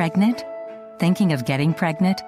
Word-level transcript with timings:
Pregnant? 0.00 0.46
Thinking 0.98 1.34
of 1.34 1.44
getting 1.44 1.74
pregnant? 1.74 2.22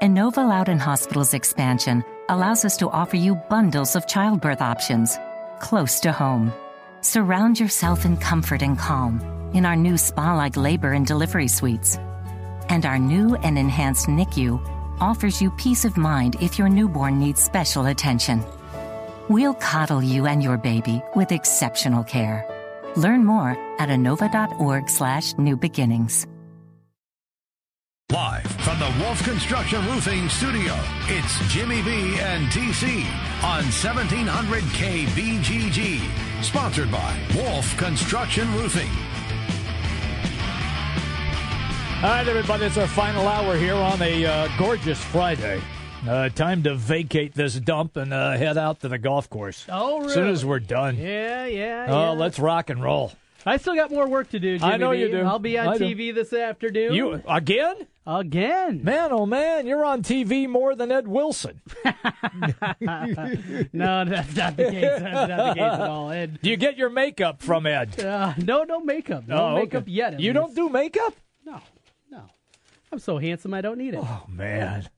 Inova 0.00 0.38
Loudoun 0.48 0.78
Hospital's 0.78 1.34
expansion 1.34 2.02
allows 2.30 2.64
us 2.64 2.78
to 2.78 2.88
offer 2.88 3.16
you 3.16 3.34
bundles 3.34 3.94
of 3.96 4.06
childbirth 4.06 4.62
options 4.62 5.18
close 5.60 6.00
to 6.00 6.10
home. 6.10 6.50
Surround 7.02 7.60
yourself 7.60 8.06
in 8.06 8.16
comfort 8.16 8.62
and 8.62 8.78
calm 8.78 9.20
in 9.52 9.66
our 9.66 9.76
new 9.76 9.98
spa 9.98 10.34
like 10.34 10.56
labor 10.56 10.94
and 10.94 11.06
delivery 11.06 11.48
suites. 11.48 11.98
And 12.70 12.86
our 12.86 12.98
new 12.98 13.34
and 13.42 13.58
enhanced 13.58 14.06
NICU 14.06 14.58
offers 14.98 15.42
you 15.42 15.50
peace 15.50 15.84
of 15.84 15.98
mind 15.98 16.36
if 16.40 16.58
your 16.58 16.70
newborn 16.70 17.18
needs 17.18 17.42
special 17.42 17.84
attention. 17.84 18.42
We'll 19.28 19.52
coddle 19.52 20.02
you 20.02 20.24
and 20.24 20.42
your 20.42 20.56
baby 20.56 21.02
with 21.14 21.30
exceptional 21.30 22.04
care. 22.04 22.46
Learn 22.96 23.26
more 23.26 23.50
at 23.78 23.90
inova.org 23.90 24.88
slash 24.88 25.36
new 25.36 25.58
beginnings. 25.58 26.26
Live 28.10 28.46
from 28.62 28.78
the 28.78 28.90
Wolf 29.04 29.22
Construction 29.22 29.84
Roofing 29.84 30.30
Studio, 30.30 30.74
it's 31.08 31.38
Jimmy 31.52 31.82
B 31.82 32.18
and 32.18 32.46
TC 32.46 33.04
on 33.44 33.64
1700 33.64 34.62
KBGG. 34.62 36.42
Sponsored 36.42 36.90
by 36.90 37.20
Wolf 37.36 37.76
Construction 37.76 38.50
Roofing. 38.54 38.88
All 42.02 42.08
right, 42.08 42.26
everybody, 42.26 42.64
it's 42.64 42.78
our 42.78 42.86
final 42.86 43.28
hour 43.28 43.58
here 43.58 43.74
on 43.74 44.00
a 44.00 44.24
uh, 44.24 44.48
gorgeous 44.56 45.04
Friday. 45.04 45.60
Uh, 46.08 46.30
time 46.30 46.62
to 46.62 46.76
vacate 46.76 47.34
this 47.34 47.56
dump 47.60 47.98
and 47.98 48.14
uh, 48.14 48.38
head 48.38 48.56
out 48.56 48.80
to 48.80 48.88
the 48.88 48.96
golf 48.96 49.28
course. 49.28 49.66
Oh, 49.68 49.98
really? 49.98 50.06
As 50.08 50.14
soon 50.14 50.28
as 50.28 50.46
we're 50.46 50.60
done. 50.60 50.96
Yeah, 50.96 51.44
yeah. 51.44 51.84
Oh, 51.90 52.04
yeah. 52.04 52.10
let's 52.12 52.38
rock 52.38 52.70
and 52.70 52.82
roll. 52.82 53.12
I 53.46 53.56
still 53.56 53.74
got 53.74 53.90
more 53.90 54.06
work 54.08 54.30
to 54.30 54.38
do. 54.40 54.58
Jimmy 54.58 54.72
I 54.72 54.76
know 54.76 54.90
B. 54.92 54.98
you 55.00 55.10
do. 55.10 55.20
I'll 55.20 55.38
be 55.38 55.56
on 55.58 55.68
I 55.68 55.78
do. 55.78 55.84
TV 55.84 56.14
this 56.14 56.32
afternoon. 56.32 56.92
You 56.92 57.22
again? 57.28 57.86
again? 58.06 58.80
Man, 58.82 59.10
oh 59.12 59.26
man, 59.26 59.66
you're 59.66 59.84
on 59.84 60.02
TV 60.02 60.48
more 60.48 60.74
than 60.74 60.90
Ed 60.90 61.06
Wilson. 61.08 61.60
no, 62.82 64.04
that's 64.04 64.36
not 64.36 64.56
the 64.56 64.64
case. 64.70 65.00
That's 65.00 65.28
not 65.28 65.46
the 65.48 65.54
case 65.54 65.62
at 65.62 65.80
all. 65.80 66.10
Ed, 66.10 66.38
Do 66.42 66.50
you 66.50 66.56
get 66.56 66.76
your 66.76 66.90
makeup 66.90 67.40
from 67.42 67.66
Ed? 67.66 67.98
uh, 68.00 68.34
no, 68.38 68.64
no 68.64 68.80
makeup. 68.80 69.26
No 69.28 69.36
Oh, 69.36 69.46
okay. 69.52 69.60
makeup 69.64 69.84
yet. 69.86 70.20
You 70.20 70.32
least. 70.32 70.34
don't 70.34 70.54
do 70.54 70.68
makeup? 70.68 71.14
No, 71.44 71.60
no. 72.10 72.22
I'm 72.92 72.98
so 72.98 73.18
handsome, 73.18 73.54
I 73.54 73.60
don't 73.60 73.78
need 73.78 73.94
it. 73.94 74.00
Oh 74.02 74.24
man, 74.28 74.88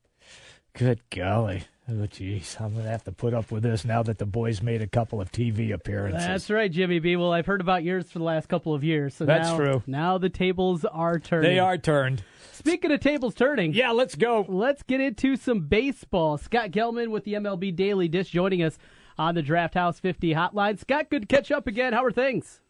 good 0.74 1.00
golly. 1.10 1.64
Oh 1.92 2.06
jeez, 2.06 2.60
I'm 2.60 2.76
gonna 2.76 2.88
have 2.88 3.02
to 3.04 3.12
put 3.12 3.34
up 3.34 3.50
with 3.50 3.64
this 3.64 3.84
now 3.84 4.02
that 4.04 4.18
the 4.18 4.26
boys 4.26 4.62
made 4.62 4.80
a 4.80 4.86
couple 4.86 5.20
of 5.20 5.32
TV 5.32 5.72
appearances. 5.72 6.24
That's 6.24 6.48
right, 6.48 6.70
Jimmy 6.70 7.00
B. 7.00 7.16
Well, 7.16 7.32
I've 7.32 7.46
heard 7.46 7.60
about 7.60 7.82
yours 7.82 8.08
for 8.10 8.20
the 8.20 8.24
last 8.24 8.48
couple 8.48 8.74
of 8.74 8.84
years. 8.84 9.14
So 9.14 9.24
That's 9.24 9.48
now, 9.48 9.56
true. 9.56 9.82
Now 9.88 10.16
the 10.16 10.28
tables 10.28 10.84
are 10.84 11.18
turning. 11.18 11.50
They 11.50 11.58
are 11.58 11.76
turned. 11.76 12.22
Speaking 12.52 12.92
of 12.92 13.00
tables 13.00 13.34
turning, 13.34 13.72
Yeah, 13.72 13.90
let's 13.90 14.14
go. 14.14 14.44
Let's 14.48 14.84
get 14.84 15.00
into 15.00 15.34
some 15.36 15.60
baseball. 15.60 16.38
Scott 16.38 16.70
Gelman 16.70 17.08
with 17.08 17.24
the 17.24 17.34
MLB 17.34 17.74
Daily 17.74 18.06
Dish 18.06 18.30
joining 18.30 18.62
us 18.62 18.78
on 19.18 19.34
the 19.34 19.42
Draught 19.42 19.74
House 19.74 19.98
50 19.98 20.32
hotline. 20.34 20.78
Scott, 20.78 21.10
good 21.10 21.22
to 21.22 21.34
catch 21.34 21.50
up 21.50 21.66
again. 21.66 21.92
How 21.92 22.04
are 22.04 22.12
things? 22.12 22.60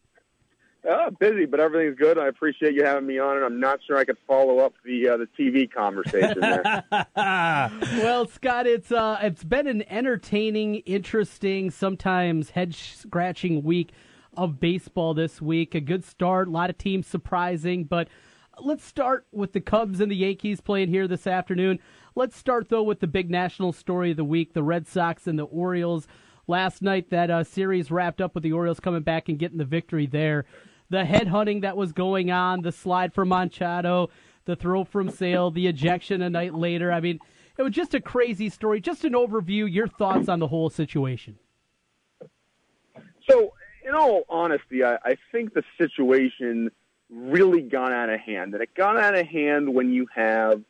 Uh, 0.89 1.11
busy, 1.11 1.45
but 1.45 1.59
everything's 1.59 1.95
good. 1.95 2.17
I 2.17 2.27
appreciate 2.27 2.73
you 2.73 2.83
having 2.83 3.05
me 3.05 3.19
on, 3.19 3.35
and 3.35 3.45
I'm 3.45 3.59
not 3.59 3.79
sure 3.85 3.97
I 3.97 4.03
could 4.03 4.17
follow 4.27 4.59
up 4.59 4.73
the 4.83 5.09
uh, 5.09 5.17
the 5.17 5.27
TV 5.37 5.71
conversation 5.71 6.39
there. 6.39 6.83
Well, 8.01 8.27
Scott, 8.27 8.65
it's 8.65 8.91
uh, 8.91 9.19
it's 9.21 9.43
been 9.43 9.67
an 9.67 9.83
entertaining, 9.91 10.75
interesting, 10.77 11.69
sometimes 11.69 12.51
head 12.51 12.73
scratching 12.73 13.61
week 13.63 13.91
of 14.35 14.59
baseball 14.59 15.13
this 15.13 15.39
week. 15.39 15.75
A 15.75 15.81
good 15.81 16.03
start, 16.03 16.47
a 16.47 16.51
lot 16.51 16.71
of 16.71 16.79
teams 16.79 17.05
surprising, 17.05 17.83
but 17.83 18.07
let's 18.59 18.83
start 18.83 19.27
with 19.31 19.53
the 19.53 19.61
Cubs 19.61 19.99
and 19.99 20.11
the 20.11 20.15
Yankees 20.15 20.61
playing 20.61 20.89
here 20.89 21.07
this 21.07 21.27
afternoon. 21.27 21.77
Let's 22.15 22.35
start 22.35 22.69
though 22.69 22.83
with 22.83 23.01
the 23.01 23.07
big 23.07 23.29
national 23.29 23.73
story 23.73 24.11
of 24.11 24.17
the 24.17 24.23
week: 24.23 24.53
the 24.53 24.63
Red 24.63 24.87
Sox 24.87 25.27
and 25.27 25.37
the 25.37 25.43
Orioles. 25.43 26.07
Last 26.47 26.81
night, 26.81 27.11
that 27.11 27.29
uh, 27.29 27.43
series 27.43 27.91
wrapped 27.91 28.19
up 28.19 28.33
with 28.33 28.43
the 28.43 28.51
Orioles 28.51 28.79
coming 28.79 29.03
back 29.03 29.29
and 29.29 29.37
getting 29.37 29.59
the 29.59 29.63
victory 29.63 30.07
there. 30.07 30.45
The 30.91 31.03
headhunting 31.03 31.61
that 31.61 31.77
was 31.77 31.93
going 31.93 32.31
on, 32.31 32.63
the 32.63 32.71
slide 32.73 33.13
from 33.13 33.29
Machado, 33.29 34.09
the 34.43 34.57
throw 34.57 34.83
from 34.83 35.09
Sale, 35.09 35.51
the 35.51 35.67
ejection 35.67 36.21
a 36.21 36.29
night 36.29 36.53
later. 36.53 36.91
I 36.91 36.99
mean, 36.99 37.17
it 37.57 37.63
was 37.63 37.73
just 37.73 37.93
a 37.93 38.01
crazy 38.01 38.49
story. 38.49 38.81
Just 38.81 39.05
an 39.05 39.13
overview. 39.13 39.71
Your 39.71 39.87
thoughts 39.87 40.27
on 40.27 40.39
the 40.39 40.47
whole 40.47 40.69
situation? 40.69 41.37
so, 43.29 43.53
in 43.87 43.95
all 43.95 44.23
honesty, 44.27 44.83
I, 44.83 44.95
I 45.05 45.17
think 45.31 45.53
the 45.53 45.63
situation 45.77 46.71
really 47.09 47.61
got 47.61 47.93
out 47.93 48.09
of 48.09 48.19
hand, 48.19 48.53
and 48.53 48.61
it 48.61 48.75
got 48.75 48.97
out 48.97 49.15
of 49.15 49.25
hand 49.25 49.73
when 49.73 49.93
you 49.93 50.07
have 50.13 50.61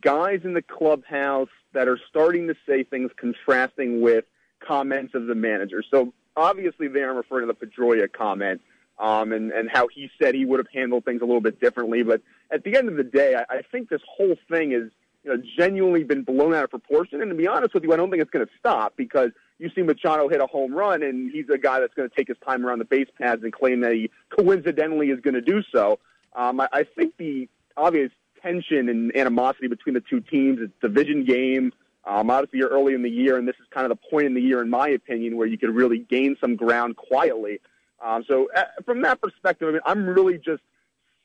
guys 0.00 0.40
in 0.42 0.54
the 0.54 0.62
clubhouse 0.62 1.48
that 1.72 1.86
are 1.86 2.00
starting 2.08 2.48
to 2.48 2.56
say 2.66 2.82
things 2.82 3.12
contrasting 3.16 4.00
with 4.00 4.24
comments 4.58 5.14
of 5.14 5.26
the 5.26 5.36
manager. 5.36 5.84
So, 5.88 6.12
obviously, 6.36 6.88
there 6.88 7.10
I'm 7.10 7.16
referring 7.16 7.46
to 7.46 7.54
the 7.54 7.66
Pedroia 7.66 8.12
comment. 8.12 8.60
Um, 8.98 9.32
and, 9.32 9.52
and 9.52 9.70
how 9.72 9.86
he 9.86 10.10
said 10.20 10.34
he 10.34 10.44
would 10.44 10.58
have 10.58 10.66
handled 10.74 11.04
things 11.04 11.22
a 11.22 11.24
little 11.24 11.40
bit 11.40 11.60
differently. 11.60 12.02
But 12.02 12.20
at 12.50 12.64
the 12.64 12.76
end 12.76 12.88
of 12.88 12.96
the 12.96 13.04
day, 13.04 13.36
I, 13.36 13.58
I 13.58 13.62
think 13.70 13.88
this 13.88 14.00
whole 14.08 14.34
thing 14.50 14.72
is 14.72 14.90
you 15.24 15.36
know, 15.36 15.42
genuinely 15.56 16.04
been 16.04 16.22
blown 16.22 16.54
out 16.54 16.64
of 16.64 16.70
proportion. 16.70 17.20
And 17.20 17.30
to 17.30 17.36
be 17.36 17.46
honest 17.46 17.74
with 17.74 17.84
you, 17.84 17.92
I 17.92 17.96
don't 17.96 18.10
think 18.10 18.22
it's 18.22 18.30
going 18.30 18.46
to 18.46 18.52
stop 18.58 18.94
because 18.96 19.30
you 19.58 19.70
see 19.74 19.82
Machado 19.82 20.28
hit 20.28 20.40
a 20.40 20.46
home 20.46 20.72
run, 20.72 21.02
and 21.02 21.30
he's 21.30 21.48
a 21.52 21.58
guy 21.58 21.80
that's 21.80 21.94
going 21.94 22.08
to 22.08 22.14
take 22.14 22.28
his 22.28 22.36
time 22.46 22.64
around 22.64 22.78
the 22.78 22.84
base 22.84 23.08
paths 23.20 23.42
and 23.42 23.52
claim 23.52 23.80
that 23.80 23.92
he 23.92 24.10
coincidentally 24.36 25.10
is 25.10 25.20
going 25.20 25.34
to 25.34 25.40
do 25.40 25.62
so. 25.72 25.98
Um, 26.34 26.60
I, 26.60 26.68
I 26.72 26.84
think 26.84 27.16
the 27.18 27.48
obvious 27.76 28.10
tension 28.42 28.88
and 28.88 29.14
animosity 29.16 29.66
between 29.66 29.94
the 29.94 30.02
two 30.08 30.20
teams, 30.20 30.60
it's 30.60 30.72
division 30.80 31.24
game. 31.24 31.72
Um, 32.04 32.30
obviously, 32.30 32.60
you're 32.60 32.70
early 32.70 32.94
in 32.94 33.02
the 33.02 33.10
year, 33.10 33.36
and 33.36 33.46
this 33.46 33.56
is 33.60 33.66
kind 33.70 33.90
of 33.90 33.90
the 33.90 34.08
point 34.10 34.26
in 34.26 34.34
the 34.34 34.40
year, 34.40 34.62
in 34.62 34.70
my 34.70 34.88
opinion, 34.88 35.36
where 35.36 35.46
you 35.46 35.58
could 35.58 35.74
really 35.74 35.98
gain 35.98 36.36
some 36.40 36.56
ground 36.56 36.96
quietly. 36.96 37.60
Um, 38.04 38.24
so, 38.26 38.48
uh, 38.54 38.64
from 38.84 39.02
that 39.02 39.20
perspective, 39.20 39.68
I 39.68 39.72
mean, 39.72 39.80
I'm 39.84 40.06
really 40.06 40.38
just 40.38 40.62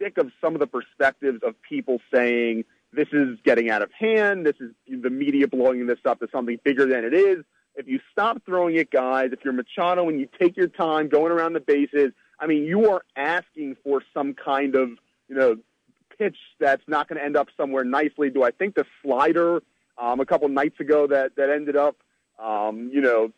sick 0.01 0.17
of 0.17 0.31
some 0.41 0.55
of 0.55 0.59
the 0.59 0.67
perspectives 0.67 1.41
of 1.43 1.55
people 1.61 2.01
saying 2.13 2.65
this 2.91 3.07
is 3.11 3.37
getting 3.43 3.69
out 3.69 3.81
of 3.81 3.91
hand. 3.91 4.45
This 4.45 4.55
is 4.59 4.71
the 4.87 5.09
media 5.09 5.47
blowing 5.47 5.85
this 5.87 5.99
up 6.05 6.19
to 6.19 6.27
something 6.31 6.59
bigger 6.63 6.85
than 6.85 7.03
it 7.05 7.13
is. 7.13 7.43
If 7.75 7.87
you 7.87 7.99
stop 8.11 8.43
throwing 8.45 8.75
it, 8.75 8.91
guys, 8.91 9.29
if 9.31 9.39
you're 9.43 9.53
Machado 9.53 10.07
and 10.09 10.19
you 10.19 10.27
take 10.39 10.55
your 10.55 10.67
time 10.67 11.09
going 11.09 11.31
around 11.31 11.53
the 11.53 11.59
bases, 11.59 12.11
I 12.39 12.45
mean, 12.45 12.63
you 12.65 12.91
are 12.91 13.03
asking 13.15 13.77
for 13.83 14.03
some 14.13 14.33
kind 14.33 14.75
of, 14.75 14.89
you 15.27 15.35
know, 15.35 15.57
pitch 16.17 16.37
that's 16.59 16.83
not 16.87 17.07
going 17.07 17.17
to 17.17 17.25
end 17.25 17.35
up 17.35 17.47
somewhere 17.57 17.83
nicely. 17.83 18.29
Do 18.29 18.43
I 18.43 18.51
think 18.51 18.75
the 18.75 18.85
slider 19.01 19.63
um, 19.97 20.19
a 20.19 20.25
couple 20.25 20.47
nights 20.49 20.79
ago 20.79 21.07
that 21.07 21.35
that 21.35 21.49
ended 21.49 21.75
up, 21.75 21.97
um, 22.37 22.91
you 22.93 23.01
know, 23.01 23.31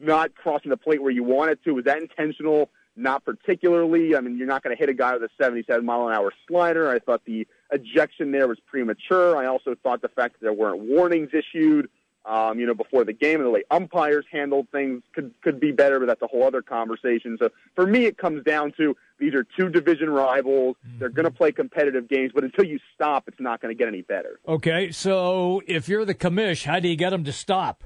not 0.00 0.34
crossing 0.34 0.70
the 0.70 0.76
plate 0.76 1.02
where 1.02 1.10
you 1.10 1.24
want 1.24 1.50
it 1.50 1.62
to. 1.64 1.72
Was 1.72 1.84
that 1.84 1.98
intentional? 1.98 2.70
Not 2.96 3.24
particularly. 3.24 4.16
I 4.16 4.20
mean, 4.20 4.36
you're 4.36 4.46
not 4.46 4.62
going 4.62 4.76
to 4.76 4.78
hit 4.78 4.88
a 4.88 4.94
guy 4.94 5.14
with 5.14 5.22
a 5.22 5.28
77 5.40 5.84
mile 5.84 6.08
an 6.08 6.14
hour 6.14 6.32
slider. 6.48 6.90
I 6.90 6.98
thought 6.98 7.22
the 7.24 7.46
ejection 7.72 8.32
there 8.32 8.48
was 8.48 8.58
premature. 8.66 9.36
I 9.36 9.46
also 9.46 9.74
thought 9.82 10.02
the 10.02 10.08
fact 10.08 10.34
that 10.34 10.40
there 10.42 10.52
weren't 10.52 10.80
warnings 10.80 11.30
issued, 11.32 11.88
um, 12.26 12.58
you 12.58 12.66
know, 12.66 12.74
before 12.74 13.04
the 13.04 13.12
game 13.12 13.36
and 13.36 13.46
the 13.46 13.50
way 13.50 13.62
umpires 13.70 14.26
handled 14.30 14.68
things 14.70 15.02
could 15.14 15.32
could 15.40 15.60
be 15.60 15.72
better, 15.72 15.98
but 15.98 16.06
that's 16.06 16.20
a 16.20 16.26
whole 16.26 16.44
other 16.44 16.62
conversation. 16.62 17.38
So 17.40 17.50
for 17.74 17.86
me, 17.86 18.04
it 18.04 18.18
comes 18.18 18.44
down 18.44 18.72
to 18.76 18.96
these 19.18 19.34
are 19.34 19.46
two 19.58 19.68
division 19.68 20.10
rivals. 20.10 20.76
They're 20.98 21.08
going 21.08 21.24
to 21.24 21.30
play 21.30 21.52
competitive 21.52 22.08
games, 22.08 22.32
but 22.34 22.44
until 22.44 22.64
you 22.64 22.78
stop, 22.94 23.28
it's 23.28 23.40
not 23.40 23.62
going 23.62 23.74
to 23.74 23.78
get 23.78 23.88
any 23.88 24.02
better. 24.02 24.40
Okay, 24.46 24.90
so 24.90 25.62
if 25.66 25.88
you're 25.88 26.04
the 26.04 26.14
commish, 26.14 26.64
how 26.64 26.80
do 26.80 26.88
you 26.88 26.96
get 26.96 27.10
them 27.10 27.24
to 27.24 27.32
stop? 27.32 27.84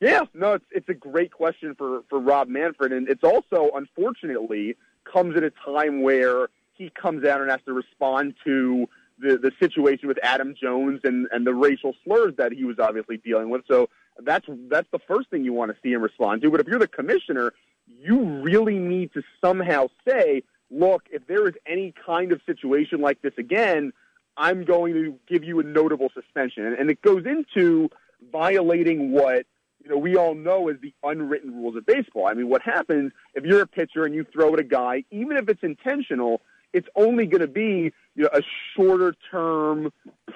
Yeah, 0.00 0.22
no, 0.32 0.54
it's 0.54 0.64
it's 0.70 0.88
a 0.88 0.94
great 0.94 1.32
question 1.32 1.74
for 1.74 2.02
for 2.08 2.20
Rob 2.20 2.48
Manfred, 2.48 2.92
and 2.92 3.08
it's 3.08 3.24
also 3.24 3.70
unfortunately 3.74 4.76
comes 5.04 5.36
at 5.36 5.42
a 5.42 5.50
time 5.64 6.02
where 6.02 6.48
he 6.74 6.90
comes 6.90 7.24
out 7.24 7.40
and 7.40 7.50
has 7.50 7.60
to 7.66 7.72
respond 7.72 8.34
to 8.44 8.88
the 9.18 9.38
the 9.38 9.50
situation 9.58 10.06
with 10.06 10.18
Adam 10.22 10.54
Jones 10.60 11.00
and 11.02 11.26
and 11.32 11.44
the 11.44 11.54
racial 11.54 11.94
slurs 12.04 12.34
that 12.36 12.52
he 12.52 12.64
was 12.64 12.78
obviously 12.78 13.16
dealing 13.16 13.50
with. 13.50 13.62
So 13.66 13.88
that's 14.22 14.46
that's 14.70 14.88
the 14.92 15.00
first 15.00 15.30
thing 15.30 15.44
you 15.44 15.52
want 15.52 15.72
to 15.72 15.76
see 15.82 15.92
him 15.92 16.02
respond 16.02 16.42
to. 16.42 16.50
But 16.50 16.60
if 16.60 16.68
you're 16.68 16.78
the 16.78 16.86
commissioner, 16.86 17.52
you 18.00 18.22
really 18.22 18.78
need 18.78 19.12
to 19.14 19.22
somehow 19.40 19.88
say, 20.06 20.44
look, 20.70 21.04
if 21.10 21.26
there 21.26 21.48
is 21.48 21.54
any 21.66 21.92
kind 22.06 22.30
of 22.30 22.40
situation 22.46 23.00
like 23.00 23.20
this 23.22 23.34
again, 23.36 23.92
I'm 24.36 24.64
going 24.64 24.94
to 24.94 25.18
give 25.26 25.42
you 25.42 25.58
a 25.58 25.64
notable 25.64 26.10
suspension, 26.14 26.66
and, 26.66 26.76
and 26.78 26.88
it 26.88 27.02
goes 27.02 27.26
into 27.26 27.90
violating 28.30 29.10
what 29.10 29.44
you 29.82 29.90
know, 29.90 29.96
we 29.98 30.16
all 30.16 30.34
know 30.34 30.68
is 30.68 30.76
the 30.80 30.92
unwritten 31.02 31.54
rules 31.54 31.76
of 31.76 31.86
baseball. 31.86 32.26
I 32.26 32.34
mean, 32.34 32.48
what 32.48 32.62
happens 32.62 33.12
if 33.34 33.44
you're 33.44 33.62
a 33.62 33.66
pitcher 33.66 34.04
and 34.04 34.14
you 34.14 34.24
throw 34.32 34.52
at 34.52 34.60
a 34.60 34.64
guy, 34.64 35.04
even 35.10 35.36
if 35.36 35.48
it's 35.48 35.62
intentional, 35.62 36.40
it's 36.72 36.88
only 36.96 37.26
going 37.26 37.40
to 37.40 37.46
be 37.46 37.92
you 38.14 38.24
know, 38.24 38.28
a 38.32 38.42
shorter 38.76 39.14
term 39.30 39.92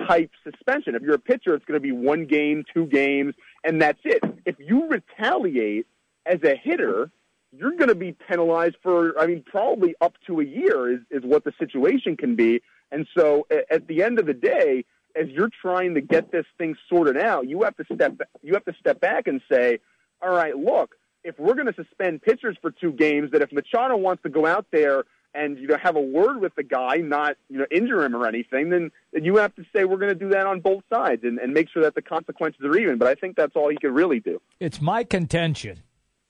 type 0.07 0.31
suspension. 0.45 0.95
If 0.95 1.03
you're 1.03 1.15
a 1.15 1.19
pitcher, 1.19 1.55
it's 1.55 1.65
going 1.65 1.79
to 1.79 1.83
be 1.83 1.93
one 1.93 2.27
game, 2.27 2.65
two 2.73 2.87
games, 2.87 3.35
and 3.65 3.83
that's 3.83 4.01
it. 4.05 4.23
If 4.47 4.57
you 4.59 4.89
retaliate 4.89 5.87
as 6.25 6.39
a 6.45 6.57
hitter, 6.57 7.11
you're 7.53 7.77
going 7.77 7.89
to 7.89 7.95
be 7.95 8.13
penalized 8.13 8.77
for, 8.83 9.19
I 9.21 9.27
mean, 9.27 9.43
probably 9.45 9.95
up 10.01 10.15
to 10.27 10.41
a 10.41 10.45
year 10.45 10.95
is, 10.95 11.01
is 11.11 11.23
what 11.23 11.45
the 11.45 11.53
situation 11.59 12.17
can 12.17 12.35
be. 12.35 12.63
And 12.91 13.07
so 13.17 13.47
at 13.71 13.87
the 13.89 14.03
end 14.03 14.19
of 14.19 14.27
the 14.27 14.35
day, 14.35 14.85
as 15.15 15.29
you're 15.29 15.51
trying 15.61 15.95
to 15.95 16.01
get 16.01 16.33
this 16.33 16.47
thing 16.59 16.77
sorted 16.89 17.17
out, 17.17 17.49
you 17.49 17.63
have 17.63 17.77
to 17.77 17.85
step 17.95 18.21
you 18.43 18.55
have 18.55 18.65
to 18.65 18.75
step 18.81 19.01
back 19.01 19.27
and 19.27 19.41
say, 19.51 19.79
all 20.21 20.31
right, 20.31 20.57
look, 20.57 20.97
if 21.25 21.39
we're 21.39 21.55
going 21.55 21.67
to 21.67 21.75
suspend 21.75 22.23
pitchers 22.23 22.57
for 22.61 22.71
two 22.71 22.93
games, 22.93 23.31
that 23.33 23.43
if 23.43 23.53
Machado 23.53 23.97
wants 23.97 24.23
to 24.25 24.29
go 24.29 24.47
out 24.47 24.67
there 24.73 25.05
and 25.35 25.59
you 25.59 25.67
know 25.67 25.77
have 25.83 25.97
a 25.97 26.01
word 26.01 26.41
with 26.41 26.55
the 26.55 26.63
guy, 26.63 26.97
not 26.97 27.37
you 27.49 27.59
know 27.59 27.67
injure 27.71 28.05
him 28.05 28.15
or 28.15 28.27
anything, 28.27 28.71
then, 28.71 28.91
then 29.13 29.25
you 29.25 29.37
have 29.37 29.55
to 29.57 29.65
say 29.75 29.85
we're 29.85 29.99
going 29.99 30.13
to 30.13 30.19
do 30.19 30.31
that 30.31 30.47
on 30.47 30.61
both 30.61 30.83
sides 30.93 31.23
and, 31.25 31.39
and 31.39 31.53
make 31.53 31.69
sure 31.71 31.83
that 31.83 31.95
the 31.95 32.03
consequences 32.03 32.61
are 32.65 32.77
even. 32.77 32.99
But 32.99 33.09
I 33.09 33.15
think 33.15 33.37
that's 33.37 33.57
all 33.57 33.71
he 33.71 33.77
could 33.77 33.95
really 33.95 34.21
do. 34.21 34.41
It's 34.61 34.81
my 34.81 35.05
contention 35.05 35.83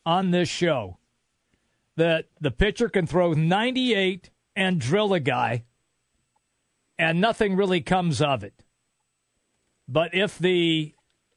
on 0.05 0.31
this 0.31 0.49
show 0.49 0.99
that 1.97 2.27
the 2.41 2.51
pitcher 2.51 2.89
can 2.89 3.07
throw 3.07 3.33
98 3.33 4.31
and 4.57 4.81
drill 4.81 5.13
a 5.15 5.21
guy, 5.21 5.65
and 6.99 7.21
nothing 7.21 7.57
really 7.57 7.81
comes 7.81 8.21
of 8.21 8.45
it. 8.45 8.62
But 9.93 10.15
if 10.15 10.39
the 10.39 10.95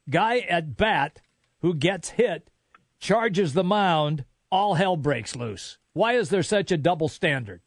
guy 0.10 0.40
at 0.40 0.78
bat 0.78 1.22
who 1.60 1.74
gets 1.74 2.12
hit 2.12 2.50
charges 3.00 3.54
the 3.54 3.66
mound, 3.66 4.24
all 4.50 4.76
hell 4.76 4.96
breaks 4.96 5.36
loose. 5.36 5.78
Why 5.92 6.14
is 6.14 6.30
there 6.30 6.42
such 6.42 6.72
a 6.72 6.78
double 6.78 7.10
standard? 7.10 7.60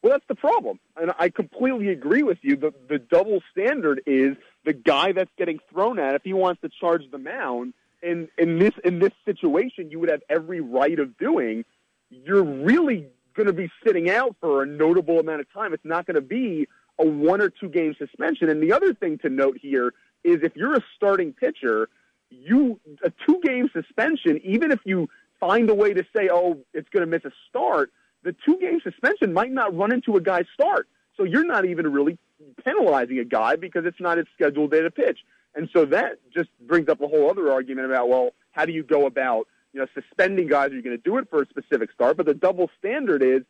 Well, 0.00 0.12
that's 0.12 0.26
the 0.28 0.36
problem. 0.36 0.78
And 0.96 1.10
I 1.18 1.30
completely 1.30 1.88
agree 1.88 2.22
with 2.22 2.38
you. 2.42 2.54
The, 2.54 2.72
the 2.88 3.00
double 3.00 3.40
standard 3.50 4.02
is 4.06 4.36
the 4.64 4.72
guy 4.72 5.10
that's 5.10 5.32
getting 5.36 5.58
thrown 5.72 5.98
at, 5.98 6.14
if 6.14 6.22
he 6.22 6.32
wants 6.32 6.60
to 6.60 6.68
charge 6.80 7.02
the 7.10 7.18
mound, 7.18 7.74
in, 8.00 8.28
in 8.38 8.60
this 8.60 8.74
in 8.84 9.00
this 9.00 9.10
situation 9.24 9.90
you 9.90 9.98
would 9.98 10.10
have 10.10 10.22
every 10.30 10.60
right 10.60 11.00
of 11.00 11.18
doing, 11.18 11.64
you're 12.10 12.44
really 12.44 13.08
going 13.34 13.48
to 13.48 13.52
be 13.52 13.68
sitting 13.84 14.08
out 14.08 14.36
for 14.40 14.62
a 14.62 14.66
notable 14.66 15.18
amount 15.18 15.40
of 15.40 15.52
time. 15.52 15.74
It's 15.74 15.84
not 15.84 16.06
going 16.06 16.14
to 16.14 16.20
be 16.20 16.68
a 16.98 17.06
one 17.06 17.40
or 17.40 17.50
two 17.50 17.68
game 17.68 17.94
suspension. 17.98 18.48
And 18.48 18.62
the 18.62 18.72
other 18.72 18.94
thing 18.94 19.18
to 19.18 19.28
note 19.28 19.58
here 19.60 19.94
is 20.24 20.38
if 20.42 20.56
you're 20.56 20.74
a 20.74 20.84
starting 20.96 21.32
pitcher, 21.32 21.88
you 22.30 22.80
a 23.04 23.12
two 23.26 23.40
game 23.42 23.70
suspension, 23.72 24.40
even 24.44 24.70
if 24.70 24.80
you 24.84 25.08
find 25.40 25.70
a 25.70 25.74
way 25.74 25.94
to 25.94 26.04
say, 26.14 26.28
oh, 26.30 26.58
it's 26.74 26.88
going 26.90 27.02
to 27.02 27.06
miss 27.06 27.24
a 27.24 27.32
start, 27.48 27.92
the 28.24 28.34
two 28.44 28.58
game 28.58 28.80
suspension 28.82 29.32
might 29.32 29.52
not 29.52 29.76
run 29.76 29.92
into 29.92 30.16
a 30.16 30.20
guy's 30.20 30.46
start. 30.52 30.88
So 31.16 31.24
you're 31.24 31.46
not 31.46 31.64
even 31.64 31.92
really 31.92 32.18
penalizing 32.64 33.18
a 33.18 33.24
guy 33.24 33.56
because 33.56 33.84
it's 33.84 34.00
not 34.00 34.18
his 34.18 34.26
scheduled 34.34 34.70
day 34.70 34.82
to 34.82 34.90
pitch. 34.90 35.20
And 35.54 35.68
so 35.72 35.84
that 35.86 36.18
just 36.32 36.50
brings 36.66 36.88
up 36.88 37.00
a 37.00 37.08
whole 37.08 37.30
other 37.30 37.50
argument 37.50 37.86
about, 37.86 38.08
well, 38.08 38.30
how 38.52 38.64
do 38.64 38.72
you 38.72 38.82
go 38.82 39.06
about, 39.06 39.46
you 39.72 39.80
know, 39.80 39.86
suspending 39.94 40.46
guys? 40.46 40.70
Are 40.70 40.74
you 40.74 40.82
going 40.82 40.96
to 40.96 41.02
do 41.02 41.18
it 41.18 41.28
for 41.30 41.42
a 41.42 41.46
specific 41.46 41.90
start? 41.92 42.16
But 42.16 42.26
the 42.26 42.34
double 42.34 42.70
standard 42.78 43.22
is 43.22 43.42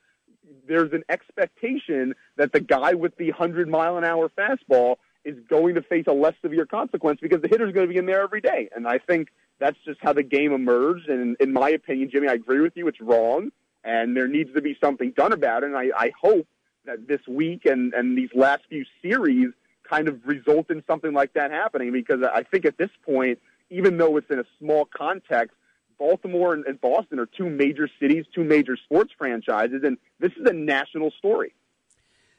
there's 0.66 0.92
an 0.92 1.02
expectation 1.08 2.14
that 2.36 2.52
the 2.52 2.60
guy 2.60 2.94
with 2.94 3.16
the 3.16 3.30
100 3.30 3.68
mile 3.68 3.96
an 3.96 4.04
hour 4.04 4.30
fastball 4.30 4.96
is 5.24 5.36
going 5.48 5.74
to 5.74 5.82
face 5.82 6.04
a 6.06 6.12
less 6.12 6.34
severe 6.42 6.66
consequence 6.66 7.20
because 7.20 7.42
the 7.42 7.48
hitter's 7.48 7.72
going 7.72 7.86
to 7.86 7.92
be 7.92 7.98
in 7.98 8.06
there 8.06 8.22
every 8.22 8.40
day. 8.40 8.68
And 8.74 8.86
I 8.86 8.98
think 8.98 9.28
that's 9.58 9.76
just 9.84 9.98
how 10.00 10.12
the 10.12 10.22
game 10.22 10.52
emerged. 10.52 11.08
And 11.08 11.36
in 11.40 11.52
my 11.52 11.70
opinion, 11.70 12.10
Jimmy, 12.10 12.28
I 12.28 12.34
agree 12.34 12.60
with 12.60 12.76
you. 12.76 12.88
It's 12.88 13.00
wrong. 13.00 13.50
And 13.84 14.16
there 14.16 14.28
needs 14.28 14.52
to 14.54 14.62
be 14.62 14.76
something 14.82 15.12
done 15.16 15.32
about 15.32 15.62
it. 15.62 15.66
And 15.66 15.76
I, 15.76 15.90
I 15.96 16.12
hope 16.20 16.46
that 16.86 17.06
this 17.06 17.20
week 17.28 17.66
and, 17.66 17.92
and 17.94 18.16
these 18.16 18.30
last 18.34 18.62
few 18.68 18.84
series 19.02 19.48
kind 19.88 20.08
of 20.08 20.20
result 20.24 20.70
in 20.70 20.82
something 20.86 21.12
like 21.12 21.32
that 21.34 21.50
happening 21.50 21.92
because 21.92 22.20
I 22.22 22.42
think 22.42 22.64
at 22.64 22.76
this 22.78 22.90
point, 23.04 23.38
even 23.70 23.96
though 23.98 24.16
it's 24.16 24.30
in 24.30 24.38
a 24.38 24.44
small 24.58 24.86
context, 24.86 25.56
Baltimore 25.98 26.54
and, 26.54 26.64
and 26.66 26.80
Boston 26.80 27.18
are 27.18 27.26
two 27.26 27.48
major 27.48 27.88
cities, 28.00 28.24
two 28.34 28.44
major 28.44 28.76
sports 28.76 29.12
franchises, 29.16 29.82
and 29.84 29.98
this 30.20 30.32
is 30.32 30.46
a 30.46 30.52
national 30.52 31.10
story. 31.18 31.54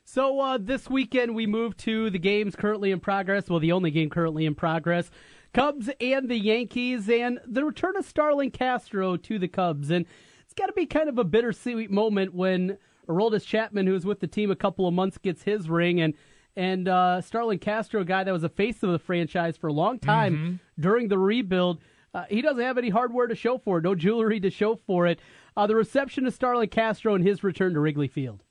So 0.06 0.40
uh, 0.40 0.58
this 0.60 0.90
weekend 0.90 1.36
we 1.36 1.46
move 1.46 1.78
to 1.78 2.10
the 2.10 2.18
games 2.18 2.56
currently 2.56 2.92
in 2.92 3.00
progress. 3.00 3.50
Well, 3.50 3.60
the 3.60 3.72
only 3.72 3.92
game 3.92 4.10
currently 4.10 4.46
in 4.46 4.56
progress. 4.56 5.12
Cubs 5.54 5.90
and 6.02 6.30
the 6.30 6.38
Yankees, 6.38 7.10
and 7.10 7.40
the 7.46 7.64
return 7.64 7.96
of 7.96 8.06
Starlin 8.06 8.52
Castro 8.52 9.18
to 9.18 9.40
the 9.40 9.48
Cubs. 9.48 9.90
And 9.92 10.06
it's 10.44 10.54
got 10.54 10.68
to 10.68 10.74
be 10.74 10.86
kind 10.86 11.10
of 11.10 11.18
a 11.18 11.24
bittersweet 11.24 11.92
moment 11.92 12.34
when 12.34 12.78
Aroldis 13.08 13.46
Chapman, 13.46 13.88
who 13.88 13.94
was 13.94 14.06
with 14.06 14.20
the 14.20 14.28
team 14.28 14.52
a 14.52 14.56
couple 14.56 14.88
of 14.88 14.94
months, 14.94 15.18
gets 15.18 15.44
his 15.44 15.70
ring. 15.70 16.02
And 16.02 16.14
and 16.56 16.88
uh, 16.88 17.22
Starlin 17.22 17.60
Castro, 17.60 18.02
a 18.02 18.06
guy 18.06 18.24
that 18.24 18.32
was 18.32 18.44
a 18.44 18.50
face 18.50 18.84
of 18.84 18.92
the 18.92 19.00
franchise 19.00 19.58
for 19.58 19.68
a 19.68 19.74
long 19.74 20.00
time 20.00 20.36
mm-hmm. 20.36 20.82
during 20.82 21.08
the 21.08 21.18
rebuild, 21.18 21.80
uh, 22.14 22.26
he 22.30 22.42
doesn't 22.42 22.64
have 22.64 22.78
any 22.78 22.90
hardware 22.90 23.28
to 23.28 23.36
show 23.36 23.58
for 23.58 23.80
it, 23.80 23.84
no 23.84 23.96
jewelry 23.96 24.40
to 24.40 24.50
show 24.50 24.76
for 24.76 25.08
it. 25.08 25.20
Uh, 25.56 25.68
the 25.68 25.76
reception 25.76 26.26
of 26.26 26.34
Starlin 26.34 26.70
Castro 26.70 27.16
and 27.16 27.26
his 27.26 27.44
return 27.44 27.74
to 27.74 27.80
Wrigley 27.80 28.08
Field. 28.08 28.44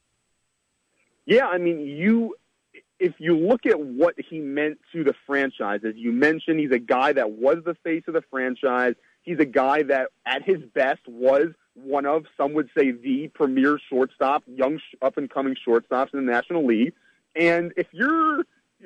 Yeah, 1.27 1.47
I 1.47 1.59
mean, 1.59 1.81
you 1.81 2.37
if 2.99 3.15
you 3.19 3.37
look 3.37 3.67
at 3.67 3.79
what 3.79 4.15
he 4.19 4.39
meant 4.39 4.79
to 4.93 5.05
the 5.05 5.15
franchise, 5.27 5.81
as 5.87 5.95
you 5.97 6.11
mentioned, 6.11 6.59
he's 6.59 6.73
a 6.73 6.79
guy 6.79 7.13
that 7.13 7.31
was 7.31 7.59
the 7.65 7.75
face 7.85 8.03
of 8.09 8.15
the 8.15 8.23
franchise. 8.31 8.95
He's 9.23 9.39
a 9.39 9.45
guy 9.45 9.83
that, 9.85 10.09
at 10.27 10.43
his 10.43 10.59
best, 10.75 11.01
was 11.07 11.49
one 11.75 12.07
of 12.07 12.25
some 12.37 12.55
would 12.55 12.69
say 12.77 12.91
the 12.91 13.29
premier 13.29 13.79
shortstop, 13.89 14.43
young 14.47 14.81
up 15.01 15.17
and 15.17 15.31
coming 15.31 15.55
shortstops 15.67 16.13
in 16.13 16.25
the 16.25 16.33
National 16.33 16.67
League. 16.67 16.93
And 17.37 17.73
if 17.77 17.87
you're 17.93 18.41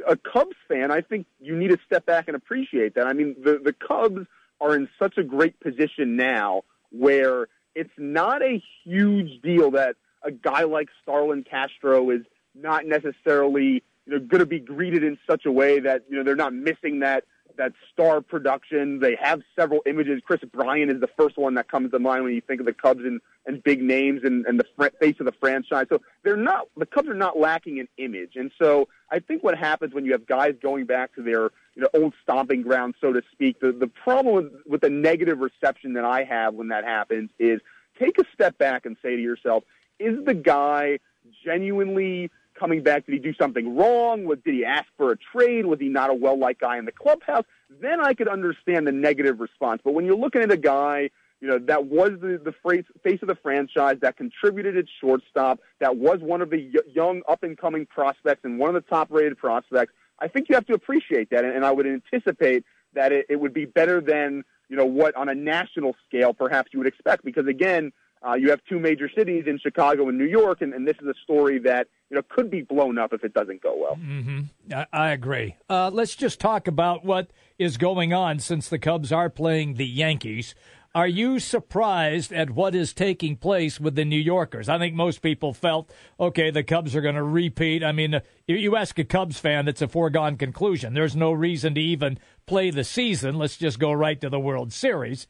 a 0.06 0.16
Cubs 0.16 0.56
fan, 0.68 0.90
I 0.90 1.00
think 1.00 1.26
you 1.40 1.56
need 1.56 1.68
to 1.68 1.78
step 1.86 2.04
back 2.04 2.28
and 2.28 2.36
appreciate 2.36 2.94
that. 2.96 3.06
I 3.06 3.12
mean, 3.12 3.34
the 3.42 3.60
the 3.64 3.72
Cubs 3.72 4.26
are 4.62 4.76
in 4.76 4.88
such 4.99 5.19
a 5.19 5.25
great 5.25 5.59
position 5.61 6.17
now 6.17 6.62
where 6.91 7.49
it's 7.75 7.91
not 7.99 8.43
a 8.43 8.62
huge 8.85 9.43
deal 9.43 9.73
that 9.73 9.97
a 10.23 10.31
guy 10.31 10.62
like 10.62 10.88
Starlin 11.03 11.43
Castro 11.43 12.11
is 12.11 12.23
not 12.55 12.87
necessarily 12.87 13.82
you 14.06 14.12
know 14.12 14.19
going 14.20 14.38
to 14.41 14.47
be 14.47 14.61
greeted 14.61 15.03
in 15.03 15.19
such 15.29 15.47
a 15.47 15.53
way 15.53 15.81
that 15.81 16.05
you 16.09 16.17
know 16.17 16.23
they're 16.23 16.37
not 16.37 16.55
missing 16.55 17.00
that 17.00 17.25
that 17.56 17.72
star 17.93 18.20
production. 18.20 18.99
They 19.00 19.16
have 19.20 19.43
several 19.58 19.81
images. 19.87 20.20
Kris 20.25 20.40
Bryant 20.52 20.90
is 20.90 21.00
the 21.00 21.08
first 21.19 21.37
one 21.37 21.54
that 21.54 21.69
comes 21.69 21.90
to 21.90 21.99
mind 21.99 22.25
when 22.25 22.34
you 22.34 22.40
think 22.40 22.60
of 22.60 22.66
the 22.66 22.72
Cubs 22.72 23.00
and, 23.04 23.20
and 23.46 23.62
big 23.62 23.82
names 23.82 24.20
and, 24.25 24.46
and 24.46 24.58
the 24.58 24.64
fr- 24.76 24.96
face 25.00 25.16
of 25.20 25.26
the 25.26 25.32
franchise. 25.32 25.87
So 25.88 26.00
they're 26.22 26.37
not 26.37 26.69
the 26.76 26.87
Cubs 26.87 27.08
are 27.08 27.14
not 27.14 27.38
lacking 27.38 27.81
an 27.81 27.88
image. 27.99 28.37
And 28.37 28.50
so 28.60 28.88
I 29.10 29.19
think 29.19 29.43
what 29.43 29.56
happens 29.58 29.94
when 29.94 30.04
you 30.04 30.12
have 30.12 30.26
guys 30.26 30.54
going 30.62 30.87
back 30.87 31.14
to 31.14 31.22
their 31.22 31.50
you 31.75 31.82
know 31.82 31.88
old 31.94 32.14
stomping 32.22 32.62
ground, 32.62 32.94
so 33.00 33.12
to 33.12 33.22
speak. 33.32 33.60
The 33.60 33.72
the 33.72 33.88
problem 33.88 34.34
with, 34.34 34.52
with 34.66 34.81
the 34.81 34.90
negative 34.90 35.38
reception 35.40 35.94
that 35.94 36.04
I 36.04 36.25
have 36.25 36.54
when 36.54 36.69
that 36.69 36.84
happens 36.84 37.31
is 37.38 37.60
take 37.99 38.19
a 38.19 38.25
step 38.32 38.58
back 38.58 38.87
and 38.87 38.96
say 39.02 39.16
to 39.16 39.22
yourself, 39.22 39.64
is 39.99 40.25
the 40.25 40.34
guy 40.34 40.99
genuinely 41.44 42.31
coming 42.62 42.82
back? 42.82 43.06
Did 43.06 43.14
he 43.14 43.19
do 43.19 43.35
something 43.35 43.76
wrong? 43.76 44.25
Was, 44.25 44.38
did 44.44 44.55
he 44.55 44.64
ask 44.64 44.87
for 44.97 45.11
a 45.11 45.17
trade? 45.17 45.66
Was 45.66 45.81
he 45.81 45.88
not 45.88 46.11
a 46.11 46.14
well 46.14 46.38
liked 46.38 46.61
guy 46.61 46.78
in 46.78 46.85
the 46.85 46.92
clubhouse? 46.92 47.45
Then 47.81 48.00
I 48.00 48.14
could 48.14 48.28
understand 48.28 48.87
the 48.87 48.92
negative 48.92 49.40
response. 49.40 49.81
But 49.85 49.95
when 49.95 50.04
you're 50.04 50.16
looking 50.16 50.42
at 50.42 50.52
a 50.52 50.57
guy, 50.57 51.11
you 51.40 51.49
know, 51.49 51.59
that 51.59 51.87
was 51.87 52.12
the, 52.21 52.40
the 52.42 52.54
phrase, 52.62 52.85
face 53.02 53.21
of 53.21 53.26
the 53.26 53.35
franchise, 53.35 53.97
that 54.02 54.16
contributed 54.16 54.76
at 54.76 54.85
shortstop, 55.00 55.59
that 55.81 55.97
was 55.97 56.21
one 56.21 56.40
of 56.40 56.50
the 56.50 56.71
young 56.95 57.23
up 57.28 57.42
and 57.42 57.59
coming 57.59 57.85
prospects 57.85 58.42
and 58.45 58.61
one 58.61 58.75
of 58.75 58.75
the 58.75 58.88
top 58.88 59.09
rated 59.11 59.37
prospects, 59.37 59.92
I 60.21 60.28
think 60.28 60.49
you 60.49 60.54
have 60.54 60.66
to 60.66 60.75
appreciate 60.75 61.31
that. 61.31 61.45
And, 61.45 61.57
and 61.57 61.64
I 61.64 61.73
would 61.73 61.87
anticipate 61.87 62.64
that 62.95 63.11
it, 63.11 63.26
it 63.28 63.40
would 63.40 63.52
be 63.52 63.64
better 63.64 64.00
than, 64.00 64.45
you 64.69 64.76
know, 64.76 64.87
what 64.87 65.16
on 65.16 65.28
a 65.28 65.35
national 65.35 65.97
scale 66.07 66.33
perhaps 66.33 66.71
you 66.73 66.78
would 66.78 66.87
expect. 66.87 67.25
Because 67.25 67.49
again, 67.49 67.92
uh, 68.26 68.35
you 68.35 68.50
have 68.50 68.61
two 68.69 68.79
major 68.79 69.11
cities 69.17 69.45
in 69.47 69.59
Chicago 69.59 70.09
and 70.09 70.17
New 70.17 70.26
York, 70.26 70.62
and, 70.62 70.73
and, 70.73 70.87
this 70.87 70.97
is 71.00 71.09
a 71.09 71.14
story 71.25 71.59
that 71.61 71.88
you 72.11 72.17
know 72.17 72.23
could 72.29 72.50
be 72.50 72.62
blown 72.62 72.99
up 72.99 73.12
if 73.12 73.25
it 73.25 73.35
doesn't 73.35 73.62
go 73.62 73.76
well. 73.76 73.97
Mm-hmm. 73.97 74.41
I, 74.73 74.87
I, 74.93 75.11
agree. 75.11 75.57
Uh, 75.69 75.91
let's 75.93 76.14
just 76.14 76.38
talk 76.38 76.69
about 76.69 77.05
what 77.05 77.31
is 77.59 77.76
going 77.76 78.12
on 78.12 78.38
since 78.38 78.69
the 78.69 78.79
Cubs 78.79 79.12
are 79.12 79.31
playing 79.31 79.75
the 79.75 79.87
Yankees. 79.87 80.55
Are 80.95 81.07
you 81.07 81.38
surprised 81.38 82.33
at 82.33 82.50
what 82.50 82.75
is 82.75 82.93
taking 82.93 83.37
place 83.37 83.81
with 83.81 83.95
the 83.95 84.05
New 84.05 84.21
Yorkers? 84.21 84.69
I 84.69 84.79
think 84.79 84.95
most 84.95 85.23
people 85.23 85.55
felt, 85.55 85.91
okay, 86.21 86.50
the 86.50 86.62
Cubs 86.62 86.95
are 86.95 87.00
going 87.00 87.14
to 87.14 87.23
repeat. 87.23 87.83
I 87.83 87.93
mean, 87.93 88.21
you 88.47 88.76
ask 88.76 88.99
a 88.99 89.05
Cubs 89.05 89.38
fan, 89.38 89.69
it's 89.69 89.81
a 89.81 89.88
foregone 89.88 90.37
conclusion. 90.37 90.93
There's 90.93 91.17
no 91.17 91.33
reason 91.33 91.75
to 91.76 91.81
even 91.81 92.19
play 92.45 92.71
the 92.71 92.85
season. 92.85 93.37
Let's 93.38 93.57
just 93.57 93.79
go 93.79 93.91
right 93.91 94.21
to 94.21 94.29
the 94.29 94.38
World 94.38 94.71
Series. 94.71 95.26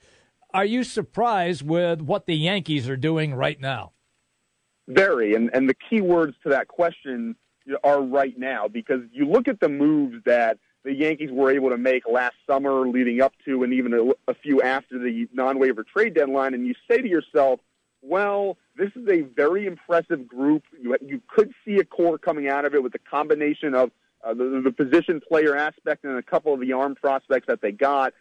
Are 0.55 0.65
you 0.65 0.85
surprised 0.85 1.63
with 1.63 2.03
what 2.03 2.27
the 2.27 2.37
Yankees 2.37 2.89
are 2.89 2.97
doing 2.97 3.35
right 3.35 3.61
now? 3.61 3.93
Very, 4.87 5.35
and 5.35 5.51
and 5.55 5.69
the 5.69 5.75
key 5.75 6.01
words 6.01 6.35
to 6.43 6.51
that 6.51 6.69
question 6.69 7.37
are 7.85 8.03
right 8.03 8.39
now 8.39 8.69
because 8.69 9.01
you 9.13 9.25
look 9.27 9.49
at 9.49 9.61
the 9.61 9.69
moves 9.69 10.17
that 10.27 10.59
the 10.85 10.93
Yankees 10.93 11.31
were 11.31 11.51
able 11.51 11.71
to 11.71 11.79
make 11.79 12.03
last 12.11 12.35
summer, 12.47 12.87
leading 12.89 13.21
up 13.21 13.33
to, 13.45 13.63
and 13.63 13.73
even 13.73 13.95
a, 13.95 14.31
a 14.31 14.35
few 14.35 14.61
after 14.61 14.99
the 14.99 15.29
non-waiver 15.33 15.85
trade 15.85 16.15
deadline, 16.15 16.55
and 16.55 16.67
you 16.67 16.75
say 16.91 16.99
to 17.01 17.09
yourself, 17.09 17.61
"Well, 18.03 18.59
this 18.77 18.91
is 18.97 19.09
a 19.09 19.23
very 19.23 19.67
impressive 19.67 20.27
group. 20.27 20.65
You, 20.79 20.97
you 21.01 21.23
could 21.29 21.53
see 21.65 21.77
a 21.77 21.85
core 21.85 22.19
coming 22.19 22.49
out 22.49 22.65
of 22.65 22.75
it 22.75 22.83
with 22.83 22.93
the 22.93 22.99
combination 22.99 23.75
of 23.75 23.91
uh, 24.25 24.35
the, 24.35 24.61
the 24.65 24.73
position 24.73 25.21
player 25.27 25.57
aspect 25.57 26.05
and 26.05 26.19
a 26.19 26.23
couple 26.23 26.53
of 26.53 26.61
the 26.61 26.73
arm 26.73 26.95
prospects 26.97 27.47
that 27.47 27.63
they 27.63 27.73
got." 27.73 28.13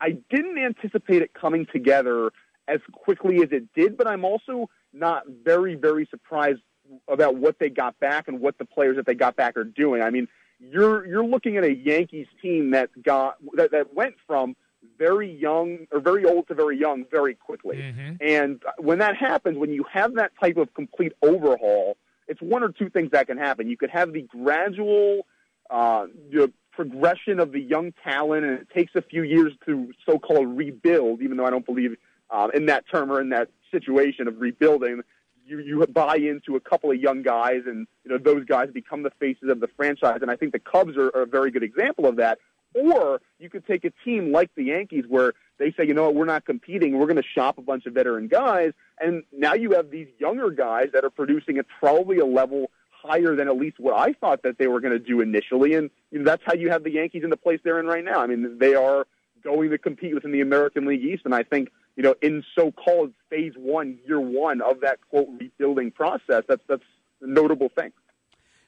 I 0.00 0.18
didn't 0.30 0.58
anticipate 0.58 1.22
it 1.22 1.32
coming 1.34 1.66
together 1.72 2.30
as 2.68 2.80
quickly 2.92 3.36
as 3.42 3.48
it 3.52 3.72
did, 3.74 3.96
but 3.96 4.06
I'm 4.06 4.24
also 4.24 4.68
not 4.92 5.24
very, 5.44 5.74
very 5.74 6.06
surprised 6.10 6.60
about 7.08 7.36
what 7.36 7.58
they 7.58 7.68
got 7.68 7.98
back 7.98 8.28
and 8.28 8.40
what 8.40 8.58
the 8.58 8.64
players 8.64 8.96
that 8.96 9.06
they 9.06 9.14
got 9.14 9.36
back 9.36 9.56
are 9.56 9.64
doing. 9.64 10.02
I 10.02 10.10
mean, 10.10 10.28
you're 10.58 11.06
you're 11.06 11.24
looking 11.24 11.56
at 11.56 11.64
a 11.64 11.74
Yankees 11.74 12.26
team 12.40 12.70
that 12.70 12.90
got 13.02 13.36
that, 13.54 13.72
that 13.72 13.94
went 13.94 14.14
from 14.26 14.56
very 14.98 15.30
young 15.30 15.86
or 15.90 16.00
very 16.00 16.24
old 16.24 16.48
to 16.48 16.54
very 16.54 16.78
young 16.78 17.04
very 17.10 17.34
quickly. 17.34 17.76
Mm-hmm. 17.78 18.14
And 18.20 18.62
when 18.78 18.98
that 19.00 19.16
happens, 19.16 19.58
when 19.58 19.72
you 19.72 19.84
have 19.92 20.14
that 20.14 20.32
type 20.40 20.56
of 20.56 20.72
complete 20.74 21.12
overhaul, 21.22 21.96
it's 22.28 22.40
one 22.40 22.62
or 22.62 22.70
two 22.70 22.88
things 22.88 23.10
that 23.10 23.26
can 23.26 23.36
happen. 23.36 23.68
You 23.68 23.76
could 23.76 23.90
have 23.90 24.12
the 24.12 24.22
gradual 24.22 25.26
uh, 25.70 26.06
the 26.30 26.52
progression 26.76 27.40
of 27.40 27.50
the 27.52 27.60
young 27.60 27.92
talent, 28.04 28.44
and 28.44 28.60
it 28.60 28.68
takes 28.72 28.94
a 28.94 29.02
few 29.02 29.22
years 29.22 29.52
to 29.64 29.92
so-called 30.04 30.56
rebuild. 30.56 31.22
Even 31.22 31.38
though 31.38 31.46
I 31.46 31.50
don't 31.50 31.66
believe 31.66 31.96
uh, 32.30 32.48
in 32.54 32.66
that 32.66 32.84
term 32.92 33.10
or 33.10 33.20
in 33.20 33.30
that 33.30 33.48
situation 33.72 34.28
of 34.28 34.40
rebuilding, 34.40 35.00
you 35.46 35.58
you 35.58 35.86
buy 35.86 36.16
into 36.16 36.54
a 36.54 36.60
couple 36.60 36.90
of 36.90 36.98
young 37.00 37.22
guys, 37.22 37.62
and 37.66 37.86
you 38.04 38.10
know 38.10 38.18
those 38.18 38.44
guys 38.44 38.68
become 38.72 39.02
the 39.02 39.10
faces 39.18 39.48
of 39.48 39.60
the 39.60 39.68
franchise. 39.76 40.18
And 40.22 40.30
I 40.30 40.36
think 40.36 40.52
the 40.52 40.58
Cubs 40.58 40.96
are, 40.96 41.10
are 41.16 41.22
a 41.22 41.26
very 41.26 41.50
good 41.50 41.62
example 41.62 42.06
of 42.06 42.16
that. 42.16 42.38
Or 42.74 43.22
you 43.38 43.48
could 43.48 43.66
take 43.66 43.84
a 43.86 43.92
team 44.04 44.32
like 44.32 44.50
the 44.54 44.64
Yankees 44.64 45.04
where 45.08 45.32
they 45.58 45.72
say, 45.72 45.86
you 45.86 45.94
know 45.94 46.04
what, 46.04 46.14
we're 46.14 46.26
not 46.26 46.44
competing. 46.44 46.98
We're 46.98 47.06
going 47.06 47.16
to 47.16 47.22
shop 47.34 47.56
a 47.56 47.62
bunch 47.62 47.86
of 47.86 47.94
veteran 47.94 48.28
guys. 48.28 48.72
And 49.00 49.22
now 49.32 49.54
you 49.54 49.70
have 49.72 49.90
these 49.90 50.08
younger 50.18 50.50
guys 50.50 50.88
that 50.92 51.02
are 51.02 51.10
producing 51.10 51.56
at 51.56 51.66
probably 51.80 52.18
a 52.18 52.26
level 52.26 52.70
higher 53.06 53.34
than 53.36 53.48
at 53.48 53.56
least 53.56 53.78
what 53.78 53.94
I 53.98 54.12
thought 54.12 54.42
that 54.42 54.58
they 54.58 54.66
were 54.66 54.80
going 54.80 54.92
to 54.92 54.98
do 54.98 55.20
initially. 55.20 55.74
And 55.74 55.90
you 56.10 56.18
know, 56.18 56.24
that's 56.24 56.42
how 56.44 56.54
you 56.54 56.70
have 56.70 56.84
the 56.84 56.92
Yankees 56.92 57.22
in 57.24 57.30
the 57.30 57.36
place 57.36 57.60
they're 57.64 57.80
in 57.80 57.86
right 57.86 58.04
now. 58.04 58.20
I 58.20 58.26
mean, 58.26 58.58
they 58.58 58.74
are 58.74 59.06
going 59.42 59.70
to 59.70 59.78
compete 59.78 60.14
within 60.14 60.32
the 60.32 60.40
American 60.40 60.86
League 60.86 61.04
East. 61.04 61.22
And 61.24 61.34
I 61.34 61.42
think, 61.42 61.70
you 61.96 62.02
know, 62.02 62.14
in 62.20 62.44
so-called 62.54 63.12
phase 63.30 63.52
one, 63.56 63.98
year 64.06 64.20
one 64.20 64.60
of 64.60 64.80
that 64.80 64.98
quote 65.08 65.28
rebuilding 65.38 65.92
process, 65.92 66.42
that's, 66.48 66.62
that's 66.68 66.82
a 67.22 67.26
notable 67.26 67.68
thing. 67.68 67.92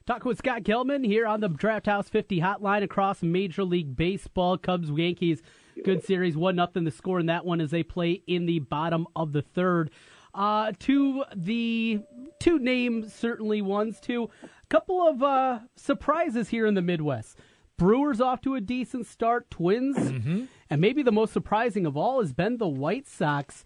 Talking 0.07 0.29
with 0.29 0.39
Scott 0.39 0.63
Gelman 0.63 1.05
here 1.05 1.27
on 1.27 1.41
the 1.41 1.51
Draught 1.51 1.85
House 1.85 2.09
50 2.09 2.41
hotline 2.41 2.83
across 2.83 3.23
Major 3.23 3.63
League 3.63 3.95
Baseball. 3.95 4.57
Cubs 4.57 4.89
Yankees, 4.89 5.43
good 5.85 6.03
series, 6.03 6.35
one 6.35 6.57
nothing. 6.57 6.85
The 6.85 6.91
score 6.91 7.21
in 7.21 7.27
that 7.27 7.45
one 7.45 7.61
as 7.61 7.71
they 7.71 7.83
play 7.83 8.23
in 8.27 8.47
the 8.47 8.61
bottom 8.61 9.07
of 9.15 9.33
the 9.33 9.43
third. 9.43 9.91
Uh, 10.33 10.73
to 10.79 11.25
the 11.35 12.01
two 12.39 12.59
names, 12.59 13.13
certainly 13.13 13.63
ones. 13.63 14.01
To 14.01 14.31
a 14.43 14.67
couple 14.69 15.07
of 15.07 15.23
uh, 15.23 15.61
surprises 15.77 16.49
here 16.49 16.67
in 16.67 16.75
the 16.75 16.83
Midwest. 16.83 17.39
Brewers 17.77 18.21
off 18.21 18.41
to 18.41 18.57
a 18.57 18.61
decent 18.61 19.07
start. 19.07 19.51
Twins, 19.51 19.97
mm-hmm. 19.97 20.45
and 20.69 20.81
maybe 20.81 21.03
the 21.03 21.13
most 21.13 21.33
surprising 21.33 21.87
of 21.87 21.97
all 21.97 22.21
has 22.21 22.33
been 22.33 22.57
the 22.57 22.67
White 22.67 23.07
Sox. 23.07 23.65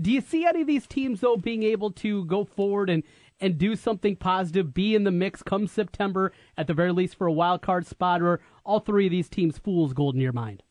Do 0.00 0.10
you 0.10 0.20
see 0.20 0.44
any 0.44 0.62
of 0.62 0.66
these 0.66 0.86
teams 0.88 1.20
though 1.20 1.36
being 1.36 1.62
able 1.62 1.92
to 1.92 2.24
go 2.24 2.44
forward 2.44 2.90
and 2.90 3.04
and 3.40 3.58
do 3.58 3.74
something 3.74 4.14
positive, 4.14 4.72
be 4.72 4.94
in 4.94 5.02
the 5.04 5.10
mix 5.10 5.42
come 5.42 5.66
September, 5.66 6.32
at 6.56 6.68
the 6.68 6.74
very 6.74 6.92
least 6.92 7.16
for 7.16 7.26
a 7.26 7.32
wild 7.32 7.60
card 7.60 7.86
spot, 7.86 8.22
or 8.22 8.40
all 8.64 8.78
three 8.78 9.06
of 9.06 9.10
these 9.10 9.28
teams 9.28 9.58
fool's 9.58 9.92
gold 9.92 10.14
in 10.14 10.20
your 10.20 10.32
mind? 10.32 10.62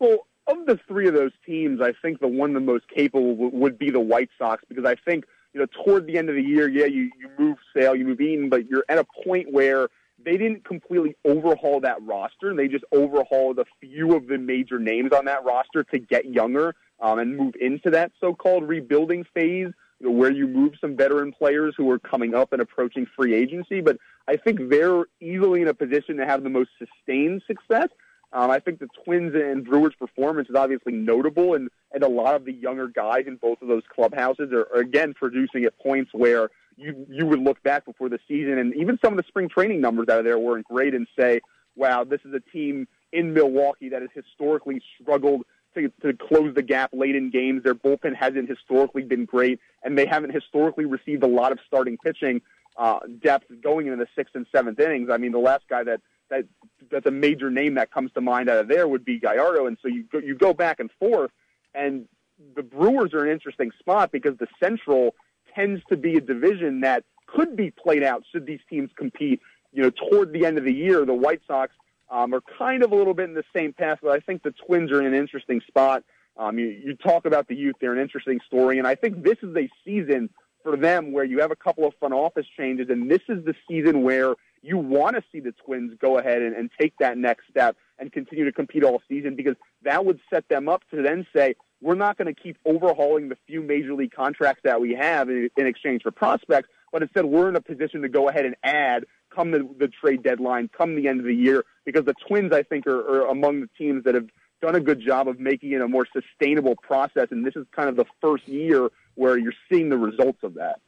Well, 0.00 0.26
of 0.48 0.66
the 0.66 0.78
three 0.88 1.06
of 1.06 1.14
those 1.14 1.32
teams, 1.46 1.80
I 1.80 1.92
think 2.02 2.20
the 2.20 2.28
one 2.28 2.52
the 2.52 2.60
most 2.60 2.88
capable 2.88 3.36
would 3.36 3.78
be 3.78 3.90
the 3.90 4.00
White 4.00 4.30
Sox 4.38 4.64
because 4.68 4.84
I 4.84 4.96
think 4.96 5.24
you 5.52 5.60
know 5.60 5.66
toward 5.84 6.06
the 6.06 6.18
end 6.18 6.28
of 6.28 6.34
the 6.34 6.42
year, 6.42 6.68
yeah, 6.68 6.86
you 6.86 7.10
you 7.18 7.30
move 7.38 7.56
Sale, 7.74 7.96
you 7.96 8.06
move 8.06 8.20
Eaton, 8.20 8.48
but 8.48 8.68
you're 8.68 8.84
at 8.88 8.98
a 8.98 9.06
point 9.24 9.52
where 9.52 9.88
they 10.24 10.36
didn't 10.36 10.64
completely 10.64 11.16
overhaul 11.24 11.80
that 11.80 12.02
roster. 12.02 12.54
They 12.54 12.68
just 12.68 12.84
overhauled 12.92 13.58
a 13.58 13.64
few 13.80 14.16
of 14.16 14.26
the 14.26 14.38
major 14.38 14.78
names 14.78 15.12
on 15.12 15.26
that 15.26 15.44
roster 15.44 15.84
to 15.84 15.98
get 15.98 16.26
younger 16.26 16.74
um, 17.00 17.18
and 17.18 17.36
move 17.36 17.54
into 17.60 17.90
that 17.90 18.10
so-called 18.20 18.64
rebuilding 18.64 19.24
phase 19.32 19.68
you 20.00 20.06
know, 20.06 20.12
where 20.12 20.30
you 20.30 20.46
move 20.46 20.74
some 20.80 20.96
veteran 20.96 21.32
players 21.32 21.74
who 21.76 21.90
are 21.90 21.98
coming 21.98 22.34
up 22.34 22.52
and 22.52 22.62
approaching 22.62 23.06
free 23.16 23.34
agency. 23.34 23.80
But 23.80 23.98
I 24.26 24.36
think 24.36 24.68
they're 24.68 25.04
easily 25.20 25.62
in 25.62 25.68
a 25.68 25.74
position 25.74 26.16
to 26.16 26.26
have 26.26 26.42
the 26.42 26.50
most 26.50 26.70
sustained 26.78 27.42
success. 27.46 27.88
Um, 28.32 28.50
I 28.50 28.58
think 28.58 28.78
the 28.78 28.88
Twins 29.04 29.34
and 29.34 29.64
Brewers' 29.64 29.94
performance 29.98 30.48
is 30.50 30.54
obviously 30.54 30.92
notable, 30.92 31.54
and, 31.54 31.70
and 31.92 32.02
a 32.02 32.08
lot 32.08 32.34
of 32.34 32.44
the 32.44 32.52
younger 32.52 32.86
guys 32.86 33.24
in 33.26 33.36
both 33.36 33.62
of 33.62 33.68
those 33.68 33.82
clubhouses 33.94 34.52
are, 34.52 34.66
are 34.74 34.80
again 34.80 35.14
producing 35.14 35.64
at 35.64 35.78
points 35.78 36.10
where 36.12 36.50
you 36.76 37.06
you 37.08 37.26
would 37.26 37.40
look 37.40 37.62
back 37.62 37.84
before 37.86 38.08
the 38.08 38.18
season, 38.28 38.58
and 38.58 38.74
even 38.76 38.98
some 39.02 39.12
of 39.12 39.16
the 39.16 39.24
spring 39.28 39.48
training 39.48 39.80
numbers 39.80 40.08
out 40.08 40.18
of 40.18 40.24
there 40.24 40.38
weren't 40.38 40.66
great, 40.66 40.94
and 40.94 41.06
say, 41.18 41.40
"Wow, 41.74 42.04
this 42.04 42.20
is 42.24 42.34
a 42.34 42.40
team 42.52 42.86
in 43.12 43.32
Milwaukee 43.32 43.88
that 43.88 44.02
has 44.02 44.10
historically 44.14 44.82
struggled 45.00 45.44
to, 45.74 45.90
to 46.02 46.12
close 46.12 46.54
the 46.54 46.62
gap 46.62 46.90
late 46.92 47.16
in 47.16 47.30
games. 47.30 47.62
Their 47.62 47.74
bullpen 47.74 48.14
hasn't 48.14 48.48
historically 48.48 49.02
been 49.02 49.24
great, 49.24 49.60
and 49.82 49.96
they 49.96 50.06
haven't 50.06 50.32
historically 50.32 50.84
received 50.84 51.22
a 51.22 51.28
lot 51.28 51.52
of 51.52 51.58
starting 51.66 51.96
pitching 51.98 52.42
uh, 52.76 53.00
depth 53.22 53.46
going 53.62 53.86
into 53.86 53.98
the 53.98 54.08
sixth 54.16 54.34
and 54.34 54.46
seventh 54.54 54.78
innings. 54.78 55.10
I 55.10 55.16
mean, 55.16 55.32
the 55.32 55.38
last 55.38 55.64
guy 55.68 55.82
that 55.84 56.00
that 56.30 56.44
that's 56.90 57.06
a 57.06 57.10
major 57.10 57.50
name 57.50 57.74
that 57.74 57.90
comes 57.90 58.12
to 58.12 58.20
mind 58.20 58.48
out 58.48 58.58
of 58.58 58.68
there 58.68 58.86
would 58.86 59.04
be 59.04 59.18
Gallardo, 59.18 59.66
and 59.66 59.76
so 59.82 59.88
you 59.88 60.04
go, 60.04 60.18
you 60.18 60.34
go 60.34 60.52
back 60.52 60.80
and 60.80 60.90
forth, 60.98 61.30
and 61.74 62.06
the 62.54 62.62
Brewers 62.62 63.14
are 63.14 63.24
an 63.24 63.30
interesting 63.30 63.70
spot 63.78 64.12
because 64.12 64.36
the 64.38 64.46
Central 64.60 65.14
tends 65.54 65.82
to 65.88 65.96
be 65.96 66.16
a 66.16 66.20
division 66.20 66.80
that 66.80 67.04
could 67.26 67.56
be 67.56 67.70
played 67.70 68.02
out 68.02 68.24
should 68.30 68.46
these 68.46 68.60
teams 68.70 68.90
compete. 68.96 69.40
You 69.72 69.82
know, 69.82 69.90
toward 69.90 70.32
the 70.32 70.46
end 70.46 70.58
of 70.58 70.64
the 70.64 70.72
year, 70.72 71.04
the 71.04 71.14
White 71.14 71.42
Sox 71.46 71.72
um, 72.10 72.34
are 72.34 72.42
kind 72.58 72.82
of 72.82 72.92
a 72.92 72.94
little 72.94 73.14
bit 73.14 73.28
in 73.28 73.34
the 73.34 73.44
same 73.54 73.72
path, 73.72 73.98
but 74.02 74.12
I 74.12 74.20
think 74.20 74.42
the 74.42 74.54
Twins 74.66 74.90
are 74.90 75.00
in 75.00 75.06
an 75.06 75.14
interesting 75.14 75.60
spot. 75.66 76.04
Um, 76.36 76.58
you, 76.58 76.66
you 76.68 76.94
talk 76.94 77.26
about 77.26 77.48
the 77.48 77.54
youth; 77.54 77.76
they're 77.80 77.92
an 77.92 78.00
interesting 78.00 78.40
story, 78.46 78.78
and 78.78 78.86
I 78.86 78.94
think 78.94 79.22
this 79.22 79.38
is 79.42 79.54
a 79.56 79.68
season 79.84 80.30
for 80.62 80.76
them 80.76 81.12
where 81.12 81.24
you 81.24 81.40
have 81.40 81.50
a 81.50 81.56
couple 81.56 81.86
of 81.86 81.94
front 81.98 82.14
office 82.14 82.46
changes, 82.56 82.88
and 82.88 83.10
this 83.10 83.22
is 83.28 83.44
the 83.44 83.54
season 83.68 84.02
where 84.02 84.34
you 84.62 84.78
want 84.78 85.16
to 85.16 85.22
see 85.30 85.40
the 85.40 85.52
Twins 85.64 85.92
go 86.00 86.18
ahead 86.18 86.42
and, 86.42 86.54
and 86.54 86.70
take 86.80 86.94
that 86.98 87.16
next 87.16 87.44
step 87.50 87.76
and 87.98 88.12
continue 88.12 88.44
to 88.44 88.52
compete 88.52 88.84
all 88.84 89.02
season 89.08 89.34
because 89.34 89.56
that 89.82 90.04
would 90.04 90.20
set 90.32 90.48
them 90.48 90.68
up 90.68 90.82
to 90.90 91.02
then 91.02 91.26
say, 91.34 91.54
we're 91.80 91.94
not 91.94 92.18
going 92.18 92.32
to 92.32 92.40
keep 92.40 92.56
overhauling 92.64 93.28
the 93.28 93.36
few 93.46 93.62
major 93.62 93.94
league 93.94 94.12
contracts 94.12 94.62
that 94.64 94.80
we 94.80 94.94
have 94.94 95.28
in, 95.28 95.48
in 95.56 95.66
exchange 95.66 96.02
for 96.02 96.10
prospects, 96.10 96.68
but 96.92 97.02
instead 97.02 97.24
we're 97.24 97.48
in 97.48 97.56
a 97.56 97.60
position 97.60 98.02
to 98.02 98.08
go 98.08 98.28
ahead 98.28 98.44
and 98.44 98.56
add 98.64 99.04
come 99.34 99.50
the, 99.50 99.68
the 99.78 99.88
trade 99.88 100.22
deadline, 100.22 100.68
come 100.76 100.96
the 100.96 101.08
end 101.08 101.20
of 101.20 101.26
the 101.26 101.34
year, 101.34 101.64
because 101.84 102.04
the 102.04 102.14
Twins, 102.26 102.52
I 102.52 102.62
think, 102.62 102.86
are, 102.86 102.98
are 102.98 103.26
among 103.28 103.60
the 103.60 103.68
teams 103.78 104.04
that 104.04 104.14
have 104.14 104.28
done 104.60 104.74
a 104.74 104.80
good 104.80 105.00
job 105.00 105.28
of 105.28 105.38
making 105.38 105.72
it 105.72 105.80
a 105.80 105.88
more 105.88 106.06
sustainable 106.12 106.76
process. 106.76 107.28
And 107.30 107.46
this 107.46 107.54
is 107.54 107.66
kind 107.70 107.88
of 107.88 107.96
the 107.96 108.06
first 108.20 108.48
year 108.48 108.88
where 109.14 109.38
you're 109.38 109.52
seeing 109.70 109.88
the 109.88 109.98
results 109.98 110.40
of 110.42 110.54
that. 110.54 110.80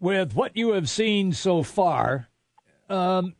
With 0.00 0.34
what 0.34 0.56
you 0.56 0.72
have 0.72 0.88
seen 0.88 1.32
so 1.32 1.62
far, 1.62 2.28
um, 2.88 3.34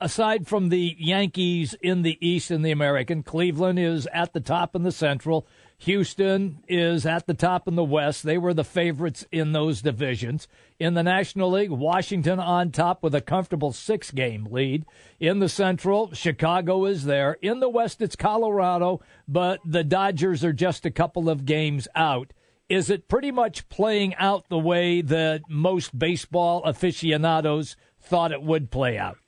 aside 0.00 0.46
from 0.46 0.68
the 0.68 0.96
Yankees 0.98 1.74
in 1.80 2.02
the 2.02 2.18
East 2.26 2.50
and 2.50 2.64
the 2.64 2.70
American, 2.70 3.22
Cleveland 3.22 3.78
is 3.78 4.06
at 4.12 4.32
the 4.32 4.40
top 4.40 4.74
in 4.74 4.82
the 4.82 4.92
Central. 4.92 5.46
Houston 5.78 6.62
is 6.68 7.04
at 7.04 7.26
the 7.26 7.34
top 7.34 7.68
in 7.68 7.74
the 7.74 7.84
West. 7.84 8.22
They 8.22 8.38
were 8.38 8.54
the 8.54 8.64
favorites 8.64 9.26
in 9.30 9.52
those 9.52 9.82
divisions. 9.82 10.48
In 10.78 10.94
the 10.94 11.02
National 11.02 11.50
League, 11.50 11.70
Washington 11.70 12.38
on 12.40 12.70
top 12.70 13.02
with 13.02 13.14
a 13.14 13.20
comfortable 13.20 13.72
six 13.72 14.10
game 14.10 14.46
lead. 14.50 14.86
In 15.20 15.40
the 15.40 15.48
Central, 15.48 16.12
Chicago 16.12 16.84
is 16.86 17.04
there. 17.04 17.36
In 17.42 17.60
the 17.60 17.68
West, 17.68 18.00
it's 18.00 18.16
Colorado, 18.16 19.00
but 19.28 19.60
the 19.64 19.84
Dodgers 19.84 20.44
are 20.44 20.52
just 20.52 20.86
a 20.86 20.90
couple 20.90 21.28
of 21.28 21.44
games 21.44 21.88
out. 21.94 22.32
Is 22.68 22.88
it 22.88 23.08
pretty 23.08 23.30
much 23.30 23.68
playing 23.68 24.14
out 24.14 24.48
the 24.48 24.58
way 24.58 25.02
that 25.02 25.42
most 25.50 25.98
baseball 25.98 26.64
aficionados 26.64 27.76
thought 28.04 28.32
it 28.32 28.42
would 28.42 28.70
play 28.70 28.98
out? 28.98 29.18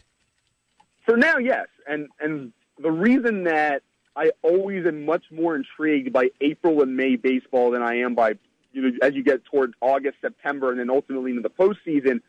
For 1.05 1.17
now, 1.17 1.39
yes. 1.39 1.67
And 1.87 2.09
and 2.21 2.53
the 2.79 2.91
reason 2.91 3.45
that 3.45 3.83
I 4.15 4.31
always 4.43 4.87
am 4.87 5.05
much 5.05 5.25
more 5.31 5.55
intrigued 5.55 6.13
by 6.13 6.31
April 6.41 6.83
and 6.83 6.97
May 6.97 7.17
baseball 7.17 7.71
than 7.71 7.83
I 7.83 7.97
am 7.97 8.15
by 8.15 8.35
you 8.73 8.83
know 8.83 8.91
as 9.03 9.15
you 9.15 9.23
get 9.23 9.45
toward 9.45 9.75
August, 9.81 10.17
September, 10.21 10.71
and 10.71 10.81
then 10.81 10.91
ultimately 10.91 11.31
into 11.31 11.43
the 11.43 11.51
postseason. 11.51 12.21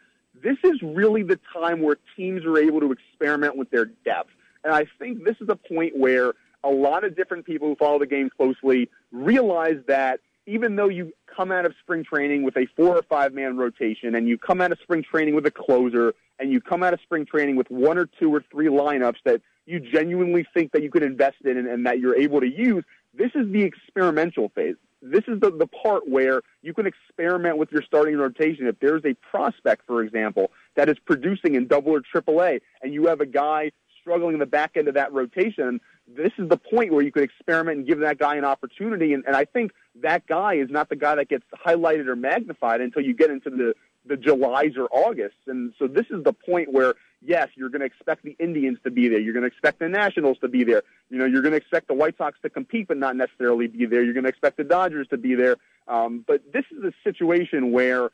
This 0.44 0.58
is 0.63 0.82
really 0.84 1.24
the 1.24 1.39
time 1.51 1.82
where 1.82 1.98
teams 2.16 2.46
are 2.46 2.60
able 2.60 2.80
to 2.82 2.92
experiment 2.92 3.58
with 3.58 3.72
their 3.72 3.86
depth, 3.86 4.30
and 4.63 4.74
I 4.74 4.86
think 5.00 5.24
this 5.24 5.36
is 5.42 5.50
a 5.50 5.56
point 5.56 5.98
where 5.98 6.34
a 6.63 6.70
lot 6.70 7.04
of 7.04 7.16
different 7.16 7.46
people 7.46 7.70
who 7.70 7.75
follow 7.75 7.98
the 7.98 8.06
game 8.06 8.30
closely 8.36 8.89
realize 9.12 9.77
that 9.88 10.20
even 10.48 10.77
though 10.77 10.88
you 10.88 11.12
come 11.36 11.51
out 11.51 11.66
of 11.66 11.74
spring 11.82 12.04
training 12.04 12.42
with 12.42 12.58
a 12.58 12.66
four 12.75 12.96
or 12.96 13.04
five 13.04 13.34
man 13.34 13.58
rotation 13.58 14.16
and 14.16 14.27
you 14.27 14.38
come 14.38 14.62
out 14.62 14.72
of 14.72 14.80
spring 14.82 15.04
training 15.04 15.36
with 15.36 15.46
a 15.46 15.51
closer 15.51 16.16
and 16.39 16.51
you 16.51 16.62
come 16.62 16.82
out 16.82 16.94
of 16.94 17.01
spring 17.01 17.25
training 17.25 17.56
with 17.56 17.70
one 17.70 17.98
or 17.98 18.08
two 18.20 18.34
or 18.34 18.44
three 18.50 18.68
lineups 18.68 19.18
that 19.25 19.42
you 19.66 19.80
genuinely 19.80 20.46
think 20.54 20.72
that 20.72 20.82
you 20.82 20.89
could 20.89 21.04
invest 21.04 21.38
in 21.44 21.58
and, 21.58 21.68
and 21.68 21.86
that 21.86 22.00
you're 22.00 22.16
able 22.16 22.39
to 22.39 22.48
use, 22.48 22.84
this 23.13 23.32
is 23.36 23.51
the 23.51 23.62
experimental 23.62 24.50
phase. 24.56 24.75
This 25.01 25.24
is 25.27 25.39
the, 25.42 25.51
the 25.51 25.68
part 25.68 26.10
where 26.10 26.42
you 26.62 26.74
can 26.74 26.88
experiment 26.88 27.58
with 27.58 27.72
your 27.72 27.84
starting 27.84 28.18
rotation. 28.18 28.66
If 28.66 28.80
there's 28.80 29.04
a 29.06 29.13
prospect, 29.30 29.84
for 29.86 30.01
example, 30.01 30.51
that 30.75 30.89
is 30.89 30.98
producing 31.06 31.56
in 31.56 31.68
double 31.68 31.92
or 31.92 32.01
triple 32.01 32.42
A, 32.42 32.60
and 32.82 32.94
you 32.94 33.06
have 33.08 33.22
a 33.22 33.25
guy 33.25 33.72
struggling 34.07 34.33
in 34.33 34.39
the 34.39 34.45
back 34.45 34.71
end 34.77 34.87
of 34.87 34.93
that 34.93 35.11
rotation, 35.11 35.81
this 36.07 36.31
is 36.37 36.47
the 36.47 36.55
point 36.57 36.93
where 36.93 37.03
you 37.03 37.11
could 37.11 37.23
experiment 37.23 37.79
and 37.79 37.87
give 37.87 37.99
that 37.99 38.17
guy 38.17 38.37
an 38.37 38.45
opportunity. 38.45 39.13
And, 39.13 39.25
and 39.25 39.35
I 39.35 39.43
think 39.43 39.73
that 40.01 40.25
guy 40.27 40.53
is 40.55 40.69
not 40.69 40.87
the 40.87 40.95
guy 40.95 41.15
that 41.15 41.27
gets 41.27 41.43
highlighted 41.65 42.07
or 42.07 42.15
magnified 42.15 42.79
until 42.79 43.01
you 43.01 43.13
get 43.13 43.29
into 43.29 43.49
the 43.49 43.73
the 44.05 44.15
Julys 44.15 44.77
or 44.77 44.87
Augusts. 44.89 45.35
And 45.47 45.73
so 45.77 45.85
this 45.85 46.05
is 46.09 46.23
the 46.23 46.31
point 46.31 46.71
where, 46.71 46.93
yes, 47.21 47.49
you're 47.55 47.67
going 47.67 47.81
to 47.81 47.85
expect 47.85 48.23
the 48.23 48.37
Indians 48.39 48.77
to 48.85 48.89
be 48.89 49.09
there. 49.09 49.19
You're 49.19 49.33
going 49.33 49.43
to 49.43 49.47
expect 49.47 49.79
the 49.79 49.89
Nationals 49.89 50.37
to 50.39 50.47
be 50.47 50.63
there. 50.63 50.83
You 51.09 51.17
know, 51.17 51.25
you're 51.25 51.41
going 51.41 51.51
to 51.51 51.57
expect 51.57 51.89
the 51.89 51.93
White 51.93 52.17
Sox 52.17 52.37
to 52.43 52.49
compete 52.49 52.87
but 52.87 52.95
not 52.95 53.17
necessarily 53.17 53.67
be 53.67 53.85
there. 53.85 54.01
You're 54.03 54.13
going 54.13 54.23
to 54.23 54.29
expect 54.29 54.55
the 54.55 54.63
Dodgers 54.63 55.09
to 55.09 55.17
be 55.17 55.35
there. 55.35 55.57
Um, 55.89 56.23
but 56.25 56.41
this 56.53 56.63
is 56.71 56.85
a 56.85 56.93
situation 57.03 57.73
where 57.73 58.11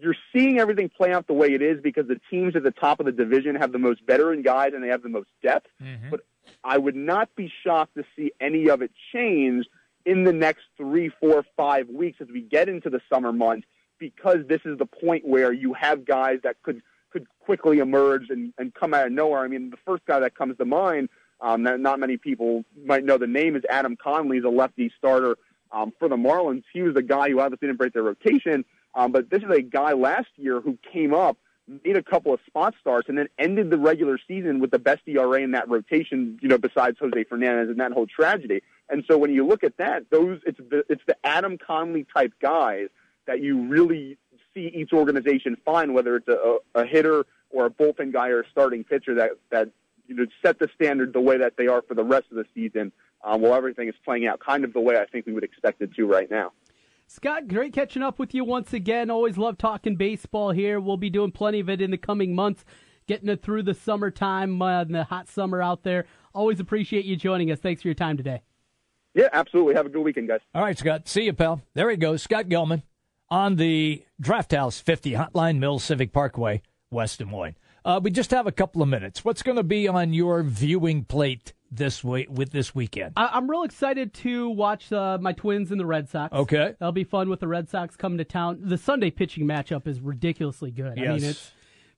you're 0.00 0.16
seeing 0.32 0.58
everything 0.58 0.88
play 0.88 1.12
out 1.12 1.26
the 1.26 1.34
way 1.34 1.48
it 1.48 1.62
is 1.62 1.80
because 1.82 2.06
the 2.08 2.20
teams 2.30 2.56
at 2.56 2.62
the 2.62 2.70
top 2.70 3.00
of 3.00 3.06
the 3.06 3.12
division 3.12 3.54
have 3.56 3.72
the 3.72 3.78
most 3.78 4.00
veteran 4.06 4.42
guys 4.42 4.72
and 4.74 4.82
they 4.82 4.88
have 4.88 5.02
the 5.02 5.08
most 5.08 5.28
depth. 5.42 5.68
Mm-hmm. 5.82 6.10
But 6.10 6.20
I 6.62 6.78
would 6.78 6.96
not 6.96 7.34
be 7.36 7.52
shocked 7.64 7.94
to 7.96 8.04
see 8.16 8.32
any 8.40 8.68
of 8.68 8.82
it 8.82 8.90
change 9.12 9.66
in 10.06 10.24
the 10.24 10.32
next 10.32 10.62
three, 10.76 11.10
four, 11.20 11.44
five 11.56 11.88
weeks 11.88 12.18
as 12.20 12.28
we 12.28 12.40
get 12.40 12.68
into 12.68 12.90
the 12.90 13.00
summer 13.12 13.32
months 13.32 13.66
because 13.98 14.38
this 14.48 14.60
is 14.64 14.78
the 14.78 14.86
point 14.86 15.26
where 15.26 15.52
you 15.52 15.74
have 15.74 16.04
guys 16.04 16.40
that 16.42 16.56
could 16.62 16.82
could 17.10 17.26
quickly 17.38 17.78
emerge 17.78 18.28
and, 18.28 18.52
and 18.58 18.74
come 18.74 18.92
out 18.92 19.06
of 19.06 19.12
nowhere. 19.12 19.40
I 19.40 19.48
mean, 19.48 19.70
the 19.70 19.76
first 19.86 20.04
guy 20.04 20.18
that 20.18 20.34
comes 20.34 20.56
to 20.58 20.64
mind 20.64 21.08
um, 21.40 21.62
that 21.62 21.78
not 21.78 22.00
many 22.00 22.16
people 22.16 22.64
might 22.84 23.04
know 23.04 23.18
the 23.18 23.28
name 23.28 23.54
is 23.54 23.62
Adam 23.70 23.96
Conley. 23.96 24.38
He's 24.38 24.44
a 24.44 24.48
lefty 24.48 24.92
starter 24.98 25.36
um, 25.70 25.92
for 25.98 26.08
the 26.08 26.16
Marlins. 26.16 26.64
He 26.72 26.82
was 26.82 26.94
the 26.94 27.02
guy 27.02 27.30
who 27.30 27.38
obviously 27.38 27.68
didn't 27.68 27.78
break 27.78 27.92
their 27.92 28.02
rotation, 28.02 28.64
um, 28.94 29.12
but 29.12 29.30
this 29.30 29.42
is 29.42 29.50
a 29.50 29.62
guy 29.62 29.92
last 29.92 30.28
year 30.36 30.60
who 30.60 30.78
came 30.92 31.14
up, 31.14 31.36
made 31.66 31.96
a 31.96 32.02
couple 32.02 32.32
of 32.32 32.40
spot 32.46 32.74
starts, 32.80 33.08
and 33.08 33.18
then 33.18 33.28
ended 33.38 33.70
the 33.70 33.78
regular 33.78 34.18
season 34.28 34.60
with 34.60 34.70
the 34.70 34.78
best 34.78 35.02
ERA 35.06 35.40
in 35.40 35.52
that 35.52 35.68
rotation. 35.68 36.38
You 36.40 36.48
know, 36.48 36.58
besides 36.58 36.98
Jose 37.00 37.24
Fernandez 37.24 37.70
and 37.70 37.80
that 37.80 37.92
whole 37.92 38.06
tragedy. 38.06 38.62
And 38.88 39.04
so 39.08 39.16
when 39.18 39.32
you 39.32 39.46
look 39.46 39.64
at 39.64 39.76
that, 39.78 40.10
those 40.10 40.40
it's 40.46 40.58
the 40.58 40.84
it's 40.88 41.02
the 41.06 41.16
Adam 41.24 41.58
Conley 41.58 42.06
type 42.14 42.32
guys 42.40 42.88
that 43.26 43.40
you 43.40 43.66
really 43.66 44.18
see 44.52 44.70
each 44.74 44.92
organization 44.92 45.56
find, 45.64 45.94
whether 45.94 46.16
it's 46.16 46.28
a, 46.28 46.58
a 46.74 46.84
hitter 46.84 47.24
or 47.50 47.66
a 47.66 47.70
bullpen 47.70 48.12
guy 48.12 48.28
or 48.28 48.40
a 48.40 48.48
starting 48.50 48.84
pitcher 48.84 49.14
that 49.14 49.30
that 49.50 49.70
you 50.06 50.14
know 50.14 50.26
set 50.44 50.58
the 50.58 50.68
standard 50.74 51.12
the 51.12 51.20
way 51.20 51.38
that 51.38 51.56
they 51.56 51.66
are 51.66 51.82
for 51.82 51.94
the 51.94 52.04
rest 52.04 52.26
of 52.30 52.36
the 52.36 52.46
season. 52.54 52.92
Um, 53.26 53.40
while 53.40 53.54
everything 53.54 53.88
is 53.88 53.94
playing 54.04 54.26
out 54.26 54.38
kind 54.38 54.64
of 54.64 54.74
the 54.74 54.80
way 54.80 54.98
I 54.98 55.06
think 55.06 55.24
we 55.24 55.32
would 55.32 55.44
expect 55.44 55.80
it 55.80 55.94
to 55.94 56.06
right 56.06 56.30
now. 56.30 56.52
Scott, 57.14 57.46
great 57.46 57.72
catching 57.72 58.02
up 58.02 58.18
with 58.18 58.34
you 58.34 58.44
once 58.44 58.72
again. 58.72 59.08
Always 59.08 59.38
love 59.38 59.56
talking 59.56 59.94
baseball 59.94 60.50
here. 60.50 60.80
We'll 60.80 60.96
be 60.96 61.10
doing 61.10 61.30
plenty 61.30 61.60
of 61.60 61.70
it 61.70 61.80
in 61.80 61.92
the 61.92 61.96
coming 61.96 62.34
months, 62.34 62.64
getting 63.06 63.28
it 63.28 63.40
through 63.40 63.62
the 63.62 63.72
summertime 63.72 64.60
uh, 64.60 64.80
and 64.80 64.92
the 64.92 65.04
hot 65.04 65.28
summer 65.28 65.62
out 65.62 65.84
there. 65.84 66.06
Always 66.34 66.58
appreciate 66.58 67.04
you 67.04 67.14
joining 67.14 67.52
us. 67.52 67.60
Thanks 67.60 67.82
for 67.82 67.88
your 67.88 67.94
time 67.94 68.16
today. 68.16 68.42
Yeah, 69.14 69.28
absolutely. 69.32 69.76
Have 69.76 69.86
a 69.86 69.90
good 69.90 70.02
weekend, 70.02 70.26
guys. 70.26 70.40
All 70.56 70.62
right, 70.62 70.76
Scott. 70.76 71.06
See 71.06 71.22
you, 71.22 71.32
pal. 71.32 71.62
There 71.74 71.88
he 71.88 71.96
goes, 71.96 72.20
Scott 72.20 72.46
Gelman 72.46 72.82
on 73.30 73.54
the 73.56 74.02
Draught 74.20 74.50
House 74.50 74.80
50 74.80 75.12
Hotline 75.12 75.58
Mill 75.58 75.78
Civic 75.78 76.12
Parkway, 76.12 76.62
West 76.90 77.20
Des 77.20 77.26
Moines. 77.26 77.54
Uh, 77.84 78.00
we 78.02 78.10
just 78.10 78.32
have 78.32 78.48
a 78.48 78.52
couple 78.52 78.82
of 78.82 78.88
minutes. 78.88 79.24
What's 79.24 79.44
going 79.44 79.56
to 79.56 79.62
be 79.62 79.86
on 79.86 80.12
your 80.12 80.42
viewing 80.42 81.04
plate 81.04 81.52
this 81.76 82.04
week 82.04 82.28
with 82.30 82.50
this 82.50 82.74
weekend? 82.74 83.12
I- 83.16 83.36
am 83.36 83.50
real 83.50 83.62
excited 83.62 84.14
to 84.14 84.48
watch 84.50 84.92
uh, 84.92 85.18
my 85.20 85.32
Twins 85.32 85.70
and 85.70 85.80
the 85.80 85.86
Red 85.86 86.08
Sox. 86.08 86.32
Okay, 86.32 86.74
that'll 86.78 86.92
be 86.92 87.04
fun 87.04 87.28
with 87.28 87.40
the 87.40 87.48
Red 87.48 87.68
Sox 87.68 87.96
coming 87.96 88.18
to 88.18 88.24
town. 88.24 88.60
The 88.62 88.78
Sunday 88.78 89.10
pitching 89.10 89.46
matchup 89.46 89.86
is 89.86 90.00
ridiculously 90.00 90.70
good. 90.70 90.96
Yes. 90.96 91.06
I 91.06 91.12
mean, 91.12 91.24
it's 91.24 91.52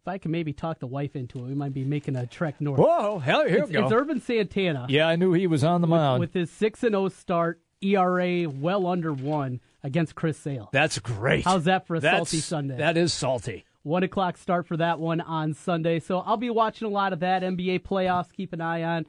if 0.07 0.09
I 0.09 0.19
can 0.19 0.31
maybe 0.31 0.53
talk 0.53 0.79
the 0.79 0.87
wife 0.87 1.17
into 1.17 1.39
it, 1.41 1.43
we 1.43 1.55
might 1.55 1.75
be 1.75 1.85
making 1.85 2.15
a 2.15 2.27
trek 2.27 2.61
north. 2.61 2.79
Whoa, 2.79 3.19
hell, 3.19 3.45
here 3.45 3.59
it's, 3.59 3.67
we 3.69 3.73
go. 3.73 3.85
It's 3.85 3.93
Ervin 3.93 4.21
Santana. 4.21 4.87
Yeah, 4.89 5.09
I 5.09 5.17
knew 5.17 5.33
he 5.33 5.49
was 5.49 5.65
on 5.65 5.81
the 5.81 5.89
mound 5.89 6.21
with, 6.21 6.35
with 6.35 6.41
his 6.43 6.51
six 6.51 6.85
and 6.85 6.93
zero 6.93 7.07
oh 7.07 7.09
start, 7.09 7.61
ERA 7.83 8.49
well 8.49 8.87
under 8.87 9.13
one 9.13 9.61
against 9.83 10.15
Chris 10.15 10.39
Sale. 10.39 10.69
That's 10.73 11.01
great. 11.01 11.45
How's 11.45 11.65
that 11.65 11.89
for 11.89 11.97
a 11.97 12.01
That's, 12.01 12.17
salty 12.17 12.39
Sunday? 12.39 12.77
That 12.77 12.97
is 12.97 13.13
salty. 13.13 13.65
One 13.83 14.03
o'clock 14.03 14.37
start 14.37 14.67
for 14.67 14.77
that 14.77 14.99
one 14.99 15.21
on 15.21 15.55
Sunday. 15.55 16.01
So 16.01 16.19
I'll 16.19 16.37
be 16.37 16.51
watching 16.51 16.87
a 16.87 16.91
lot 16.91 17.13
of 17.13 17.21
that 17.21 17.43
NBA 17.43 17.81
playoffs. 17.81 18.33
Keep 18.33 18.53
an 18.53 18.61
eye 18.61 18.83
on. 18.83 19.07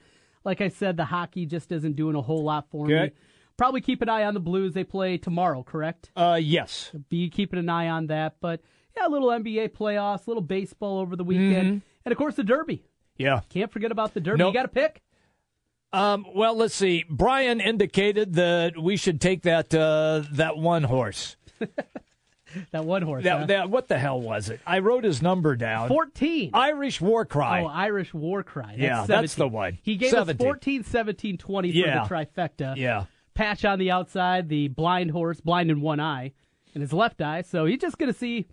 Like 0.48 0.62
I 0.62 0.70
said, 0.70 0.96
the 0.96 1.04
hockey 1.04 1.46
just 1.46 1.74
isn't 1.74 1.98
doing 1.98 2.16
a 2.16 2.22
whole 2.22 2.42
lot 2.42 2.70
for 2.72 2.86
okay. 2.86 3.04
me. 3.08 3.12
Probably 3.58 3.82
keep 3.82 4.02
an 4.02 4.08
eye 4.08 4.24
on 4.24 4.34
the 4.34 4.40
Blues. 4.40 4.74
They 4.74 4.86
play 4.86 5.18
tomorrow, 5.18 5.62
correct? 5.62 6.10
Uh, 6.16 6.40
yes. 6.42 6.90
Be 7.10 7.30
keeping 7.30 7.60
an 7.60 7.68
eye 7.68 7.90
on 7.90 8.08
that. 8.08 8.38
But 8.40 8.62
yeah, 8.96 9.08
a 9.08 9.10
little 9.10 9.28
NBA 9.28 9.74
playoffs, 9.74 10.26
a 10.26 10.30
little 10.30 10.42
baseball 10.42 11.00
over 11.00 11.18
the 11.18 11.26
weekend, 11.26 11.68
mm-hmm. 11.68 11.88
and 12.06 12.12
of 12.14 12.18
course 12.18 12.36
the 12.36 12.46
Derby. 12.46 12.86
Yeah, 13.18 13.42
can't 13.50 13.70
forget 13.70 13.92
about 13.92 14.14
the 14.14 14.22
Derby. 14.22 14.38
Nope. 14.38 14.54
You 14.54 14.60
got 14.60 14.64
to 14.64 14.68
pick. 14.70 15.02
Um, 15.92 16.26
well, 16.34 16.56
let's 16.56 16.76
see. 16.76 17.04
Brian 17.10 17.60
indicated 17.60 18.36
that 18.36 18.78
we 18.82 18.96
should 18.96 19.20
take 19.20 19.42
that 19.42 19.76
uh, 19.76 20.24
that 20.32 20.58
one 20.58 20.84
horse. 20.84 21.36
that 22.72 22.86
one 22.86 23.02
horse. 23.02 23.24
That, 23.24 23.40
huh? 23.40 23.46
that, 23.48 23.70
what 23.70 23.88
the 23.88 23.98
hell 23.98 24.20
was 24.20 24.50
it? 24.50 24.60
I 24.66 24.80
wrote 24.80 25.04
his 25.04 25.22
number 25.22 25.56
down. 25.56 25.90
14. 25.90 26.52
Irish 26.54 27.02
War 27.02 27.26
Cry. 27.26 27.62
Oh, 27.64 27.68
Irish 27.68 28.14
War 28.14 28.44
Cry. 28.44 28.70
That's 28.70 28.80
yeah, 28.80 29.06
17. 29.06 29.22
that's 29.22 29.36
the 29.36 29.48
one. 29.48 29.78
He 29.82 29.96
gave 29.96 30.12
17. 30.12 30.36
us 30.36 30.42
14, 30.42 30.84
17, 30.84 31.38
20 31.38 31.70
yeah. 31.70 32.04
for 32.04 32.10
the 32.10 32.16
trifecta. 32.16 32.76
Yeah. 32.76 33.06
Patch 33.34 33.66
on 33.66 33.80
the 33.80 33.92
outside, 33.92 34.50
the 34.50 34.68
blind 34.68 35.12
horse, 35.12 35.40
blind 35.40 35.70
in 35.70 35.82
one 35.82 36.00
eye, 36.00 36.34
in 36.74 36.82
his 36.82 36.92
left 36.92 37.22
eye. 37.22 37.42
So 37.42 37.66
he's 37.66 37.80
just 37.80 37.98
going 37.98 38.12
to 38.12 38.18
see 38.18 38.48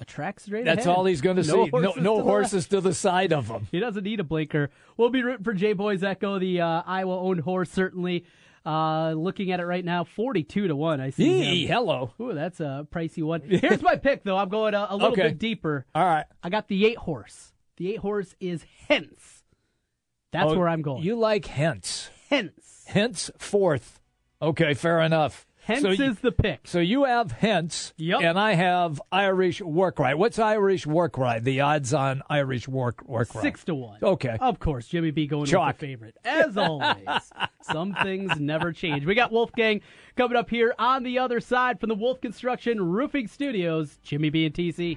a 0.00 0.04
track 0.04 0.40
straight 0.40 0.64
That's 0.64 0.86
ahead. 0.86 0.96
all 0.96 1.04
he's 1.04 1.20
going 1.20 1.36
to 1.36 1.42
no 1.42 1.66
see. 1.66 1.70
No, 1.72 1.92
no 1.92 2.16
to 2.18 2.22
horses 2.22 2.66
to 2.68 2.80
the 2.80 2.94
side 2.94 3.32
of 3.32 3.48
him. 3.48 3.68
He 3.70 3.80
doesn't 3.80 4.02
need 4.02 4.18
a 4.18 4.24
blinker. 4.24 4.70
We'll 4.96 5.10
be 5.10 5.22
rooting 5.22 5.44
for 5.44 5.52
J 5.52 5.74
Boys 5.74 6.02
Echo, 6.02 6.38
the 6.38 6.62
uh, 6.62 6.82
Iowa-owned 6.86 7.40
horse, 7.40 7.70
certainly. 7.70 8.24
Uh, 8.64 9.12
looking 9.12 9.52
at 9.52 9.60
it 9.60 9.64
right 9.64 9.84
now, 9.84 10.04
forty-two 10.04 10.68
to 10.68 10.76
one. 10.76 11.00
I 11.00 11.10
see. 11.10 11.42
Yee, 11.42 11.66
hello. 11.66 12.12
Ooh, 12.20 12.34
that's 12.34 12.60
a 12.60 12.86
pricey 12.92 13.22
one. 13.22 13.40
Here's 13.48 13.82
my 13.82 13.96
pick, 13.96 14.22
though. 14.22 14.36
I'm 14.36 14.50
going 14.50 14.74
a, 14.74 14.86
a 14.90 14.96
little 14.96 15.12
okay. 15.12 15.28
bit 15.28 15.38
deeper. 15.38 15.86
All 15.94 16.04
right. 16.04 16.26
I 16.42 16.50
got 16.50 16.68
the 16.68 16.86
eight 16.86 16.98
horse. 16.98 17.52
The 17.78 17.92
eight 17.92 18.00
horse 18.00 18.34
is 18.38 18.64
Hence. 18.88 19.44
That's 20.32 20.52
oh, 20.52 20.58
where 20.58 20.68
I'm 20.68 20.82
going. 20.82 21.02
You 21.02 21.16
like 21.16 21.46
Hence. 21.46 22.10
Hence. 22.28 22.84
Hence 22.86 23.30
fourth. 23.38 24.00
Okay, 24.42 24.74
fair 24.74 25.00
enough. 25.00 25.46
Hence 25.62 25.82
so 25.82 25.90
is 25.90 25.98
you, 25.98 26.16
the 26.20 26.32
pick. 26.32 26.60
So 26.64 26.78
you 26.78 27.04
have 27.04 27.32
Hence, 27.32 27.92
yep. 27.96 28.20
and 28.22 28.38
I 28.38 28.54
have 28.54 29.00
Irish 29.12 29.60
Cry. 29.94 30.14
What's 30.14 30.38
Irish 30.38 30.86
Cry? 31.12 31.38
The 31.38 31.60
odds 31.60 31.94
on 31.94 32.22
Irish 32.28 32.66
war 32.66 32.92
Cry? 32.92 33.24
Six 33.42 33.64
to 33.64 33.74
one. 33.74 33.98
Okay. 34.02 34.36
Of 34.40 34.58
course, 34.58 34.88
Jimmy 34.88 35.10
B 35.10 35.26
going 35.26 35.46
Chalk. 35.46 35.68
with 35.68 35.78
the 35.78 35.86
favorite. 35.86 36.16
As 36.24 36.56
always, 36.56 37.06
some 37.62 37.94
things 38.02 38.38
never 38.40 38.72
change. 38.72 39.04
We 39.04 39.14
got 39.14 39.32
Wolfgang 39.32 39.82
coming 40.16 40.36
up 40.36 40.50
here 40.50 40.74
on 40.78 41.02
the 41.02 41.18
other 41.18 41.40
side 41.40 41.78
from 41.80 41.88
the 41.88 41.94
Wolf 41.94 42.20
Construction 42.20 42.80
Roofing 42.80 43.28
Studios. 43.28 43.98
Jimmy 44.02 44.30
B 44.30 44.46
and 44.46 44.54
TC. 44.54 44.96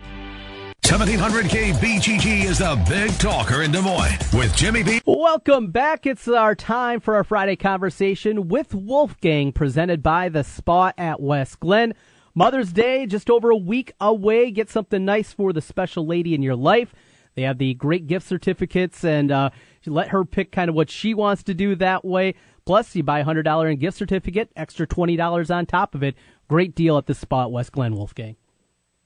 1700K 0.93 1.73
BGG 1.73 2.43
is 2.45 2.59
the 2.59 2.79
big 2.87 3.09
talker 3.17 3.63
in 3.63 3.71
Des 3.71 3.81
Moines 3.81 4.15
with 4.31 4.55
Jimmy 4.55 4.83
B. 4.83 5.01
Welcome 5.07 5.71
back. 5.71 6.05
It's 6.05 6.27
our 6.27 6.53
time 6.53 6.99
for 6.99 7.15
our 7.15 7.23
Friday 7.23 7.55
conversation 7.55 8.47
with 8.47 8.75
Wolfgang, 8.75 9.51
presented 9.53 10.03
by 10.03 10.29
the 10.29 10.43
Spa 10.43 10.91
at 10.95 11.19
West 11.19 11.59
Glen. 11.59 11.95
Mother's 12.35 12.71
Day, 12.71 13.07
just 13.07 13.31
over 13.31 13.49
a 13.49 13.57
week 13.57 13.93
away. 13.99 14.51
Get 14.51 14.69
something 14.69 15.03
nice 15.03 15.33
for 15.33 15.51
the 15.51 15.61
special 15.61 16.05
lady 16.05 16.35
in 16.35 16.43
your 16.43 16.55
life. 16.55 16.93
They 17.33 17.41
have 17.41 17.57
the 17.57 17.73
great 17.73 18.05
gift 18.05 18.27
certificates, 18.27 19.03
and 19.03 19.31
uh, 19.31 19.49
let 19.87 20.09
her 20.09 20.23
pick 20.23 20.51
kind 20.51 20.69
of 20.69 20.75
what 20.75 20.91
she 20.91 21.15
wants 21.15 21.41
to 21.45 21.55
do 21.55 21.73
that 21.73 22.05
way. 22.05 22.35
Plus, 22.67 22.95
you 22.95 23.01
buy 23.01 23.21
a 23.21 23.25
$100 23.25 23.71
in 23.71 23.79
gift 23.79 23.97
certificate, 23.97 24.51
extra 24.55 24.85
$20 24.85 25.55
on 25.55 25.65
top 25.65 25.95
of 25.95 26.03
it. 26.03 26.13
Great 26.47 26.75
deal 26.75 26.99
at 26.99 27.07
the 27.07 27.15
Spa 27.15 27.45
at 27.45 27.51
West 27.51 27.71
Glen, 27.71 27.95
Wolfgang. 27.95 28.35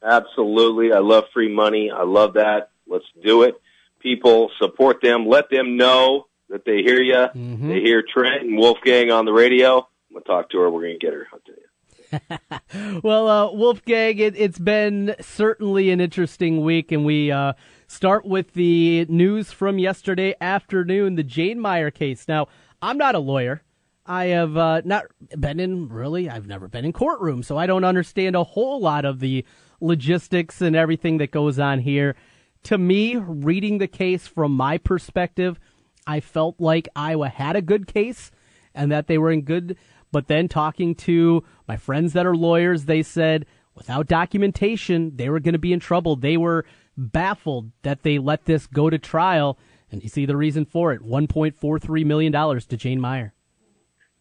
Absolutely. 0.04 0.94
I 0.94 1.00
love 1.00 1.26
free 1.34 1.54
money. 1.54 1.92
I 1.92 2.04
love 2.04 2.34
that. 2.34 2.72
Let's 2.88 3.06
do 3.24 3.44
it. 3.44 3.56
People 4.00 4.52
support 4.60 5.02
them. 5.02 5.28
Let 5.28 5.50
them 5.50 5.78
know 5.78 6.28
that 6.50 6.66
they 6.66 6.78
hear 6.78 7.02
you. 7.02 7.14
Mm-hmm. 7.14 7.70
They 7.70 7.82
hear 7.82 8.04
Trent 8.04 8.44
and 8.44 8.58
Wolfgang 8.58 9.12
on 9.12 9.26
the 9.26 9.34
radio. 9.34 9.78
I'm 9.80 10.14
going 10.14 10.24
to 10.24 10.28
talk 10.28 10.50
to 10.52 10.60
her. 10.60 10.70
We're 10.70 10.82
going 10.82 11.00
to 11.00 11.06
get 11.06 11.14
her. 11.14 11.28
I'll 11.34 11.40
tell 11.40 11.56
you. 11.56 11.68
well, 13.04 13.28
uh, 13.28 13.52
Wolfgang, 13.52 14.18
it, 14.20 14.38
has 14.38 14.58
been 14.58 15.16
certainly 15.20 15.90
an 15.90 16.00
interesting 16.00 16.64
week, 16.64 16.92
and 16.92 17.06
we 17.06 17.32
uh, 17.32 17.54
start 17.88 18.26
with 18.26 18.54
the 18.54 19.06
news 19.10 19.52
from 19.52 19.78
yesterday 19.80 20.36
afternoon, 20.40 21.16
the 21.16 21.24
Jane 21.24 21.60
Meyer 21.60 21.92
case. 21.92 22.28
Now, 22.28 22.48
I'm 22.82 22.98
not 22.98 23.16
a 23.16 23.20
lawyer. 23.20 23.64
I 24.06 24.26
have 24.28 24.56
uh, 24.56 24.82
not 24.86 25.06
been 25.38 25.60
in 25.60 25.90
really. 25.90 26.30
I've 26.30 26.48
never 26.48 26.70
been 26.70 26.86
in 26.86 26.94
courtroom, 26.94 27.44
so 27.44 27.58
I 27.58 27.66
don't 27.66 27.84
understand 27.84 28.36
a 28.38 28.44
whole 28.44 28.80
lot 28.80 29.04
of 29.04 29.20
the 29.20 29.44
logistics 29.80 30.62
and 30.62 30.76
everything 30.76 31.18
that 31.18 31.32
goes 31.32 31.60
on 31.60 31.80
here. 31.80 32.16
To 32.63 32.78
me, 32.78 33.16
reading 33.16 33.78
the 33.78 33.88
case 33.88 34.28
from 34.28 34.52
my 34.52 34.78
perspective, 34.78 35.60
I 36.06 36.20
felt 36.20 36.56
like 36.60 36.90
Iowa 36.96 37.30
had 37.30 37.56
a 37.56 37.62
good 37.62 37.88
case 37.88 38.32
and 38.74 38.92
that 38.92 39.08
they 39.08 39.18
were 39.18 39.32
in 39.32 39.42
good. 39.42 39.78
But 40.12 40.28
then 40.28 40.48
talking 40.48 40.96
to 40.96 41.44
my 41.68 41.78
friends 41.78 42.13
that 42.13 42.26
are 42.26 42.36
lawyers, 42.36 42.86
they 42.86 43.04
said 43.04 43.46
without 43.76 44.08
documentation, 44.08 45.16
they 45.16 45.30
were 45.30 45.40
going 45.40 45.54
to 45.54 45.60
be 45.60 45.74
in 45.74 45.80
trouble. 45.80 46.16
They 46.16 46.38
were 46.38 46.66
baffled 46.98 47.72
that 47.84 48.04
they 48.04 48.18
let 48.18 48.46
this 48.46 48.68
go 48.68 48.90
to 48.90 48.98
trial. 48.98 49.58
And 49.92 50.04
you 50.04 50.10
see 50.10 50.26
the 50.26 50.36
reason 50.36 50.66
for 50.66 50.94
it 50.94 51.02
$1.43 51.02 52.06
million 52.06 52.32
to 52.32 52.78
Jane 52.78 53.00
Meyer. 53.00 53.34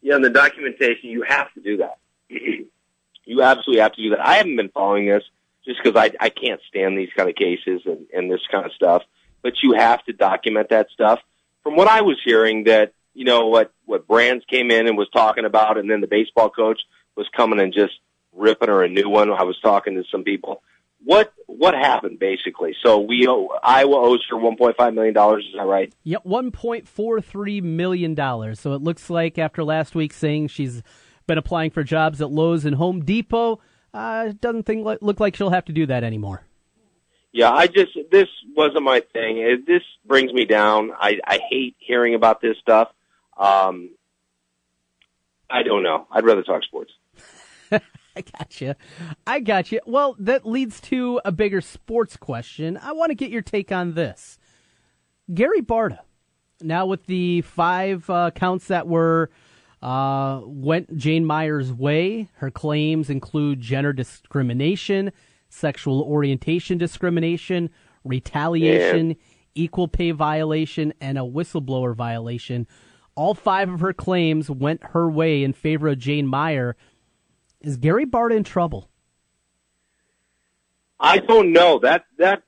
Yeah, 0.02 0.16
and 0.16 0.24
the 0.24 0.30
documentation, 0.30 1.10
you 1.10 1.22
have 1.22 1.52
to 1.54 1.60
do 1.60 1.78
that. 1.78 1.98
you 2.28 3.42
absolutely 3.42 3.80
have 3.80 3.92
to 3.94 4.02
do 4.02 4.10
that. 4.10 4.20
I 4.24 4.34
haven't 4.34 4.56
been 4.56 4.68
following 4.68 5.06
this 5.06 5.24
just 5.66 5.80
because 5.82 6.00
I 6.00 6.12
I 6.24 6.30
can't 6.30 6.60
stand 6.68 6.96
these 6.96 7.10
kind 7.16 7.28
of 7.28 7.36
cases 7.36 7.82
and 7.84 8.06
and 8.12 8.30
this 8.30 8.40
kind 8.50 8.64
of 8.64 8.72
stuff. 8.72 9.02
But 9.42 9.54
you 9.62 9.74
have 9.76 10.04
to 10.04 10.12
document 10.12 10.70
that 10.70 10.88
stuff. 10.92 11.20
From 11.62 11.76
what 11.76 11.88
I 11.88 12.02
was 12.02 12.16
hearing, 12.24 12.64
that 12.64 12.92
you 13.14 13.24
know 13.24 13.46
what 13.48 13.72
what 13.84 14.06
Brands 14.06 14.44
came 14.48 14.70
in 14.70 14.86
and 14.86 14.96
was 14.96 15.08
talking 15.12 15.44
about, 15.44 15.78
and 15.78 15.90
then 15.90 16.00
the 16.00 16.06
baseball 16.06 16.50
coach 16.50 16.80
was 17.16 17.28
coming 17.36 17.60
and 17.60 17.72
just 17.72 17.94
ripping 18.32 18.68
her 18.68 18.84
a 18.84 18.88
new 18.88 19.08
one. 19.08 19.30
I 19.30 19.44
was 19.44 19.58
talking 19.62 19.94
to 19.94 20.04
some 20.10 20.22
people. 20.22 20.62
What 21.04 21.32
what 21.46 21.74
happened 21.74 22.18
basically? 22.18 22.74
So 22.84 23.00
we 23.00 23.26
owe, 23.28 23.48
Iowa 23.62 23.96
owes 23.96 24.24
her 24.30 24.36
1.5 24.36 24.94
million 24.94 25.14
dollars. 25.14 25.44
Is 25.48 25.54
that 25.56 25.66
right? 25.66 25.92
Yep, 26.04 26.24
1.43 26.24 27.62
million 27.62 28.14
dollars. 28.14 28.60
So 28.60 28.72
it 28.72 28.82
looks 28.82 29.08
like 29.10 29.38
after 29.38 29.62
last 29.64 29.94
week 29.94 30.12
saying 30.12 30.48
she's 30.48 30.82
been 31.26 31.38
applying 31.38 31.70
for 31.70 31.82
jobs 31.82 32.20
at 32.20 32.30
Lowe's 32.30 32.64
and 32.64 32.76
Home 32.76 33.04
Depot, 33.04 33.60
uh, 33.96 34.32
doesn't 34.40 34.64
think 34.64 34.86
look 35.00 35.20
like 35.20 35.34
she'll 35.36 35.50
have 35.50 35.64
to 35.64 35.72
do 35.72 35.86
that 35.86 36.04
anymore. 36.04 36.42
Yeah, 37.32 37.50
I 37.50 37.66
just 37.66 37.92
this 38.10 38.28
wasn't 38.54 38.84
my 38.84 39.00
thing. 39.12 39.38
It, 39.38 39.66
this 39.66 39.82
brings 40.04 40.32
me 40.32 40.44
down. 40.44 40.92
I 40.98 41.18
I 41.26 41.38
hate 41.50 41.76
hearing 41.78 42.14
about 42.14 42.40
this 42.40 42.56
stuff. 42.58 42.88
Um, 43.36 43.90
I 45.50 45.62
don't 45.62 45.82
know. 45.82 46.06
I'd 46.10 46.24
rather 46.24 46.42
talk 46.42 46.62
sports. 46.64 46.92
I 47.70 48.22
got 48.38 48.60
you. 48.60 48.74
I 49.26 49.40
got 49.40 49.72
you. 49.72 49.80
Well, 49.86 50.16
that 50.18 50.46
leads 50.46 50.80
to 50.82 51.20
a 51.24 51.32
bigger 51.32 51.60
sports 51.60 52.16
question. 52.16 52.78
I 52.82 52.92
want 52.92 53.10
to 53.10 53.14
get 53.14 53.30
your 53.30 53.42
take 53.42 53.70
on 53.70 53.94
this. 53.94 54.38
Gary 55.32 55.60
Barta, 55.60 56.00
now 56.62 56.86
with 56.86 57.06
the 57.06 57.42
five 57.42 58.08
uh, 58.08 58.30
counts 58.30 58.68
that 58.68 58.86
were 58.88 59.30
uh, 59.82 60.40
went 60.44 60.96
Jane 60.96 61.24
Meyer's 61.24 61.72
way, 61.72 62.28
her 62.36 62.50
claims 62.50 63.10
include 63.10 63.60
gender 63.60 63.92
discrimination, 63.92 65.12
sexual 65.48 66.02
orientation 66.02 66.78
discrimination, 66.78 67.70
retaliation, 68.04 69.10
yeah. 69.10 69.14
equal 69.54 69.88
pay 69.88 70.10
violation, 70.10 70.92
and 71.00 71.18
a 71.18 71.22
whistleblower 71.22 71.94
violation. 71.94 72.66
All 73.14 73.34
five 73.34 73.70
of 73.70 73.80
her 73.80 73.92
claims 73.92 74.50
went 74.50 74.82
her 74.82 75.10
way 75.10 75.42
in 75.42 75.52
favor 75.52 75.88
of 75.88 75.98
Jane 75.98 76.26
Meyer 76.26 76.76
is 77.66 77.76
Gary 77.76 78.06
Barta 78.06 78.36
in 78.36 78.44
trouble? 78.44 78.88
I 80.98 81.18
don't 81.18 81.52
know. 81.52 81.80
That 81.80 82.04
that 82.18 82.42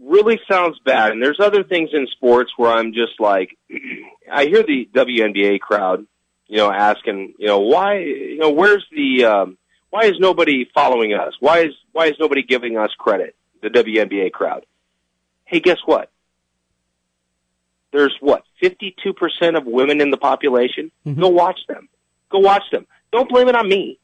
really 0.00 0.40
sounds 0.50 0.78
bad. 0.84 1.12
And 1.12 1.22
there's 1.22 1.38
other 1.40 1.62
things 1.62 1.90
in 1.92 2.06
sports 2.08 2.50
where 2.56 2.70
I'm 2.72 2.92
just 2.92 3.20
like, 3.20 3.56
I 4.32 4.46
hear 4.46 4.62
the 4.62 4.88
WNBA 4.92 5.60
crowd, 5.60 6.06
you 6.48 6.56
know, 6.56 6.72
asking, 6.72 7.34
you 7.38 7.46
know, 7.46 7.60
why, 7.60 7.98
you 7.98 8.38
know, 8.38 8.50
where's 8.50 8.84
the, 8.90 9.24
um, 9.24 9.58
why 9.90 10.04
is 10.04 10.18
nobody 10.18 10.68
following 10.74 11.14
us? 11.14 11.34
Why 11.40 11.60
is 11.60 11.74
why 11.92 12.06
is 12.06 12.16
nobody 12.18 12.42
giving 12.42 12.76
us 12.76 12.90
credit? 12.98 13.34
The 13.62 13.68
WNBA 13.70 14.32
crowd. 14.32 14.66
Hey, 15.44 15.60
guess 15.60 15.78
what? 15.84 16.10
There's 17.92 18.14
what 18.20 18.44
52% 18.62 19.56
of 19.56 19.64
women 19.64 20.00
in 20.00 20.10
the 20.10 20.18
population. 20.18 20.90
Mm-hmm. 21.06 21.20
Go 21.20 21.28
watch 21.28 21.60
them. 21.68 21.88
Go 22.30 22.38
watch 22.40 22.64
them. 22.70 22.86
Don't 23.12 23.28
blame 23.28 23.48
it 23.48 23.56
on 23.56 23.68
me. 23.68 23.98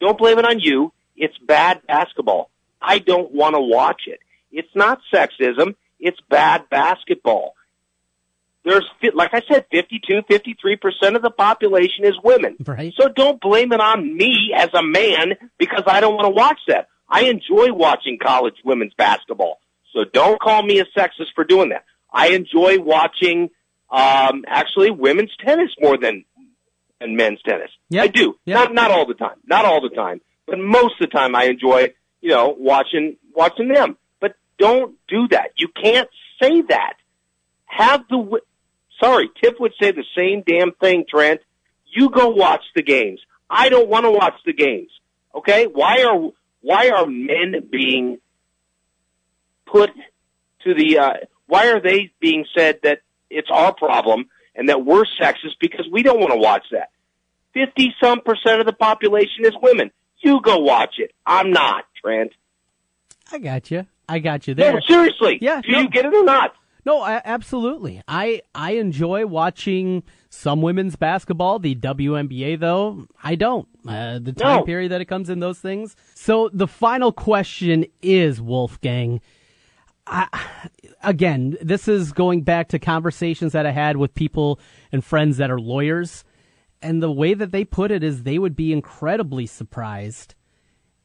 Don't 0.00 0.16
blame 0.16 0.38
it 0.38 0.46
on 0.46 0.58
you. 0.58 0.92
It's 1.16 1.36
bad 1.38 1.86
basketball. 1.86 2.50
I 2.80 2.98
don't 2.98 3.32
want 3.32 3.54
to 3.54 3.60
watch 3.60 4.02
it. 4.06 4.20
It's 4.50 4.74
not 4.74 5.00
sexism. 5.12 5.74
It's 6.00 6.18
bad 6.30 6.68
basketball. 6.70 7.54
There's, 8.66 8.84
like 9.14 9.30
I 9.32 9.42
said, 9.48 9.66
52, 9.70 10.22
53% 10.28 11.14
of 11.14 11.22
the 11.22 11.30
population 11.30 12.04
is 12.04 12.14
women. 12.22 12.56
Right. 12.66 12.92
So 12.98 13.08
don't 13.08 13.40
blame 13.40 13.72
it 13.72 13.80
on 13.80 14.16
me 14.16 14.52
as 14.56 14.70
a 14.74 14.82
man 14.82 15.34
because 15.56 15.84
I 15.86 16.00
don't 16.00 16.14
want 16.14 16.26
to 16.26 16.30
watch 16.30 16.58
that. 16.66 16.88
I 17.08 17.26
enjoy 17.26 17.72
watching 17.72 18.18
college 18.20 18.56
women's 18.64 18.92
basketball. 18.94 19.60
So 19.94 20.00
don't 20.12 20.40
call 20.40 20.64
me 20.64 20.80
a 20.80 20.84
sexist 20.98 21.28
for 21.36 21.44
doing 21.44 21.68
that. 21.68 21.84
I 22.12 22.30
enjoy 22.30 22.80
watching, 22.80 23.50
um, 23.88 24.44
actually 24.48 24.90
women's 24.90 25.30
tennis 25.44 25.70
more 25.80 25.96
than 25.96 26.24
and 27.00 27.16
men's 27.16 27.40
tennis. 27.42 27.70
Yep. 27.90 28.04
I 28.04 28.08
do. 28.08 28.34
Yep. 28.46 28.54
Not 28.56 28.74
not 28.74 28.90
all 28.90 29.06
the 29.06 29.14
time. 29.14 29.36
Not 29.46 29.64
all 29.64 29.80
the 29.80 29.94
time. 29.94 30.20
But 30.46 30.58
most 30.58 30.94
of 31.00 31.08
the 31.08 31.16
time 31.16 31.36
I 31.36 31.44
enjoy, 31.44 31.94
you 32.20 32.30
know, 32.30 32.56
watching 32.58 33.16
watching 33.32 33.68
them. 33.68 33.96
But 34.20 34.34
don't 34.58 34.96
do 35.06 35.28
that. 35.28 35.50
You 35.56 35.68
can't 35.68 36.08
say 36.42 36.62
that. 36.62 36.94
Have 37.66 38.08
the 38.08 38.40
Sorry, 39.00 39.30
Tip 39.42 39.60
would 39.60 39.72
say 39.80 39.92
the 39.92 40.04
same 40.16 40.42
damn 40.46 40.72
thing, 40.72 41.04
Trent. 41.08 41.40
You 41.84 42.10
go 42.10 42.28
watch 42.28 42.62
the 42.74 42.82
games. 42.82 43.20
I 43.48 43.68
don't 43.68 43.88
want 43.88 44.04
to 44.04 44.10
watch 44.10 44.34
the 44.44 44.52
games. 44.52 44.90
Okay? 45.34 45.66
Why 45.66 46.04
are 46.04 46.30
why 46.62 46.88
are 46.90 47.06
men 47.06 47.68
being 47.70 48.18
put 49.66 49.90
to 50.64 50.74
the 50.74 50.98
uh 50.98 51.12
why 51.46 51.68
are 51.68 51.80
they 51.80 52.10
being 52.20 52.44
said 52.56 52.80
that 52.82 53.00
it's 53.30 53.48
our 53.50 53.72
problem 53.74 54.26
and 54.54 54.68
that 54.68 54.84
we're 54.84 55.04
sexist 55.20 55.56
because 55.60 55.86
we 55.90 56.02
don't 56.02 56.18
want 56.18 56.32
to 56.32 56.38
watch 56.38 56.64
that. 56.72 56.90
50 57.54 57.94
some 58.02 58.20
percent 58.20 58.60
of 58.60 58.66
the 58.66 58.72
population 58.72 59.44
is 59.44 59.52
women. 59.62 59.90
You 60.20 60.40
go 60.40 60.58
watch 60.58 60.94
it. 60.98 61.12
I'm 61.24 61.50
not, 61.50 61.84
Trent. 62.02 62.32
I 63.30 63.38
got 63.38 63.70
you. 63.70 63.86
I 64.08 64.18
got 64.18 64.46
you 64.46 64.54
there. 64.54 64.74
No, 64.74 64.80
seriously. 64.80 65.38
Yeah. 65.40 65.60
Do 65.62 65.72
no. 65.72 65.80
you 65.80 65.88
get 65.88 66.04
it 66.04 66.14
or 66.14 66.24
not? 66.24 66.54
No, 66.86 67.00
I, 67.00 67.20
absolutely. 67.24 68.00
I 68.06 68.42
I 68.54 68.72
enjoy 68.74 69.26
watching 69.26 70.04
some 70.30 70.62
women's 70.62 70.94
basketball. 70.94 71.58
The 71.58 71.74
WNBA, 71.74 72.60
though, 72.60 73.08
I 73.24 73.34
don't. 73.34 73.66
Uh, 73.86 74.20
the 74.20 74.32
time 74.32 74.58
no. 74.58 74.62
period 74.62 74.92
that 74.92 75.00
it 75.00 75.06
comes 75.06 75.28
in 75.28 75.40
those 75.40 75.58
things. 75.58 75.96
So 76.14 76.48
the 76.52 76.68
final 76.68 77.10
question 77.10 77.86
is, 78.02 78.40
Wolfgang. 78.40 79.20
I, 80.06 80.28
again, 81.02 81.56
this 81.60 81.88
is 81.88 82.12
going 82.12 82.42
back 82.42 82.68
to 82.68 82.78
conversations 82.78 83.52
that 83.52 83.66
I 83.66 83.72
had 83.72 83.96
with 83.96 84.14
people 84.14 84.60
and 84.92 85.04
friends 85.04 85.38
that 85.38 85.50
are 85.50 85.60
lawyers. 85.60 86.22
And 86.80 87.02
the 87.02 87.10
way 87.10 87.34
that 87.34 87.50
they 87.50 87.64
put 87.64 87.90
it 87.90 88.04
is 88.04 88.22
they 88.22 88.38
would 88.38 88.54
be 88.54 88.72
incredibly 88.72 89.46
surprised 89.46 90.36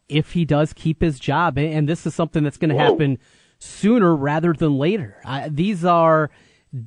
if 0.07 0.33
he 0.33 0.45
does 0.45 0.73
keep 0.73 1.01
his 1.01 1.19
job. 1.19 1.57
And 1.57 1.89
this 1.89 2.05
is 2.05 2.13
something 2.13 2.43
that's 2.43 2.57
going 2.57 2.69
to 2.69 2.77
happen 2.77 3.17
sooner 3.61 4.15
rather 4.15 4.53
than 4.53 4.77
later. 4.77 5.21
I, 5.23 5.49
these 5.49 5.85
are 5.85 6.31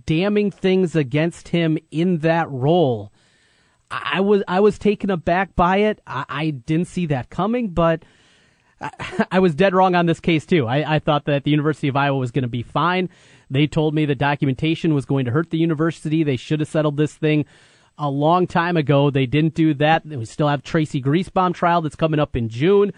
damning 0.06 0.50
things 0.50 0.96
against 0.96 1.48
him 1.48 1.78
in 1.90 2.18
that 2.18 2.50
role. 2.50 3.12
I, 3.90 4.14
I 4.14 4.20
was 4.20 4.42
I 4.48 4.60
was 4.60 4.78
taken 4.78 5.10
aback 5.10 5.54
by 5.54 5.78
it. 5.78 6.00
I, 6.06 6.24
I 6.28 6.50
didn't 6.50 6.88
see 6.88 7.06
that 7.06 7.30
coming, 7.30 7.70
but 7.70 8.02
I 9.30 9.38
was 9.40 9.54
dead 9.54 9.74
wrong 9.74 9.94
on 9.94 10.06
this 10.06 10.20
case 10.20 10.44
too. 10.46 10.66
I, 10.66 10.98
thought 10.98 11.26
that 11.26 11.44
the 11.44 11.50
University 11.50 11.88
of 11.88 11.96
Iowa 11.96 12.18
was 12.18 12.30
going 12.30 12.42
to 12.42 12.48
be 12.48 12.62
fine. 12.62 13.08
They 13.50 13.66
told 13.66 13.94
me 13.94 14.04
the 14.04 14.14
documentation 14.14 14.94
was 14.94 15.06
going 15.06 15.26
to 15.26 15.30
hurt 15.30 15.50
the 15.50 15.58
university. 15.58 16.24
They 16.24 16.36
should 16.36 16.60
have 16.60 16.68
settled 16.68 16.96
this 16.96 17.14
thing 17.14 17.44
a 17.96 18.10
long 18.10 18.46
time 18.46 18.76
ago. 18.76 19.10
They 19.10 19.26
didn't 19.26 19.54
do 19.54 19.74
that. 19.74 20.04
We 20.04 20.24
still 20.24 20.48
have 20.48 20.62
Tracey 20.62 21.00
Griesbaum 21.00 21.54
trial 21.54 21.82
that's 21.82 21.94
coming 21.94 22.18
up 22.18 22.34
in 22.34 22.48
June. 22.48 22.92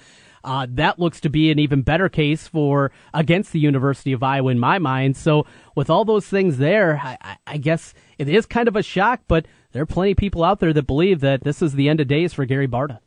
Uh, 0.46 0.64
that 0.70 1.00
looks 1.00 1.20
to 1.20 1.28
be 1.28 1.50
an 1.50 1.59
even 1.59 1.82
better 1.82 2.09
case 2.09 2.46
for 2.46 2.92
against 3.12 3.52
the 3.52 3.59
University 3.59 4.12
of 4.12 4.22
Iowa 4.22 4.52
in 4.52 4.61
my 4.61 4.78
mind. 4.78 5.16
So 5.16 5.44
with 5.74 5.90
all 5.90 6.04
those 6.04 6.26
things 6.26 6.59
there, 6.59 7.00
I, 7.02 7.37
I 7.46 7.56
guess 7.56 7.92
it 8.16 8.28
is 8.28 8.46
kind 8.46 8.68
of 8.68 8.76
a 8.76 8.82
shock, 8.82 9.22
but 9.26 9.46
there 9.72 9.82
are 9.82 9.87
plenty 9.87 10.12
of 10.12 10.16
people 10.16 10.44
out 10.44 10.61
there 10.61 10.72
that 10.72 10.87
believe 10.87 11.18
that 11.20 11.42
this 11.42 11.61
is 11.61 11.72
the 11.72 11.88
end 11.88 12.00
of 12.00 12.06
days 12.06 12.32
for 12.32 12.44
Gary 12.44 12.68
Barta. 12.68 13.00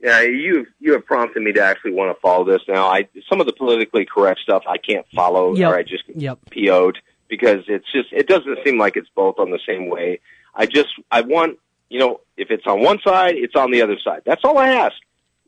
Yeah, 0.00 0.20
you 0.20 0.66
you 0.78 0.92
have 0.92 1.06
prompted 1.06 1.42
me 1.42 1.52
to 1.54 1.62
actually 1.62 1.92
want 1.92 2.14
to 2.14 2.20
follow 2.20 2.44
this 2.44 2.60
now. 2.68 2.86
I 2.86 3.08
some 3.28 3.40
of 3.40 3.46
the 3.46 3.54
politically 3.54 4.04
correct 4.04 4.40
stuff 4.40 4.62
I 4.68 4.76
can't 4.76 5.06
follow, 5.14 5.56
yep. 5.56 5.72
or 5.72 5.76
I 5.76 5.82
just 5.82 6.04
yep. 6.14 6.38
PO'd 6.50 6.98
because 7.28 7.64
it's 7.66 7.90
just 7.90 8.12
it 8.12 8.28
doesn't 8.28 8.58
seem 8.64 8.78
like 8.78 8.96
it's 8.96 9.08
both 9.14 9.38
on 9.38 9.50
the 9.50 9.58
same 9.66 9.88
way. 9.88 10.20
I 10.54 10.66
just 10.66 10.88
I 11.10 11.22
want 11.22 11.58
you 11.88 11.98
know 11.98 12.20
if 12.36 12.50
it's 12.50 12.66
on 12.66 12.82
one 12.82 12.98
side, 13.02 13.36
it's 13.36 13.56
on 13.56 13.70
the 13.70 13.80
other 13.80 13.98
side. 14.04 14.22
That's 14.26 14.44
all 14.44 14.58
I 14.58 14.68
ask. 14.68 14.96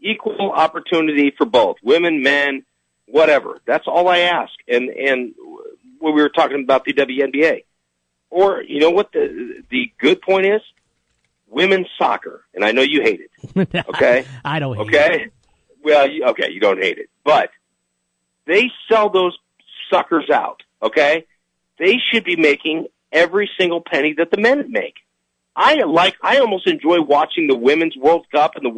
Equal 0.00 0.52
opportunity 0.52 1.32
for 1.36 1.46
both 1.46 1.76
women, 1.82 2.22
men, 2.22 2.64
whatever. 3.06 3.60
That's 3.66 3.86
all 3.86 4.08
I 4.08 4.18
ask. 4.20 4.52
And 4.68 4.88
and 4.90 5.34
when 5.98 6.14
we 6.14 6.22
were 6.22 6.28
talking 6.28 6.62
about 6.62 6.84
the 6.84 6.92
WNBA, 6.92 7.64
or 8.30 8.62
you 8.62 8.80
know 8.80 8.90
what 8.90 9.12
the 9.12 9.62
the 9.70 9.92
good 9.98 10.22
point 10.22 10.46
is, 10.46 10.60
women's 11.48 11.88
soccer, 11.98 12.44
and 12.54 12.64
I 12.64 12.72
know 12.72 12.82
you 12.82 13.02
hate 13.02 13.20
it. 13.20 13.28
Okay, 13.88 14.24
I 14.44 14.58
don't. 14.58 14.78
okay, 14.78 15.24
it. 15.24 15.32
well, 15.82 16.08
you, 16.08 16.24
okay, 16.26 16.50
you 16.50 16.60
don't 16.60 16.80
hate 16.80 16.98
it, 16.98 17.08
but 17.24 17.50
they 18.46 18.70
sell 18.90 19.10
those 19.10 19.36
suckers 19.90 20.30
out. 20.30 20.62
Okay, 20.82 21.24
they 21.78 21.96
should 22.12 22.24
be 22.24 22.36
making 22.36 22.86
every 23.10 23.50
single 23.58 23.80
penny 23.80 24.14
that 24.14 24.30
the 24.30 24.36
men 24.36 24.70
make. 24.70 24.94
I 25.56 25.82
like. 25.82 26.16
I 26.22 26.38
almost 26.38 26.66
enjoy 26.66 27.00
watching 27.00 27.48
the 27.48 27.56
women's 27.56 27.96
World 27.96 28.26
Cup 28.30 28.54
and 28.54 28.64
the 28.64 28.70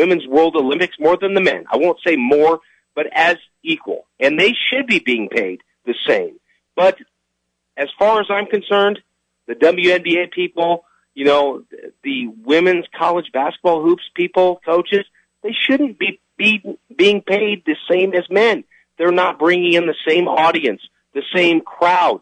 women's 0.00 0.26
World 0.26 0.54
Olympics 0.56 0.96
more 0.98 1.16
than 1.16 1.34
the 1.34 1.40
men. 1.40 1.64
I 1.70 1.76
won't 1.76 1.98
say 2.06 2.16
more, 2.16 2.60
but 2.94 3.06
as 3.12 3.36
equal, 3.62 4.06
and 4.18 4.38
they 4.38 4.54
should 4.68 4.86
be 4.86 5.00
being 5.00 5.28
paid 5.28 5.60
the 5.84 5.94
same. 6.06 6.34
But 6.74 6.96
as 7.76 7.88
far 7.98 8.20
as 8.20 8.26
I'm 8.30 8.46
concerned, 8.46 9.00
the 9.46 9.54
WNBA 9.54 10.32
people 10.32 10.84
you 11.18 11.24
know, 11.24 11.64
the 12.04 12.28
women's 12.44 12.84
college 12.96 13.32
basketball 13.32 13.82
hoops 13.82 14.04
people, 14.14 14.60
coaches, 14.64 15.04
they 15.42 15.50
shouldn't 15.52 15.98
be 15.98 16.20
be 16.36 16.62
being 16.96 17.22
paid 17.22 17.64
the 17.66 17.74
same 17.90 18.14
as 18.14 18.22
men. 18.30 18.62
They're 18.96 19.10
not 19.10 19.36
bringing 19.36 19.72
in 19.72 19.86
the 19.86 19.96
same 20.06 20.28
audience, 20.28 20.80
the 21.14 21.24
same 21.34 21.60
crowd. 21.60 22.20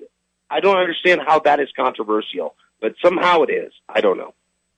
I 0.48 0.60
don't 0.60 0.78
understand 0.78 1.20
how 1.26 1.40
that 1.40 1.60
is 1.60 1.68
controversial, 1.76 2.54
but 2.80 2.94
somehow 3.04 3.42
it 3.42 3.50
is. 3.50 3.70
I 3.86 4.00
don't 4.00 4.16
know. 4.16 4.32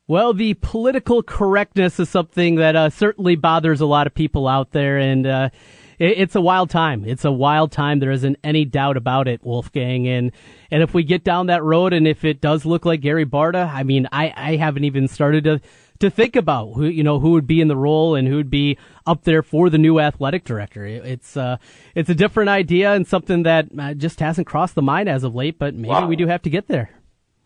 Well, 0.09 0.33
the 0.33 0.55
political 0.55 1.23
correctness 1.23 2.01
is 2.01 2.09
something 2.09 2.55
that 2.55 2.75
uh, 2.75 2.89
certainly 2.89 3.37
bothers 3.37 3.83
a 3.83 3.87
lot 3.87 4.07
of 4.07 4.15
people 4.15 4.49
out 4.49 4.73
there, 4.73 4.97
and 4.97 5.27
uh, 5.27 5.51
it, 5.99 6.17
it's 6.17 6.35
a 6.35 6.41
wild 6.41 6.71
time. 6.71 7.05
It's 7.07 7.27
a 7.27 7.31
wild 7.31 7.73
time. 7.73 7.99
There 7.99 8.11
isn't 8.11 8.39
any 8.43 8.65
doubt 8.65 8.97
about 8.97 9.29
it, 9.29 9.45
Wolfgang. 9.45 10.09
And 10.09 10.33
and 10.71 10.83
if 10.83 10.95
we 10.95 11.03
get 11.03 11.25
down 11.25 11.49
that 11.49 11.63
road, 11.63 11.93
and 11.93 12.09
if 12.09 12.25
it 12.25 12.41
does 12.41 12.65
look 12.65 12.87
like 12.87 13.03
Gary 13.03 13.27
Barta, 13.27 13.71
I 13.71 13.83
mean, 13.83 14.09
I, 14.11 14.33
I 14.35 14.57
haven't 14.57 14.85
even 14.85 15.09
started 15.09 15.45
to 15.45 15.61
to 15.99 16.09
think 16.09 16.37
about 16.37 16.73
who 16.73 16.87
you 16.87 17.03
know 17.03 17.21
who 17.21 17.33
would 17.33 17.47
be 17.47 17.61
in 17.61 17.69
the 17.69 17.77
role 17.77 18.15
and 18.15 18.27
who 18.27 18.37
would 18.37 18.51
be 18.51 18.79
up 19.07 19.25
there 19.25 19.43
for 19.43 19.69
the 19.69 19.77
new 19.77 20.01
athletic 20.01 20.43
director. 20.43 20.87
It's 20.87 21.37
uh, 21.37 21.59
it's 21.95 22.09
a 22.09 22.15
different 22.15 22.49
idea 22.49 22.95
and 22.95 23.07
something 23.07 23.43
that 23.43 23.67
uh, 23.79 23.93
just 23.93 24.21
hasn't 24.21 24.47
crossed 24.47 24.75
the 24.75 24.81
mind 24.81 25.11
as 25.11 25.23
of 25.23 25.35
late. 25.35 25.59
But 25.59 25.75
maybe 25.75 25.91
wow. 25.91 26.07
we 26.07 26.17
do 26.17 26.29
have 26.29 26.41
to 26.43 26.51
get 26.51 26.69
there. 26.69 26.98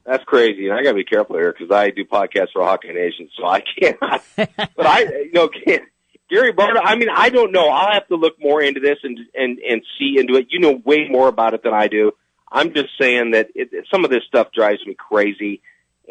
That's 0.05 0.25
crazy, 0.25 0.69
and 0.69 0.77
I 0.77 0.83
got 0.83 0.91
to 0.91 0.97
be 0.97 1.05
careful 1.05 1.37
here 1.37 1.53
because 1.53 1.71
I 1.75 1.91
do 1.91 2.05
podcasts 2.05 2.53
for 2.53 2.63
Hawkeye 2.63 2.93
Nation, 2.93 3.29
so 3.37 3.47
I 3.47 3.61
cannot. 3.61 4.23
but 4.37 4.87
I, 4.87 5.03
you 5.03 5.33
know, 5.33 5.49
can't. 5.49 5.85
Gary 6.29 6.53
Barta. 6.53 6.81
I 6.83 6.97
mean, 6.97 7.09
I 7.15 7.29
don't 7.29 7.53
know. 7.53 7.69
I'll 7.69 7.93
have 7.93 8.09
to 8.09 8.17
look 8.17 8.41
more 8.41 8.63
into 8.63 8.81
this 8.81 8.99
and 9.03 9.19
and 9.35 9.59
and 9.59 9.83
see 9.99 10.17
into 10.19 10.35
it. 10.37 10.47
You 10.51 10.61
know 10.61 10.81
way 10.85 11.07
more 11.09 11.29
about 11.29 11.55
it 11.55 11.63
than 11.63 11.75
I 11.75 11.89
do. 11.89 12.13
I'm 12.51 12.75
just 12.75 12.89
saying 13.01 13.33
that 13.33 13.49
it, 13.55 13.71
some 13.91 14.05
of 14.05 14.11
this 14.11 14.25
stuff 14.27 14.49
drives 14.53 14.85
me 14.87 14.95
crazy, 14.95 15.61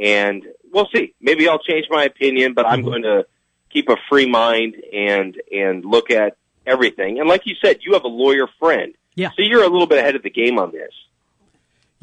and 0.01 0.43
we'll 0.71 0.87
see. 0.93 1.13
Maybe 1.19 1.49
I'll 1.49 1.59
change 1.59 1.87
my 1.89 2.03
opinion, 2.03 2.53
but 2.53 2.65
I'm 2.65 2.79
mm-hmm. 2.79 2.87
going 2.87 3.03
to 3.03 3.25
keep 3.71 3.89
a 3.89 3.97
free 4.09 4.29
mind 4.29 4.75
and 4.93 5.41
and 5.51 5.83
look 5.83 6.11
at 6.11 6.37
everything. 6.65 7.19
And 7.19 7.27
like 7.27 7.45
you 7.45 7.55
said, 7.63 7.79
you 7.81 7.93
have 7.93 8.03
a 8.03 8.09
lawyer 8.09 8.47
friend, 8.59 8.93
yeah. 9.15 9.29
So 9.29 9.37
you're 9.43 9.63
a 9.63 9.69
little 9.69 9.87
bit 9.87 9.99
ahead 9.99 10.15
of 10.15 10.23
the 10.23 10.29
game 10.29 10.57
on 10.57 10.71
this. 10.71 10.93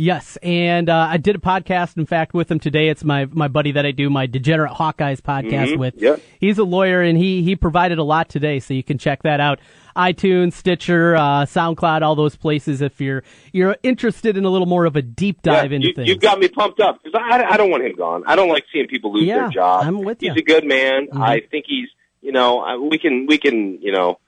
Yes, 0.01 0.39
and 0.45 0.89
uh, 0.89 1.09
I 1.11 1.17
did 1.17 1.35
a 1.35 1.41
podcast, 1.41 1.97
in 1.97 2.07
fact, 2.07 2.33
with 2.33 2.49
him 2.49 2.61
today. 2.61 2.89
It's 2.89 3.03
my 3.03 3.27
my 3.33 3.49
buddy 3.49 3.73
that 3.73 3.85
I 3.85 3.91
do 3.91 4.09
my 4.09 4.27
Degenerate 4.27 4.71
Hawkeyes 4.71 5.21
podcast 5.21 5.71
mm-hmm. 5.71 5.81
with. 5.81 5.95
Yep. 5.97 6.21
He's 6.39 6.57
a 6.59 6.63
lawyer, 6.63 7.03
and 7.03 7.19
he 7.19 7.43
he 7.43 7.57
provided 7.57 7.99
a 7.99 8.05
lot 8.05 8.29
today, 8.29 8.61
so 8.61 8.75
you 8.75 8.85
can 8.85 8.97
check 8.97 9.25
that 9.25 9.41
out. 9.41 9.59
iTunes, 9.97 10.53
Stitcher, 10.53 11.17
uh, 11.17 11.47
SoundCloud, 11.47 12.03
all 12.03 12.15
those 12.15 12.37
places. 12.37 12.81
If 12.81 13.01
you're 13.01 13.25
you're 13.53 13.77
interested 13.83 14.37
in 14.37 14.45
a 14.45 14.51
little 14.51 14.69
more 14.69 14.85
of 14.85 14.95
a 14.95 15.03
deep 15.03 15.43
dive 15.43 15.73
yeah, 15.73 15.77
into 15.77 15.89
you, 15.89 15.95
things, 15.95 16.09
you've 16.09 16.21
got 16.21 16.39
me 16.39 16.47
pumped 16.47 16.79
up 16.79 17.03
because 17.03 17.21
I, 17.21 17.43
I 17.43 17.57
don't 17.57 17.69
want 17.69 17.85
him 17.85 17.97
gone. 17.97 18.23
I 18.25 18.37
don't 18.37 18.51
like 18.51 18.67
seeing 18.73 18.87
people 18.87 19.13
lose 19.13 19.25
yeah, 19.25 19.41
their 19.41 19.49
job. 19.49 19.85
I'm 19.85 20.03
with 20.03 20.23
you. 20.23 20.33
He's 20.33 20.43
a 20.43 20.45
good 20.45 20.65
man. 20.65 21.09
Mm-hmm. 21.09 21.21
I 21.21 21.41
think 21.41 21.65
he's 21.67 21.89
you 22.21 22.31
know 22.31 22.87
we 22.89 23.01
can 23.01 23.27
we 23.27 23.37
can 23.37 23.83
you 23.83 23.91
know 23.91 24.21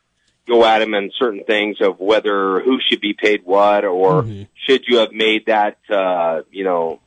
go 0.46 0.64
at 0.64 0.82
him 0.82 0.94
on 0.94 1.10
certain 1.18 1.44
things 1.44 1.78
of 1.80 2.00
whether 2.00 2.60
who 2.60 2.78
should 2.80 3.00
be 3.00 3.14
paid 3.14 3.42
what 3.44 3.84
or 3.84 4.22
mm-hmm. 4.22 4.44
should 4.66 4.84
you 4.86 4.98
have 4.98 5.12
made 5.12 5.46
that 5.46 5.78
uh 5.90 6.42
you 6.50 6.64
know. 6.64 7.00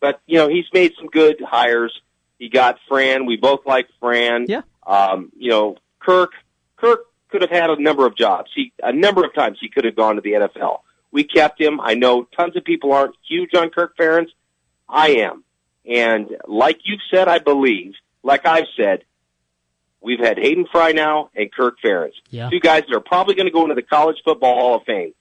But 0.00 0.20
you 0.26 0.38
know 0.38 0.48
he's 0.48 0.66
made 0.72 0.92
some 0.98 1.06
good 1.06 1.40
hires. 1.40 1.98
He 2.38 2.48
got 2.48 2.78
fran. 2.88 3.26
We 3.26 3.36
both 3.36 3.60
like 3.66 3.88
fran. 4.00 4.46
Yeah. 4.48 4.62
Um 4.86 5.32
you 5.36 5.50
know 5.50 5.76
kirk 6.00 6.32
kirk 6.76 7.00
could 7.28 7.42
have 7.42 7.50
had 7.50 7.70
a 7.70 7.80
number 7.80 8.06
of 8.06 8.16
jobs. 8.16 8.50
He 8.54 8.72
a 8.82 8.92
number 8.92 9.24
of 9.24 9.34
times 9.34 9.58
he 9.60 9.68
could 9.68 9.84
have 9.84 9.96
gone 9.96 10.16
to 10.16 10.20
the 10.20 10.32
nfl 10.32 10.80
we 11.12 11.24
kept 11.24 11.60
him. 11.60 11.78
I 11.80 11.94
know 11.94 12.24
tons 12.24 12.56
of 12.56 12.64
people 12.64 12.92
aren't 12.92 13.14
huge 13.28 13.54
on 13.54 13.68
kirk 13.70 13.96
ferentz. 13.96 14.30
I 14.88 15.10
am. 15.10 15.44
And 15.86 16.28
like 16.46 16.80
you've 16.84 17.00
said 17.10 17.28
i 17.28 17.38
believe 17.38 17.94
like 18.22 18.46
i've 18.46 18.68
said 18.76 19.04
We've 20.02 20.18
had 20.18 20.38
Hayden 20.38 20.66
Fry 20.70 20.92
now 20.92 21.30
and 21.34 21.52
Kirk 21.52 21.76
Ferentz. 21.84 22.14
Yeah. 22.30 22.50
Two 22.50 22.60
guys 22.60 22.84
that 22.88 22.96
are 22.96 23.00
probably 23.00 23.34
going 23.34 23.46
to 23.46 23.52
go 23.52 23.62
into 23.62 23.74
the 23.74 23.82
College 23.82 24.16
Football 24.24 24.54
Hall 24.54 24.76
of 24.76 24.82
Fame. 24.84 25.14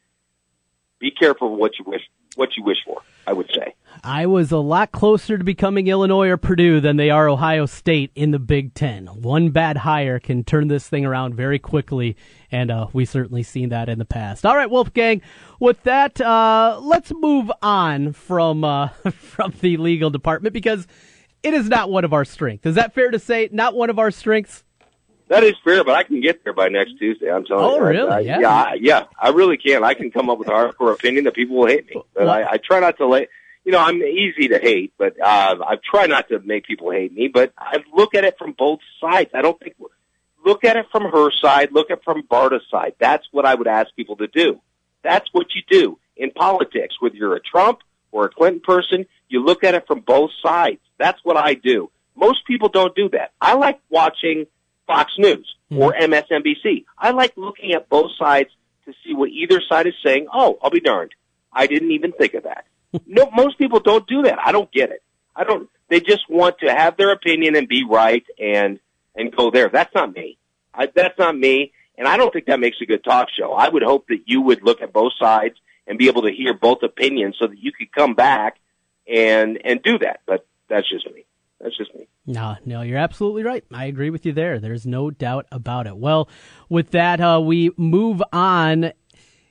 Be 1.00 1.12
careful 1.12 1.56
what 1.56 1.78
you 1.80 1.86
wish 1.86 2.02
what 2.36 2.56
you 2.56 2.64
wish 2.64 2.78
for, 2.86 3.02
I 3.28 3.34
would 3.34 3.50
say. 3.54 3.76
I 4.04 4.26
was 4.26 4.52
a 4.52 4.58
lot 4.58 4.92
closer 4.92 5.38
to 5.38 5.44
becoming 5.44 5.88
Illinois 5.88 6.30
or 6.30 6.38
Purdue 6.38 6.80
than 6.80 6.96
they 6.96 7.10
are 7.10 7.28
Ohio 7.28 7.66
State 7.66 8.12
in 8.16 8.32
the 8.32 8.40
Big 8.40 8.74
Ten. 8.74 9.08
One 9.08 9.50
bad 9.50 9.78
hire 9.78 10.20
can 10.20 10.44
turn 10.44 10.70
this 10.70 10.88
thing 10.88 11.06
around 11.06 11.36
very 11.36 11.60
quickly, 11.60 12.16
and 12.52 12.72
uh, 12.72 12.88
we've 12.94 13.10
certainly 13.10 13.44
seen 13.44 13.70
that 13.70 13.90
in 13.90 14.00
the 14.00 14.06
past. 14.06 14.46
All 14.46 14.56
right, 14.56 14.70
Wolfgang. 14.70 15.22
With 15.60 15.84
that, 15.84 16.22
uh, 16.22 16.80
let's 16.82 17.12
move 17.14 17.52
on 17.62 18.14
from 18.14 18.64
uh, 18.64 18.88
from 19.12 19.54
the 19.60 19.78
legal 19.78 20.10
department 20.10 20.54
because 20.54 20.88
it 21.44 21.54
is 21.54 21.68
not 21.68 21.90
one 21.90 22.06
of 22.06 22.14
our 22.14 22.26
strengths. 22.26 22.66
Is 22.66 22.76
that 22.76 22.94
fair 22.94 23.12
to 23.12 23.20
say? 23.20 23.50
Not 23.52 23.76
one 23.76 23.90
of 23.90 24.00
our 24.00 24.12
strengths. 24.12 24.64
That 25.32 25.46
is 25.46 25.56
fair, 25.64 25.86
but 25.86 25.96
I 25.96 26.04
can 26.04 26.20
get 26.20 26.44
there 26.44 26.52
by 26.52 26.68
next 26.68 26.98
Tuesday. 27.00 27.32
I'm 27.32 27.46
telling 27.46 27.64
oh, 27.64 27.76
you. 27.76 27.82
Oh, 27.82 27.86
really? 27.86 28.12
I, 28.12 28.20
yeah. 28.20 28.40
Yeah, 28.42 28.50
I, 28.50 28.74
yeah. 28.74 29.04
I 29.18 29.30
really 29.30 29.56
can. 29.56 29.82
I 29.82 29.94
can 29.94 30.12
come 30.12 30.30
up 30.30 30.38
with 30.38 30.50
a 30.50 30.52
hardcore 30.52 30.92
opinion 30.92 31.24
that 31.24 31.36
people 31.36 31.56
will 31.56 31.68
hate 31.68 31.86
me, 31.90 32.02
but 32.14 32.28
I, 32.28 32.44
I 32.44 32.58
try 32.58 32.82
not 32.82 32.98
to 32.98 33.08
let, 33.08 33.30
You 33.64 33.72
know, 33.72 33.80
I'm 33.80 34.04
easy 34.04 34.50
to 34.50 34.60
hate, 34.60 34.92
but 34.98 35.18
uh, 35.22 35.56
I 35.66 35.78
try 35.90 36.08
not 36.08 36.28
to 36.28 36.40
make 36.40 36.66
people 36.66 36.92
hate 36.92 37.14
me. 37.14 37.30
But 37.30 37.54
I 37.58 37.78
look 37.96 38.14
at 38.14 38.26
it 38.26 38.38
from 38.38 38.52
both 38.58 38.82
sides. 39.00 39.32
I 39.34 39.42
don't 39.42 39.58
think 39.58 39.76
look 40.46 40.66
at 40.66 40.76
it 40.76 40.88
from 40.92 41.04
her 41.04 41.32
side. 41.42 41.72
Look 41.72 41.92
at 41.92 42.00
it 42.00 42.04
from 42.04 42.24
Barta's 42.24 42.64
side. 42.70 42.96
That's 43.00 43.26
what 43.32 43.46
I 43.46 43.56
would 43.56 43.68
ask 43.68 43.96
people 43.96 44.18
to 44.18 44.28
do. 44.28 44.60
That's 45.02 45.30
what 45.32 45.48
you 45.56 45.62
do 45.70 45.98
in 46.18 46.32
politics. 46.32 46.96
Whether 47.00 47.16
you're 47.16 47.38
a 47.38 47.40
Trump 47.42 47.80
or 48.12 48.26
a 48.26 48.30
Clinton 48.30 48.60
person, 48.60 49.06
you 49.30 49.46
look 49.46 49.64
at 49.64 49.76
it 49.76 49.88
from 49.88 50.02
both 50.02 50.32
sides. 50.44 50.82
That's 51.00 51.24
what 51.24 51.38
I 51.38 51.54
do. 51.54 51.90
Most 52.18 52.46
people 52.46 52.68
don't 52.68 52.94
do 52.94 53.08
that. 53.12 53.32
I 53.40 53.54
like 53.54 53.80
watching 53.90 54.48
Fox 54.88 55.14
News 55.18 55.56
or 55.76 55.94
hmm. 55.94 56.14
MSNBC. 56.14 56.86
I 56.98 57.12
like 57.12 57.34
looking 57.38 57.74
at 57.74 57.90
both 57.90 58.12
sides 58.18 58.50
to 58.86 58.94
see 59.04 59.14
what 59.14 59.30
either 59.30 59.62
side 59.68 59.88
is 59.88 59.94
saying. 60.04 60.28
Oh, 60.34 60.58
I'll 60.62 60.70
be 60.70 60.80
darned. 60.80 61.12
I 61.54 61.68
didn't 61.68 61.92
even 61.92 62.12
think 62.12 62.34
of 62.34 62.44
that. 62.44 62.66
no, 63.06 63.30
most 63.36 63.58
people 63.58 63.80
don't 63.80 64.08
do 64.08 64.24
that. 64.24 64.40
I 64.44 64.52
don't 64.52 64.72
get 64.72 64.92
it. 64.92 65.04
I 65.36 65.44
don't, 65.44 65.70
they 65.88 66.02
just 66.02 66.30
want 66.30 66.60
to 66.60 66.74
have 66.74 66.98
their 66.98 67.12
opinion 67.12 67.56
and 67.56 67.68
be 67.68 67.84
right 67.84 68.26
and, 68.40 68.80
and 69.16 69.34
go 69.36 69.50
there. 69.50 69.70
That's 69.70 69.94
not 69.94 70.14
me. 70.14 70.38
I, 70.74 70.88
that's 70.88 71.18
not 71.18 71.38
me. 71.38 71.74
And 71.98 72.08
I 72.08 72.18
don't 72.18 72.34
think 72.34 72.48
that 72.48 72.60
makes 72.60 72.78
a 72.82 72.86
good 72.86 73.04
talk 73.04 73.28
show. 73.38 73.54
I 73.54 73.70
would 73.70 73.84
hope 73.84 74.08
that 74.08 74.22
you 74.26 74.42
would 74.42 74.64
look 74.64 74.82
at 74.82 74.92
both 74.92 75.14
sides 75.20 75.56
and 75.88 75.98
be 75.98 76.08
able 76.08 76.24
to 76.24 76.32
hear 76.32 76.54
both 76.54 76.84
opinions 76.84 77.36
so 77.40 77.48
that 77.48 77.58
you 77.58 77.72
could 77.72 77.92
come 77.92 78.14
back 78.14 78.58
and, 79.08 79.60
and 79.64 79.82
do 79.84 80.00
that. 80.00 80.22
But 80.26 80.46
that's 80.68 80.90
just 80.90 81.06
me. 81.12 81.26
That's 81.62 81.78
just 81.78 81.94
me. 81.94 82.08
No, 82.26 82.56
no, 82.66 82.82
you're 82.82 82.98
absolutely 82.98 83.44
right. 83.44 83.64
I 83.74 83.86
agree 83.86 84.10
with 84.10 84.26
you 84.26 84.32
there. 84.32 84.60
There's 84.60 84.86
no 84.86 85.12
doubt 85.12 85.46
about 85.52 85.88
it. 85.88 85.98
Well, 85.98 86.30
with 86.70 86.92
that, 86.92 87.20
uh, 87.20 87.42
we 87.44 87.72
move 87.78 88.22
on. 88.32 88.92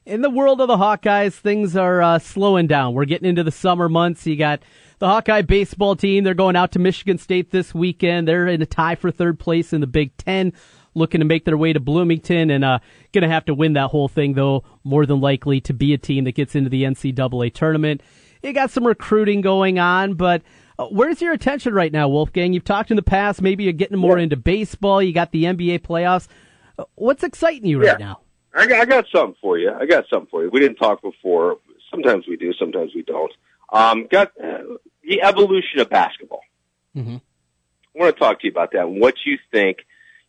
In 0.06 0.22
the 0.22 0.30
world 0.30 0.60
of 0.60 0.68
the 0.68 0.76
Hawkeyes, 0.76 1.34
things 1.34 1.76
are 1.76 2.02
uh, 2.02 2.18
slowing 2.18 2.66
down. 2.66 2.94
We're 2.94 3.04
getting 3.04 3.28
into 3.28 3.44
the 3.44 3.52
summer 3.52 3.88
months. 3.88 4.26
You 4.26 4.36
got 4.36 4.62
the 4.98 5.06
Hawkeye 5.06 5.42
baseball 5.42 5.94
team. 5.94 6.24
They're 6.24 6.34
going 6.34 6.56
out 6.56 6.72
to 6.72 6.78
Michigan 6.78 7.18
State 7.18 7.50
this 7.50 7.74
weekend. 7.74 8.26
They're 8.26 8.48
in 8.48 8.62
a 8.62 8.66
tie 8.66 8.96
for 8.96 9.10
third 9.10 9.38
place 9.38 9.72
in 9.72 9.80
the 9.80 9.86
Big 9.86 10.16
Ten, 10.16 10.52
looking 10.94 11.20
to 11.20 11.24
make 11.24 11.44
their 11.44 11.56
way 11.56 11.72
to 11.72 11.80
Bloomington 11.80 12.50
and 12.50 12.64
uh, 12.64 12.80
going 13.12 13.22
to 13.22 13.28
have 13.28 13.44
to 13.44 13.54
win 13.54 13.74
that 13.74 13.90
whole 13.90 14.08
thing, 14.08 14.34
though, 14.34 14.64
more 14.82 15.06
than 15.06 15.20
likely 15.20 15.60
to 15.62 15.74
be 15.74 15.92
a 15.92 15.98
team 15.98 16.24
that 16.24 16.34
gets 16.34 16.56
into 16.56 16.70
the 16.70 16.82
NCAA 16.82 17.52
tournament. 17.54 18.02
You 18.42 18.52
got 18.52 18.70
some 18.70 18.86
recruiting 18.86 19.42
going 19.42 19.78
on, 19.78 20.14
but 20.14 20.42
where's 20.90 21.20
your 21.20 21.32
attention 21.32 21.74
right 21.74 21.92
now, 21.92 22.08
Wolfgang? 22.08 22.52
You've 22.52 22.64
talked 22.64 22.90
in 22.90 22.96
the 22.96 23.02
past. 23.02 23.42
Maybe 23.42 23.64
you're 23.64 23.72
getting 23.72 23.98
more 23.98 24.18
yeah. 24.18 24.24
into 24.24 24.36
baseball. 24.36 25.02
You 25.02 25.12
got 25.12 25.32
the 25.32 25.44
NBA 25.44 25.80
playoffs. 25.80 26.28
Uh, 26.78 26.84
what's 26.94 27.22
exciting 27.22 27.66
you 27.66 27.80
right 27.80 27.98
yeah. 27.98 28.06
now? 28.06 28.20
I 28.54 28.66
got, 28.66 28.80
I 28.80 28.84
got 28.84 29.06
something 29.14 29.36
for 29.40 29.58
you. 29.58 29.72
I 29.72 29.86
got 29.86 30.04
something 30.08 30.28
for 30.30 30.42
you. 30.42 30.50
We 30.50 30.60
didn't 30.60 30.76
talk 30.76 31.02
before. 31.02 31.58
Sometimes 31.90 32.26
we 32.26 32.36
do. 32.36 32.52
Sometimes 32.54 32.92
we 32.94 33.02
don't. 33.02 33.32
Um, 33.72 34.06
got 34.10 34.32
uh, 34.42 34.58
the 35.04 35.22
evolution 35.22 35.80
of 35.80 35.90
basketball. 35.90 36.42
Mm-hmm. 36.96 37.16
I 37.16 37.98
want 37.98 38.14
to 38.14 38.20
talk 38.20 38.40
to 38.40 38.46
you 38.46 38.50
about 38.50 38.72
that. 38.72 38.86
And 38.86 39.00
what 39.00 39.14
you 39.24 39.38
think. 39.50 39.78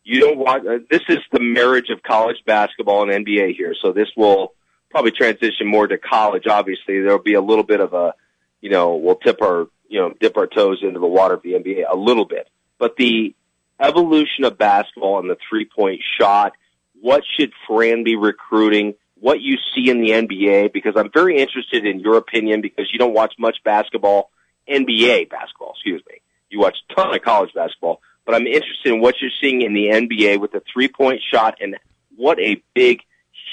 You 0.04 0.20
don't 0.20 0.40
want. 0.40 0.68
Uh, 0.68 0.80
this 0.90 1.04
is 1.10 1.20
the 1.32 1.40
marriage 1.40 1.92
of 1.92 2.02
college 2.02 2.38
basketball 2.46 3.08
and 3.08 3.26
NBA 3.26 3.56
here. 3.56 3.76
So 3.80 3.92
this 3.92 4.08
will 4.18 4.54
probably 4.90 5.12
transition 5.12 5.68
more 5.68 5.88
to 5.88 5.98
college. 5.98 6.48
Obviously, 6.48 7.02
there'll 7.02 7.20
be 7.20 7.36
a 7.36 7.42
little 7.42 7.64
bit 7.64 7.80
of 7.80 7.94
a, 7.94 8.16
you 8.62 8.72
know, 8.72 8.96
we'll 8.96 9.16
tip 9.16 9.42
our 9.44 9.68
you 9.92 10.00
know, 10.00 10.14
dip 10.20 10.38
our 10.38 10.48
toes 10.48 10.80
into 10.82 11.00
the 11.00 11.06
water 11.06 11.36
of 11.36 11.44
the 11.44 11.52
NBA 11.52 11.84
a 11.92 11.98
little 11.98 12.24
bit. 12.24 12.48
But 12.80 12.96
the 12.96 13.36
evolution 13.80 14.46
of 14.46 14.58
basketball 14.58 15.20
and 15.20 15.30
the 15.30 15.38
three 15.50 15.66
point 15.66 16.02
shot, 16.18 16.54
what 17.02 17.24
should 17.38 17.52
Fran 17.68 18.06
be 18.06 18.16
recruiting? 18.16 18.96
What 19.20 19.42
you 19.42 19.58
see 19.76 19.90
in 19.90 20.02
the 20.02 20.12
NBA, 20.12 20.72
because 20.72 20.94
I'm 20.96 21.12
very 21.14 21.38
interested 21.38 21.86
in 21.86 22.00
your 22.00 22.16
opinion 22.16 22.62
because 22.62 22.88
you 22.92 23.00
don't 23.00 23.14
watch 23.14 23.34
much 23.38 23.58
basketball, 23.66 24.32
NBA 24.68 25.30
basketball, 25.30 25.74
excuse 25.76 26.02
me. 26.10 26.22
You 26.50 26.60
watch 26.60 26.78
a 26.90 26.96
ton 26.96 27.14
of 27.14 27.22
college 27.22 27.54
basketball, 27.54 28.02
but 28.26 28.34
I'm 28.34 28.48
interested 28.48 28.94
in 28.94 29.02
what 29.02 29.16
you're 29.20 29.30
seeing 29.42 29.62
in 29.62 29.74
the 29.74 29.88
NBA 29.88 30.40
with 30.40 30.54
the 30.54 30.64
three 30.74 30.88
point 30.88 31.22
shot 31.34 31.58
and 31.60 31.76
what 32.16 32.40
a 32.40 32.64
big, 32.74 33.02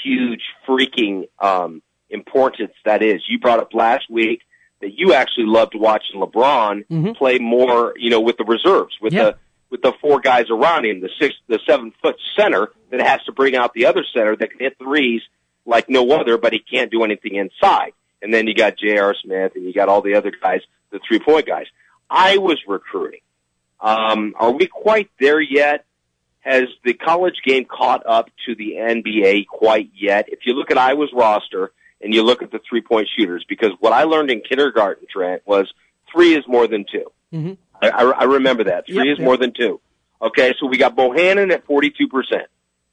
huge, 0.03 0.41
freaking 0.65 1.27
um, 1.39 1.81
importance 2.09 2.71
that 2.85 3.03
is. 3.03 3.21
You 3.27 3.39
brought 3.39 3.59
up 3.59 3.73
last 3.73 4.09
week 4.09 4.41
that 4.81 4.97
you 4.97 5.13
actually 5.13 5.45
loved 5.45 5.75
watching 5.75 6.21
LeBron 6.21 6.85
mm-hmm. 6.87 7.11
play 7.13 7.39
more, 7.39 7.93
you 7.97 8.09
know, 8.09 8.21
with 8.21 8.37
the 8.37 8.45
reserves, 8.45 8.95
with 9.01 9.13
yeah. 9.13 9.23
the 9.23 9.37
with 9.69 9.81
the 9.81 9.93
four 10.01 10.19
guys 10.19 10.49
around 10.49 10.85
him, 10.85 10.99
the 10.99 11.09
six, 11.19 11.35
the 11.47 11.59
seven 11.67 11.93
foot 12.01 12.15
center 12.37 12.69
that 12.89 13.01
has 13.01 13.23
to 13.25 13.31
bring 13.31 13.55
out 13.55 13.73
the 13.73 13.85
other 13.85 14.03
center 14.13 14.35
that 14.35 14.49
can 14.49 14.59
hit 14.59 14.77
threes 14.79 15.21
like 15.65 15.89
no 15.89 16.09
other, 16.11 16.37
but 16.37 16.53
he 16.53 16.59
can't 16.59 16.91
do 16.91 17.03
anything 17.03 17.35
inside. 17.35 17.91
And 18.21 18.33
then 18.33 18.47
you 18.47 18.55
got 18.55 18.77
J.R. 18.77 19.15
Smith 19.23 19.53
and 19.55 19.63
you 19.63 19.73
got 19.73 19.87
all 19.87 20.01
the 20.01 20.15
other 20.15 20.31
guys, 20.31 20.61
the 20.91 20.99
three 21.07 21.19
point 21.19 21.45
guys. 21.45 21.67
I 22.09 22.37
was 22.37 22.57
recruiting. 22.67 23.21
Um, 23.79 24.33
are 24.37 24.51
we 24.51 24.67
quite 24.67 25.09
there 25.19 25.39
yet? 25.39 25.85
Has 26.41 26.63
the 26.83 26.93
college 26.93 27.35
game 27.45 27.65
caught 27.65 28.05
up 28.05 28.29
to 28.45 28.55
the 28.55 28.71
NBA 28.79 29.47
quite 29.47 29.91
yet? 29.93 30.25
If 30.29 30.39
you 30.45 30.53
look 30.53 30.71
at 30.71 30.77
Iowa's 30.77 31.11
roster 31.13 31.71
and 32.01 32.13
you 32.13 32.23
look 32.23 32.41
at 32.41 32.51
the 32.51 32.59
three 32.67 32.81
point 32.81 33.09
shooters, 33.15 33.45
because 33.47 33.71
what 33.79 33.93
I 33.93 34.03
learned 34.03 34.31
in 34.31 34.41
kindergarten, 34.41 35.07
Trent, 35.11 35.41
was 35.45 35.71
three 36.11 36.35
is 36.35 36.43
more 36.47 36.67
than 36.67 36.85
2 36.91 37.11
Mm-hmm. 37.33 37.53
I, 37.81 37.89
I, 37.89 38.03
I 38.03 38.23
remember 38.23 38.63
that. 38.65 38.87
Three 38.87 38.95
Yep, 38.95 39.13
is 39.13 39.19
yep. 39.19 39.25
more 39.25 39.37
than 39.37 39.53
two. 39.53 39.79
Okay, 40.21 40.53
so 40.59 40.65
we 40.65 40.77
got 40.77 40.95
Bohannon 40.95 41.51
at 41.51 41.65
42%, 41.67 41.91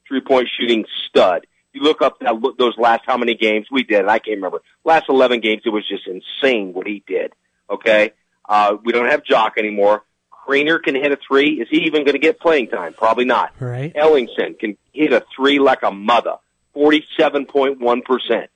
three 0.07 0.21
point 0.21 0.47
shooting 0.57 0.85
stud. 1.07 1.47
You 1.73 1.81
look 1.81 2.01
up 2.01 2.19
that, 2.19 2.39
look, 2.39 2.57
those 2.57 2.77
last 2.77 3.01
how 3.05 3.17
many 3.17 3.35
games 3.35 3.67
we 3.71 3.83
did, 3.83 4.01
and 4.01 4.09
I 4.09 4.19
can't 4.19 4.37
remember. 4.37 4.61
Last 4.85 5.09
11 5.09 5.41
games, 5.41 5.63
it 5.65 5.69
was 5.69 5.87
just 5.87 6.07
insane 6.07 6.73
what 6.73 6.87
he 6.87 7.03
did. 7.05 7.33
Okay, 7.69 8.11
uh, 8.47 8.77
we 8.83 8.93
don't 8.93 9.09
have 9.09 9.23
Jok 9.23 9.57
anymore. 9.57 10.03
Kriener 10.47 10.81
can 10.81 10.95
hit 10.95 11.11
a 11.11 11.17
three. 11.27 11.59
Is 11.59 11.67
he 11.69 11.85
even 11.87 12.05
going 12.05 12.13
to 12.13 12.19
get 12.19 12.39
playing 12.39 12.69
time? 12.69 12.93
Probably 12.93 13.25
not. 13.25 13.53
Right. 13.59 13.93
Ellingson 13.93 14.57
can 14.57 14.77
hit 14.93 15.11
a 15.11 15.25
three 15.35 15.59
like 15.59 15.83
a 15.83 15.91
mother. 15.91 16.35
47.1%. 16.75 18.47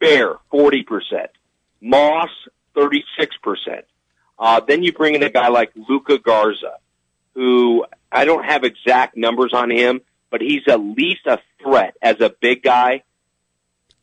Baer, 0.00 0.36
40%. 0.52 1.26
Moss, 1.80 2.30
36%. 2.76 3.02
Uh, 4.38 4.60
then 4.66 4.82
you 4.82 4.92
bring 4.92 5.14
in 5.14 5.22
a 5.22 5.30
guy 5.30 5.48
like 5.48 5.70
Luka 5.88 6.18
Garza, 6.18 6.78
who 7.34 7.84
I 8.10 8.24
don't 8.24 8.44
have 8.44 8.64
exact 8.64 9.16
numbers 9.16 9.52
on 9.52 9.70
him, 9.70 10.00
but 10.30 10.40
he's 10.40 10.62
at 10.66 10.80
least 10.80 11.26
a 11.26 11.38
threat 11.62 11.94
as 12.00 12.20
a 12.20 12.30
big 12.40 12.62
guy. 12.62 13.02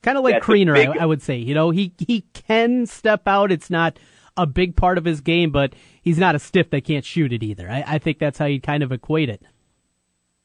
Kind 0.04 0.18
of 0.18 0.24
like 0.24 0.42
Kriener, 0.42 0.76
big- 0.76 0.90
I, 0.90 1.04
I 1.04 1.06
would 1.06 1.22
say. 1.22 1.38
You 1.38 1.56
know, 1.56 1.72
he 1.72 1.94
he 1.98 2.22
can 2.34 2.86
step 2.86 3.28
out. 3.28 3.52
It's 3.52 3.70
not 3.70 3.98
a 4.38 4.46
big 4.46 4.76
part 4.76 5.00
of 5.00 5.06
his 5.06 5.22
game, 5.22 5.52
but 5.52 5.74
he's 6.02 6.20
not 6.20 6.36
a 6.36 6.40
stiff 6.40 6.70
that 6.70 6.86
can't 6.86 7.04
shoot 7.04 7.34
it 7.34 7.42
either. 7.42 7.68
I, 7.70 7.84
I 7.88 7.98
think 7.98 8.20
that's 8.20 8.38
how 8.38 8.46
you 8.46 8.62
kind 8.62 8.84
of 8.84 8.92
equate 8.92 9.30
it. 9.30 9.42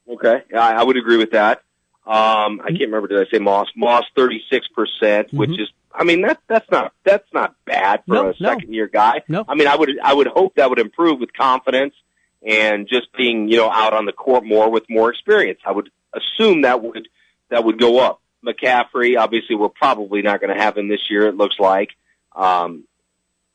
Okay, 0.09 0.43
I, 0.55 0.73
I 0.73 0.83
would 0.83 0.97
agree 0.97 1.19
with 1.19 1.33
that. 1.33 1.63
Um, 2.05 2.61
I 2.63 2.69
can't 2.69 2.81
remember. 2.81 3.09
Did 3.09 3.27
I 3.27 3.31
say 3.31 3.39
Moss? 3.39 3.69
Moss, 3.77 4.05
36%, 4.17 4.41
percent 4.75 5.33
which 5.33 5.51
is, 5.51 5.69
I 5.95 6.03
mean, 6.05 6.23
that, 6.23 6.41
that's 6.49 6.69
not, 6.71 6.93
that's 7.05 7.33
not 7.33 7.55
bad 7.65 8.03
for 8.07 8.15
No, 8.15 8.23
a 8.31 8.35
no. 8.41 8.49
second 8.49 8.75
year 8.75 8.89
guy. 8.89 9.23
No. 9.29 9.45
I 9.47 9.55
mean, 9.55 9.69
I 9.69 9.77
would, 9.77 9.91
I 10.03 10.13
would 10.13 10.27
hope 10.27 10.57
that 10.57 10.69
would 10.69 10.81
improve 10.81 11.21
with 11.21 11.33
confidence 11.33 11.95
and 12.45 12.89
just 12.89 13.13
being, 13.17 13.49
you 13.49 13.57
know, 13.57 13.71
out 13.71 13.93
on 13.93 14.05
the 14.05 14.13
court 14.13 14.45
more 14.45 14.69
with 14.69 14.85
more 14.91 15.11
experience. 15.11 15.61
I 15.65 15.71
would 15.71 15.91
assume 16.13 16.63
that 16.63 16.83
would, 16.83 17.09
that 17.51 17.63
would 17.65 17.79
go 17.79 18.01
up. 18.01 18.21
McCaffery, 18.45 19.17
obviously 19.17 19.55
we're 19.55 19.69
probably 19.69 20.23
not 20.23 20.41
going 20.41 20.53
to 20.53 20.61
have 20.61 20.77
him 20.77 20.89
this 20.89 21.09
year, 21.09 21.29
it 21.29 21.37
looks 21.37 21.61
like. 21.61 21.91
Um, 22.35 22.85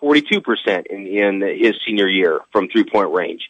42% 0.02 0.86
in, 0.88 1.08
in 1.08 1.42
his 1.42 1.76
senior 1.86 2.08
year 2.08 2.40
from 2.52 2.70
three 2.70 2.86
point 2.86 3.12
range. 3.12 3.50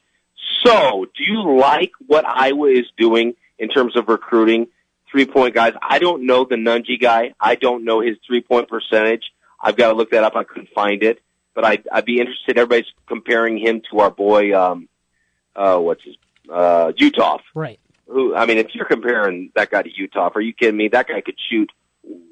So, 0.66 1.06
do 1.16 1.24
you 1.24 1.58
like 1.60 1.92
what 2.08 2.26
Iowa 2.26 2.70
is 2.70 2.86
doing 2.98 3.36
in 3.60 3.70
terms 3.70 3.96
of 3.96 4.08
recruiting 4.08 4.68
three 5.12 5.26
point 5.26 5.56
guys? 5.56 5.74
I 5.82 6.00
don't 6.00 6.26
know 6.26 6.46
the 6.46 6.56
Nunge 6.56 7.00
guy. 7.00 7.34
I 7.40 7.56
don't 7.56 7.84
know 7.84 8.02
his 8.02 8.18
three 8.26 8.42
point 8.42 8.70
percentage. 8.70 9.24
I've 9.60 9.76
got 9.76 9.90
to 9.90 9.94
look 9.96 10.12
that 10.12 10.24
up. 10.24 10.36
I 10.36 10.44
couldn't 10.44 10.70
find 10.70 11.04
it, 11.04 11.20
but 11.56 11.66
I'd, 11.66 11.88
I'd 11.92 12.06
be 12.06 12.20
interested. 12.20 12.58
Everybody's 12.58 12.92
comparing 13.08 13.58
him 13.58 13.82
to 13.92 14.00
our 14.00 14.12
boy, 14.12 14.58
um, 14.60 14.88
uh, 15.56 15.78
what's 15.78 16.04
his, 16.04 16.16
uh, 16.52 16.92
Utah. 16.96 17.40
Right. 17.56 17.80
Who, 18.08 18.36
I 18.36 18.46
mean, 18.46 18.58
if 18.58 18.68
you're 18.74 18.86
comparing 18.86 19.52
that 19.56 19.72
guy 19.72 19.82
to 19.82 19.90
Utah, 19.94 20.30
are 20.34 20.42
you 20.42 20.54
kidding 20.54 20.78
me? 20.78 20.88
That 20.90 21.08
guy 21.08 21.22
could 21.22 21.38
shoot 21.50 21.72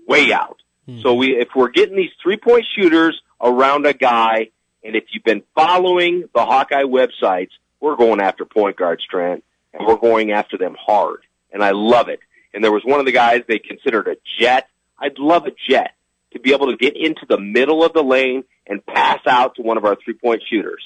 way 0.08 0.32
out. 0.32 0.58
So 1.02 1.16
we, 1.16 1.36
if 1.36 1.50
we're 1.56 1.70
getting 1.70 1.96
these 1.96 2.12
three 2.22 2.38
point 2.38 2.66
shooters 2.76 3.20
around 3.42 3.88
a 3.88 3.94
guy, 3.94 4.50
and 4.84 4.96
if 4.96 5.06
you've 5.12 5.24
been 5.24 5.42
following 5.56 6.30
the 6.34 6.46
Hawkeye 6.46 6.84
websites, 6.84 7.50
we're 7.80 7.96
going 7.96 8.22
after 8.22 8.46
point 8.46 8.78
guards, 8.78 9.04
Trent, 9.04 9.44
and 9.74 9.88
we're 9.88 9.98
going 9.98 10.32
after 10.32 10.58
them 10.58 10.76
hard. 10.80 11.22
And 11.52 11.64
I 11.64 11.72
love 11.72 12.08
it. 12.08 12.20
And 12.56 12.64
there 12.64 12.72
was 12.72 12.84
one 12.86 13.02
of 13.02 13.06
the 13.06 13.12
guys 13.12 13.42
they 13.48 13.60
considered 13.60 14.08
a 14.08 14.16
jet. 14.40 14.70
I'd 14.98 15.20
love 15.20 15.46
a 15.46 15.52
jet 15.70 15.92
to 16.32 16.40
be 16.40 16.54
able 16.54 16.72
to 16.72 16.78
get 16.78 16.96
into 16.96 17.26
the 17.28 17.38
middle 17.38 17.84
of 17.84 17.94
the 17.94 18.02
lane 18.02 18.46
and 18.66 18.84
pass 18.86 19.20
out 19.28 19.56
to 19.56 19.62
one 19.62 19.78
of 19.78 19.84
our 19.84 19.98
three 20.04 20.14
point 20.14 20.42
shooters. 20.50 20.82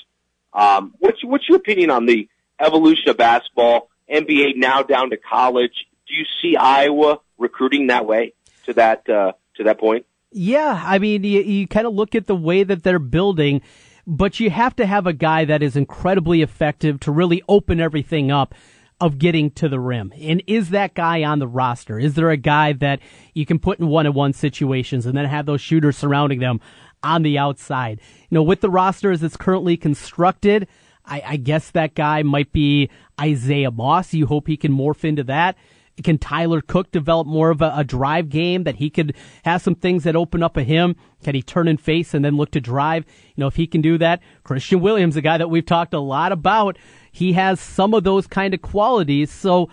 Um, 0.52 0.96
what's, 0.98 1.24
what's 1.24 1.48
your 1.48 1.58
opinion 1.58 1.92
on 1.92 2.08
the 2.08 2.28
evolution 2.60 3.10
of 3.10 3.18
basketball, 3.18 3.90
NBA 4.12 4.58
now 4.58 4.82
down 4.82 5.12
to 5.12 5.18
college? 5.18 5.88
Do 6.08 6.16
you 6.16 6.26
see 6.42 6.58
Iowa 6.58 7.20
recruiting 7.38 7.88
that 7.88 8.08
way 8.08 8.34
to 8.66 8.74
that, 8.74 9.08
uh, 9.08 9.34
to 9.58 9.64
that 9.66 9.80
point? 9.80 10.08
Yeah, 10.32 10.82
I 10.84 10.98
mean, 10.98 11.24
you, 11.24 11.42
you 11.42 11.68
kind 11.68 11.86
of 11.86 11.94
look 11.94 12.16
at 12.16 12.26
the 12.26 12.36
way 12.36 12.64
that 12.64 12.84
they're 12.84 13.00
building, 13.00 13.62
but 14.08 14.40
you 14.40 14.50
have 14.50 14.76
to 14.78 14.88
have 14.88 15.06
a 15.06 15.14
guy 15.14 15.46
that 15.46 15.62
is 15.62 15.76
incredibly 15.76 16.42
effective 16.42 17.00
to 17.02 17.12
really 17.12 17.44
open 17.48 17.80
everything 17.80 18.32
up 18.32 18.56
of 19.02 19.18
getting 19.18 19.50
to 19.52 19.70
the 19.70 19.80
rim. 19.80 20.14
And 20.20 20.44
is 20.46 20.72
that 20.72 20.94
guy 20.94 21.24
on 21.24 21.40
the 21.40 21.48
roster? 21.48 21.98
Is 21.98 22.16
there 22.16 22.30
a 22.32 22.38
guy 22.38 22.74
that 22.74 23.00
you 23.34 23.46
can 23.46 23.60
put 23.60 23.80
in 23.80 23.88
one-on-one 23.88 24.34
situations 24.34 25.06
and 25.06 25.18
then 25.18 25.26
have 25.26 25.46
those 25.46 25.62
shooters 25.62 25.98
surrounding 25.98 26.40
them 26.40 26.60
on 27.02 27.24
the 27.24 27.38
outside? 27.38 28.02
You 28.30 28.36
know, 28.36 28.44
with 28.44 28.62
the 28.62 28.70
roster 28.70 29.12
as 29.12 29.24
it's 29.24 29.38
currently 29.38 29.78
constructed, 29.78 30.68
I, 31.06 31.24
I 31.26 31.38
guess 31.38 31.72
that 31.72 31.96
guy 31.96 32.24
might 32.24 32.52
be 32.52 32.90
Isaiah 33.20 33.72
Moss. 33.72 34.14
You 34.14 34.26
hope 34.26 34.48
he 34.48 34.58
can 34.58 34.74
morph 34.74 35.06
into 35.06 35.24
that. 35.24 35.56
Can 36.04 36.18
Tyler 36.18 36.62
Cook 36.62 36.92
develop 36.92 37.28
more 37.28 37.50
of 37.50 37.62
a, 37.62 37.74
a 37.76 37.84
drive 37.84 38.30
game 38.30 38.64
that 38.64 38.76
he 38.76 38.90
could 38.90 39.16
have 39.44 39.62
some 39.62 39.76
things 39.76 40.04
that 40.04 40.16
open 40.16 40.42
up 40.42 40.56
a 40.56 40.64
him? 40.64 40.96
Can 41.24 41.36
he 41.36 41.42
turn 41.42 41.68
and 41.68 41.80
face 41.80 42.14
and 42.14 42.24
then 42.24 42.38
look 42.38 42.52
to 42.52 42.62
drive? 42.62 43.06
You 43.36 43.42
know, 43.42 43.48
if 43.48 43.56
he 43.56 43.68
can 43.68 43.82
do 43.82 43.98
that, 43.98 44.22
Christian 44.44 44.80
Williams, 44.80 45.18
a 45.18 45.22
guy 45.22 45.38
that 45.38 45.50
we've 45.50 45.66
talked 45.66 45.94
a 45.94 46.00
lot 46.00 46.32
about, 46.32 46.78
he 47.12 47.34
has 47.34 47.60
some 47.60 47.94
of 47.94 48.04
those 48.04 48.28
kind 48.28 48.54
of 48.54 48.62
qualities. 48.62 49.32
So, 49.32 49.70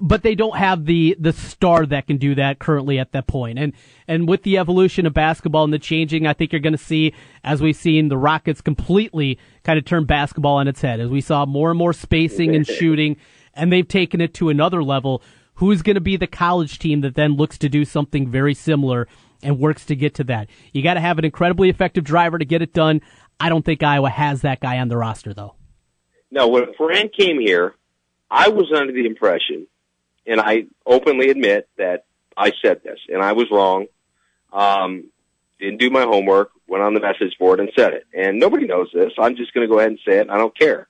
but 0.00 0.22
they 0.22 0.34
don't 0.34 0.56
have 0.56 0.86
the 0.86 1.16
the 1.18 1.32
star 1.32 1.84
that 1.86 2.06
can 2.06 2.16
do 2.16 2.34
that 2.34 2.58
currently 2.58 2.98
at 2.98 3.12
that 3.12 3.26
point. 3.26 3.58
And 3.58 3.72
and 4.06 4.28
with 4.28 4.42
the 4.42 4.58
evolution 4.58 5.06
of 5.06 5.14
basketball 5.14 5.64
and 5.64 5.72
the 5.72 5.78
changing, 5.78 6.26
I 6.26 6.32
think 6.32 6.52
you're 6.52 6.60
going 6.60 6.72
to 6.72 6.78
see 6.78 7.12
as 7.44 7.60
we've 7.60 7.76
seen 7.76 8.08
the 8.08 8.18
Rockets 8.18 8.60
completely 8.60 9.38
kind 9.64 9.78
of 9.78 9.84
turn 9.84 10.04
basketball 10.04 10.56
on 10.56 10.68
its 10.68 10.80
head 10.80 11.00
as 11.00 11.10
we 11.10 11.20
saw 11.20 11.46
more 11.46 11.70
and 11.70 11.78
more 11.78 11.92
spacing 11.92 12.54
and 12.54 12.66
shooting, 12.66 13.16
and 13.54 13.72
they've 13.72 13.86
taken 13.86 14.20
it 14.20 14.34
to 14.34 14.48
another 14.48 14.82
level. 14.82 15.22
Who's 15.54 15.82
going 15.82 15.96
to 15.96 16.00
be 16.00 16.16
the 16.16 16.26
college 16.26 16.78
team 16.78 17.02
that 17.02 17.16
then 17.16 17.36
looks 17.36 17.58
to 17.58 17.68
do 17.68 17.84
something 17.84 18.30
very 18.30 18.54
similar 18.54 19.06
and 19.42 19.58
works 19.58 19.84
to 19.86 19.96
get 19.96 20.14
to 20.14 20.24
that? 20.24 20.48
You 20.72 20.82
got 20.82 20.94
to 20.94 21.00
have 21.00 21.18
an 21.18 21.26
incredibly 21.26 21.68
effective 21.68 22.02
driver 22.02 22.38
to 22.38 22.46
get 22.46 22.62
it 22.62 22.72
done. 22.72 23.02
I 23.38 23.50
don't 23.50 23.64
think 23.64 23.82
Iowa 23.82 24.08
has 24.08 24.40
that 24.40 24.60
guy 24.60 24.78
on 24.78 24.88
the 24.88 24.96
roster 24.96 25.34
though. 25.34 25.56
No, 26.30 26.48
when 26.48 26.74
Fran 26.74 27.08
came 27.08 27.40
here, 27.40 27.74
I 28.30 28.48
was 28.48 28.72
under 28.74 28.92
the 28.92 29.06
impression, 29.06 29.66
and 30.26 30.40
I 30.40 30.66
openly 30.86 31.30
admit 31.30 31.68
that 31.76 32.04
I 32.36 32.52
said 32.62 32.82
this, 32.84 32.98
and 33.08 33.22
I 33.22 33.32
was 33.32 33.46
wrong. 33.50 33.86
Um, 34.52 35.10
didn't 35.58 35.78
do 35.78 35.90
my 35.90 36.02
homework, 36.02 36.52
went 36.66 36.82
on 36.82 36.94
the 36.94 37.00
message 37.00 37.36
board 37.38 37.60
and 37.60 37.70
said 37.76 37.92
it. 37.92 38.06
And 38.14 38.38
nobody 38.38 38.66
knows 38.66 38.88
this. 38.94 39.12
I'm 39.18 39.36
just 39.36 39.52
going 39.52 39.66
to 39.66 39.72
go 39.72 39.78
ahead 39.78 39.90
and 39.90 40.00
say 40.06 40.18
it, 40.18 40.30
I 40.30 40.38
don't 40.38 40.56
care. 40.56 40.88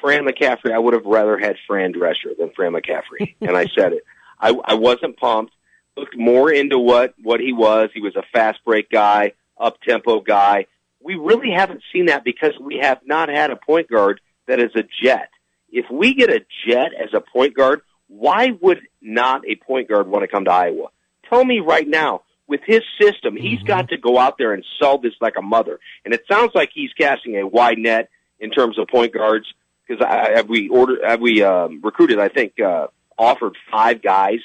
Fran 0.00 0.26
McCaffery, 0.26 0.72
I 0.72 0.78
would 0.78 0.92
have 0.92 1.06
rather 1.06 1.38
had 1.38 1.56
Fran 1.66 1.94
Drescher 1.94 2.36
than 2.38 2.50
Fran 2.50 2.72
McCaffery, 2.72 3.36
and 3.40 3.56
I 3.56 3.66
said 3.66 3.94
it. 3.94 4.04
I, 4.38 4.50
I 4.64 4.74
wasn't 4.74 5.16
pumped. 5.16 5.54
Looked 5.96 6.16
more 6.16 6.52
into 6.52 6.78
what 6.78 7.14
what 7.22 7.38
he 7.38 7.52
was. 7.52 7.88
He 7.94 8.00
was 8.00 8.16
a 8.16 8.24
fast 8.32 8.58
break 8.64 8.90
guy, 8.90 9.32
up 9.56 9.80
tempo 9.80 10.20
guy. 10.20 10.66
We 11.04 11.16
really 11.16 11.50
haven't 11.50 11.82
seen 11.92 12.06
that 12.06 12.24
because 12.24 12.52
we 12.58 12.78
have 12.82 13.00
not 13.04 13.28
had 13.28 13.50
a 13.50 13.56
point 13.56 13.90
guard 13.90 14.20
that 14.48 14.58
is 14.58 14.70
a 14.74 14.84
jet. 15.02 15.28
If 15.70 15.84
we 15.90 16.14
get 16.14 16.30
a 16.30 16.40
jet 16.66 16.92
as 16.98 17.10
a 17.12 17.20
point 17.20 17.54
guard, 17.54 17.82
why 18.08 18.52
would 18.60 18.80
not 19.02 19.42
a 19.46 19.56
point 19.56 19.88
guard 19.88 20.08
want 20.08 20.22
to 20.22 20.28
come 20.28 20.46
to 20.46 20.50
Iowa? 20.50 20.88
Tell 21.28 21.44
me 21.44 21.60
right 21.60 21.86
now, 21.86 22.22
with 22.46 22.60
his 22.66 22.82
system, 23.00 23.36
he's 23.36 23.62
got 23.62 23.88
to 23.88 23.96
go 23.96 24.18
out 24.18 24.36
there 24.38 24.52
and 24.52 24.64
sell 24.80 24.98
this 24.98 25.14
like 25.20 25.34
a 25.38 25.42
mother. 25.42 25.78
And 26.04 26.14
it 26.14 26.24
sounds 26.30 26.52
like 26.54 26.70
he's 26.74 26.92
casting 26.98 27.36
a 27.36 27.46
wide 27.46 27.78
net 27.78 28.08
in 28.38 28.50
terms 28.50 28.78
of 28.78 28.88
point 28.88 29.12
guards 29.12 29.46
because 29.86 30.04
have 30.06 30.48
we 30.48 30.68
ordered, 30.68 31.00
have 31.04 31.20
we 31.20 31.42
um, 31.42 31.80
recruited? 31.82 32.18
I 32.18 32.28
think 32.28 32.60
uh, 32.60 32.88
offered 33.18 33.56
five 33.70 34.02
guys 34.02 34.40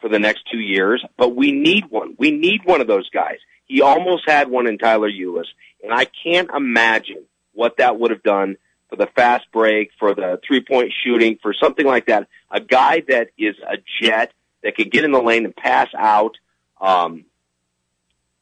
for 0.00 0.08
the 0.08 0.18
next 0.18 0.42
two 0.50 0.58
years, 0.58 1.04
but 1.16 1.34
we 1.34 1.52
need 1.52 1.90
one. 1.90 2.14
We 2.18 2.30
need 2.30 2.60
one 2.64 2.80
of 2.80 2.86
those 2.86 3.08
guys. 3.10 3.38
He 3.66 3.80
almost 3.82 4.24
had 4.28 4.48
one 4.48 4.66
in 4.66 4.78
Tyler 4.78 5.10
Ulis, 5.10 5.46
and 5.82 5.92
I 5.92 6.04
can't 6.04 6.50
imagine 6.54 7.24
what 7.52 7.78
that 7.78 7.98
would 7.98 8.10
have 8.10 8.22
done 8.22 8.56
for 8.90 8.96
the 8.96 9.06
fast 9.06 9.46
break, 9.52 9.90
for 9.98 10.14
the 10.14 10.40
three 10.46 10.60
point 10.60 10.92
shooting, 11.04 11.38
for 11.40 11.54
something 11.54 11.86
like 11.86 12.06
that. 12.06 12.28
A 12.50 12.60
guy 12.60 13.02
that 13.08 13.28
is 13.38 13.56
a 13.66 13.76
jet 14.00 14.32
that 14.62 14.76
can 14.76 14.88
get 14.88 15.04
in 15.04 15.12
the 15.12 15.22
lane 15.22 15.44
and 15.44 15.56
pass 15.56 15.88
out. 15.96 16.36
Um, 16.80 17.24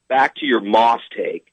back 0.08 0.36
to 0.36 0.46
your 0.46 0.60
Moss 0.60 1.00
take, 1.16 1.52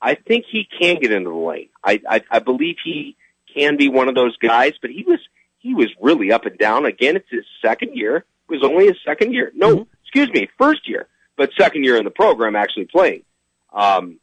I 0.00 0.14
think 0.14 0.44
he 0.50 0.68
can 0.78 1.00
get 1.00 1.12
into 1.12 1.30
the 1.30 1.36
lane. 1.36 1.68
I, 1.82 2.00
I, 2.08 2.22
I 2.30 2.38
believe 2.40 2.76
he 2.84 3.16
can 3.54 3.76
be 3.76 3.88
one 3.88 4.08
of 4.08 4.14
those 4.14 4.36
guys, 4.36 4.74
but 4.80 4.90
he 4.90 5.04
was 5.04 5.20
he 5.58 5.74
was 5.74 5.88
really 6.00 6.32
up 6.32 6.44
and 6.44 6.58
down. 6.58 6.86
Again, 6.86 7.16
it's 7.16 7.30
his 7.30 7.44
second 7.64 7.96
year. 7.96 8.16
It 8.16 8.24
was 8.48 8.64
only 8.64 8.86
his 8.86 8.96
second 9.06 9.32
year. 9.32 9.52
No, 9.54 9.76
mm-hmm. 9.76 9.90
excuse 10.02 10.28
me, 10.30 10.48
first 10.58 10.88
year, 10.88 11.06
but 11.42 11.50
second 11.58 11.82
year 11.82 11.96
in 11.96 12.04
the 12.04 12.10
program 12.10 12.54
actually 12.54 12.84
playing. 12.84 13.24
Um, 13.72 14.20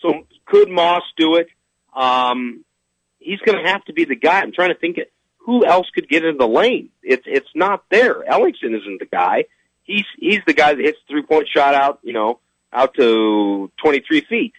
so 0.00 0.26
could 0.46 0.68
Moss 0.68 1.04
do 1.16 1.36
it? 1.36 1.46
Um, 1.94 2.64
he's 3.20 3.38
going 3.38 3.62
to 3.62 3.70
have 3.70 3.84
to 3.84 3.92
be 3.92 4.04
the 4.04 4.16
guy. 4.16 4.40
I'm 4.40 4.50
trying 4.50 4.70
to 4.70 4.74
think 4.74 4.98
it. 4.98 5.12
Who 5.38 5.64
else 5.64 5.86
could 5.94 6.08
get 6.08 6.24
into 6.24 6.38
the 6.38 6.48
lane? 6.48 6.88
It's 7.04 7.22
it's 7.24 7.48
not 7.54 7.84
there. 7.88 8.24
Ellingson 8.24 8.76
isn't 8.80 8.98
the 8.98 9.06
guy. 9.08 9.44
He's 9.84 10.06
he's 10.18 10.40
the 10.44 10.54
guy 10.54 10.74
that 10.74 10.84
hits 10.84 10.98
three 11.08 11.22
point 11.22 11.46
shot 11.54 11.76
out, 11.76 12.00
you 12.02 12.12
know, 12.12 12.40
out 12.72 12.94
to 12.94 13.70
23 13.80 14.22
feet. 14.22 14.54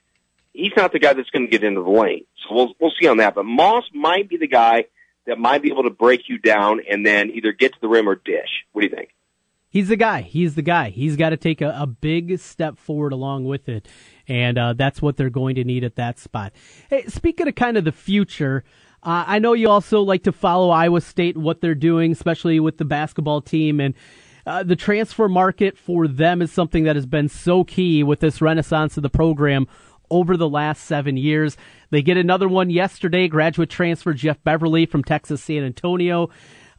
He's 0.53 0.71
not 0.77 0.93
the 0.93 0.99
guy 0.99 1.11
that's 1.11 1.29
going 1.29 1.45
to 1.45 1.51
get 1.51 1.65
into 1.65 1.83
the 1.83 1.89
lane. 1.89 2.23
So 2.41 2.55
we'll 2.55 2.73
we'll 2.79 2.93
see 2.97 3.09
on 3.09 3.17
that. 3.17 3.35
But 3.35 3.43
Moss 3.43 3.83
might 3.93 4.29
be 4.29 4.37
the 4.37 4.47
guy 4.47 4.85
that 5.25 5.37
might 5.37 5.61
be 5.61 5.71
able 5.71 5.83
to 5.83 5.89
break 5.89 6.29
you 6.29 6.37
down 6.37 6.79
and 6.89 7.05
then 7.05 7.31
either 7.31 7.51
get 7.51 7.73
to 7.73 7.81
the 7.81 7.89
rim 7.89 8.07
or 8.07 8.15
dish. 8.15 8.63
What 8.71 8.83
do 8.83 8.87
you 8.87 8.95
think? 8.95 9.09
He's 9.69 9.89
the 9.89 9.97
guy. 9.97 10.21
He's 10.21 10.55
the 10.55 10.61
guy. 10.61 10.89
He's 10.89 11.17
got 11.17 11.29
to 11.29 11.37
take 11.37 11.61
a, 11.61 11.75
a 11.77 11.85
big 11.85 12.39
step 12.39 12.77
forward 12.77 13.11
along 13.11 13.45
with 13.45 13.67
it, 13.67 13.87
and 14.27 14.57
uh, 14.57 14.73
that's 14.73 15.01
what 15.01 15.17
they're 15.17 15.29
going 15.29 15.55
to 15.55 15.63
need 15.63 15.83
at 15.83 15.95
that 15.95 16.19
spot. 16.19 16.53
Hey, 16.89 17.05
speaking 17.07 17.47
of 17.47 17.55
kind 17.55 17.77
of 17.77 17.83
the 17.83 17.91
future, 17.91 18.63
uh, 19.03 19.25
I 19.27 19.39
know 19.39 19.53
you 19.53 19.69
also 19.69 20.01
like 20.01 20.23
to 20.23 20.31
follow 20.31 20.69
Iowa 20.69 21.01
State 21.01 21.35
and 21.35 21.43
what 21.43 21.61
they're 21.61 21.75
doing, 21.75 22.13
especially 22.13 22.59
with 22.59 22.77
the 22.77 22.85
basketball 22.85 23.41
team 23.41 23.79
and. 23.79 23.93
Uh, 24.45 24.63
the 24.63 24.77
transfer 24.77 25.27
market 25.27 25.77
for 25.77 26.07
them 26.07 26.41
is 26.41 26.49
something 26.49 26.85
that 26.85 26.95
has 26.95 27.05
been 27.05 27.27
so 27.27 27.65
key 27.65 28.01
with 28.01 28.21
this 28.21 28.41
renaissance 28.41 28.95
of 28.95 29.03
the 29.03 29.09
program 29.09 29.67
over 30.09 30.37
the 30.37 30.47
last 30.47 30.85
seven 30.85 31.17
years. 31.17 31.57
They 31.89 32.01
get 32.01 32.17
another 32.17 32.47
one 32.47 32.69
yesterday. 32.69 33.27
Graduate 33.27 33.69
transfer 33.69 34.13
Jeff 34.13 34.41
Beverly 34.43 34.85
from 34.85 35.03
Texas 35.03 35.43
San 35.43 35.63
Antonio. 35.63 36.29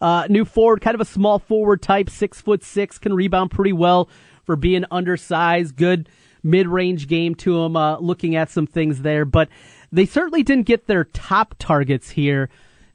Uh, 0.01 0.27
new 0.29 0.45
forward, 0.45 0.81
kind 0.81 0.95
of 0.95 1.01
a 1.01 1.05
small 1.05 1.39
forward 1.39 1.83
type, 1.83 2.09
six 2.09 2.41
foot 2.41 2.63
six, 2.63 2.99
can 2.99 3.13
rebound 3.13 3.51
pretty 3.51 3.73
well 3.73 4.09
for 4.45 4.57
being 4.57 4.85
undersized. 4.91 5.77
Good 5.77 6.09
mid 6.43 6.69
range 6.69 7.09
game 7.09 7.35
to 7.37 7.59
him. 7.63 7.77
Uh, 7.77 7.99
looking 7.99 8.37
at 8.37 8.51
some 8.51 8.67
things 8.67 9.03
there, 9.03 9.25
but 9.25 9.49
they 9.91 10.07
certainly 10.07 10.43
didn't 10.43 10.67
get 10.67 10.87
their 10.87 11.05
top 11.05 11.55
targets 11.59 12.11
here. 12.11 12.49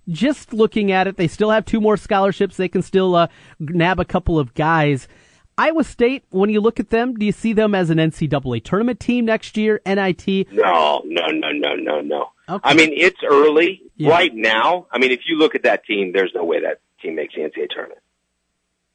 Just 0.09 0.53
looking 0.53 0.91
at 0.91 1.07
it, 1.07 1.15
they 1.15 1.27
still 1.27 1.49
have 1.49 1.65
two 1.65 1.79
more 1.79 1.95
scholarships. 1.95 2.57
They 2.57 2.67
can 2.67 2.81
still 2.81 3.15
uh, 3.15 3.27
nab 3.59 3.99
a 3.99 4.05
couple 4.05 4.37
of 4.37 4.53
guys. 4.53 5.07
Iowa 5.57 5.83
State, 5.83 6.23
when 6.29 6.49
you 6.49 6.59
look 6.61 6.79
at 6.79 6.89
them, 6.89 7.13
do 7.13 7.25
you 7.25 7.31
see 7.31 7.53
them 7.53 7.75
as 7.75 7.89
an 7.89 7.99
NCAA 7.99 8.63
tournament 8.63 8.99
team 8.99 9.25
next 9.25 9.55
year? 9.55 9.79
NIT? 9.85 10.51
No, 10.51 11.03
no, 11.05 11.27
no, 11.27 11.51
no, 11.51 11.75
no, 11.75 12.01
no. 12.01 12.29
Okay. 12.49 12.61
I 12.63 12.73
mean, 12.73 12.89
it's 12.91 13.19
early 13.23 13.81
yeah. 13.95 14.09
right 14.09 14.33
now. 14.33 14.87
I 14.91 14.97
mean, 14.97 15.11
if 15.11 15.21
you 15.27 15.37
look 15.37 15.55
at 15.55 15.63
that 15.63 15.85
team, 15.85 16.11
there's 16.11 16.31
no 16.33 16.43
way 16.43 16.61
that 16.61 16.79
team 17.03 17.15
makes 17.15 17.35
the 17.35 17.41
NCAA 17.41 17.69
tournament. 17.69 18.01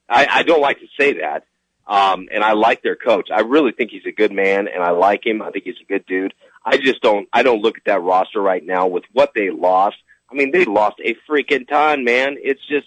I, 0.08 0.26
I 0.30 0.42
don't 0.42 0.62
like 0.62 0.80
to 0.80 0.86
say 0.98 1.20
that, 1.20 1.44
um, 1.86 2.28
and 2.32 2.42
I 2.42 2.52
like 2.52 2.82
their 2.82 2.96
coach. 2.96 3.28
I 3.32 3.40
really 3.40 3.72
think 3.72 3.90
he's 3.90 4.06
a 4.06 4.12
good 4.12 4.32
man, 4.32 4.68
and 4.68 4.82
I 4.82 4.90
like 4.90 5.26
him. 5.26 5.42
I 5.42 5.50
think 5.50 5.64
he's 5.64 5.80
a 5.82 5.86
good 5.86 6.06
dude. 6.06 6.34
I 6.64 6.78
just 6.78 7.02
don't. 7.02 7.28
I 7.32 7.42
don't 7.42 7.60
look 7.60 7.76
at 7.76 7.84
that 7.84 8.02
roster 8.02 8.40
right 8.40 8.64
now 8.64 8.86
with 8.86 9.04
what 9.12 9.32
they 9.34 9.50
lost. 9.50 9.96
I 10.30 10.34
mean, 10.34 10.50
they 10.50 10.64
lost 10.64 10.96
a 11.04 11.14
freaking 11.28 11.68
ton, 11.68 12.04
man. 12.04 12.36
It's 12.42 12.66
just 12.68 12.86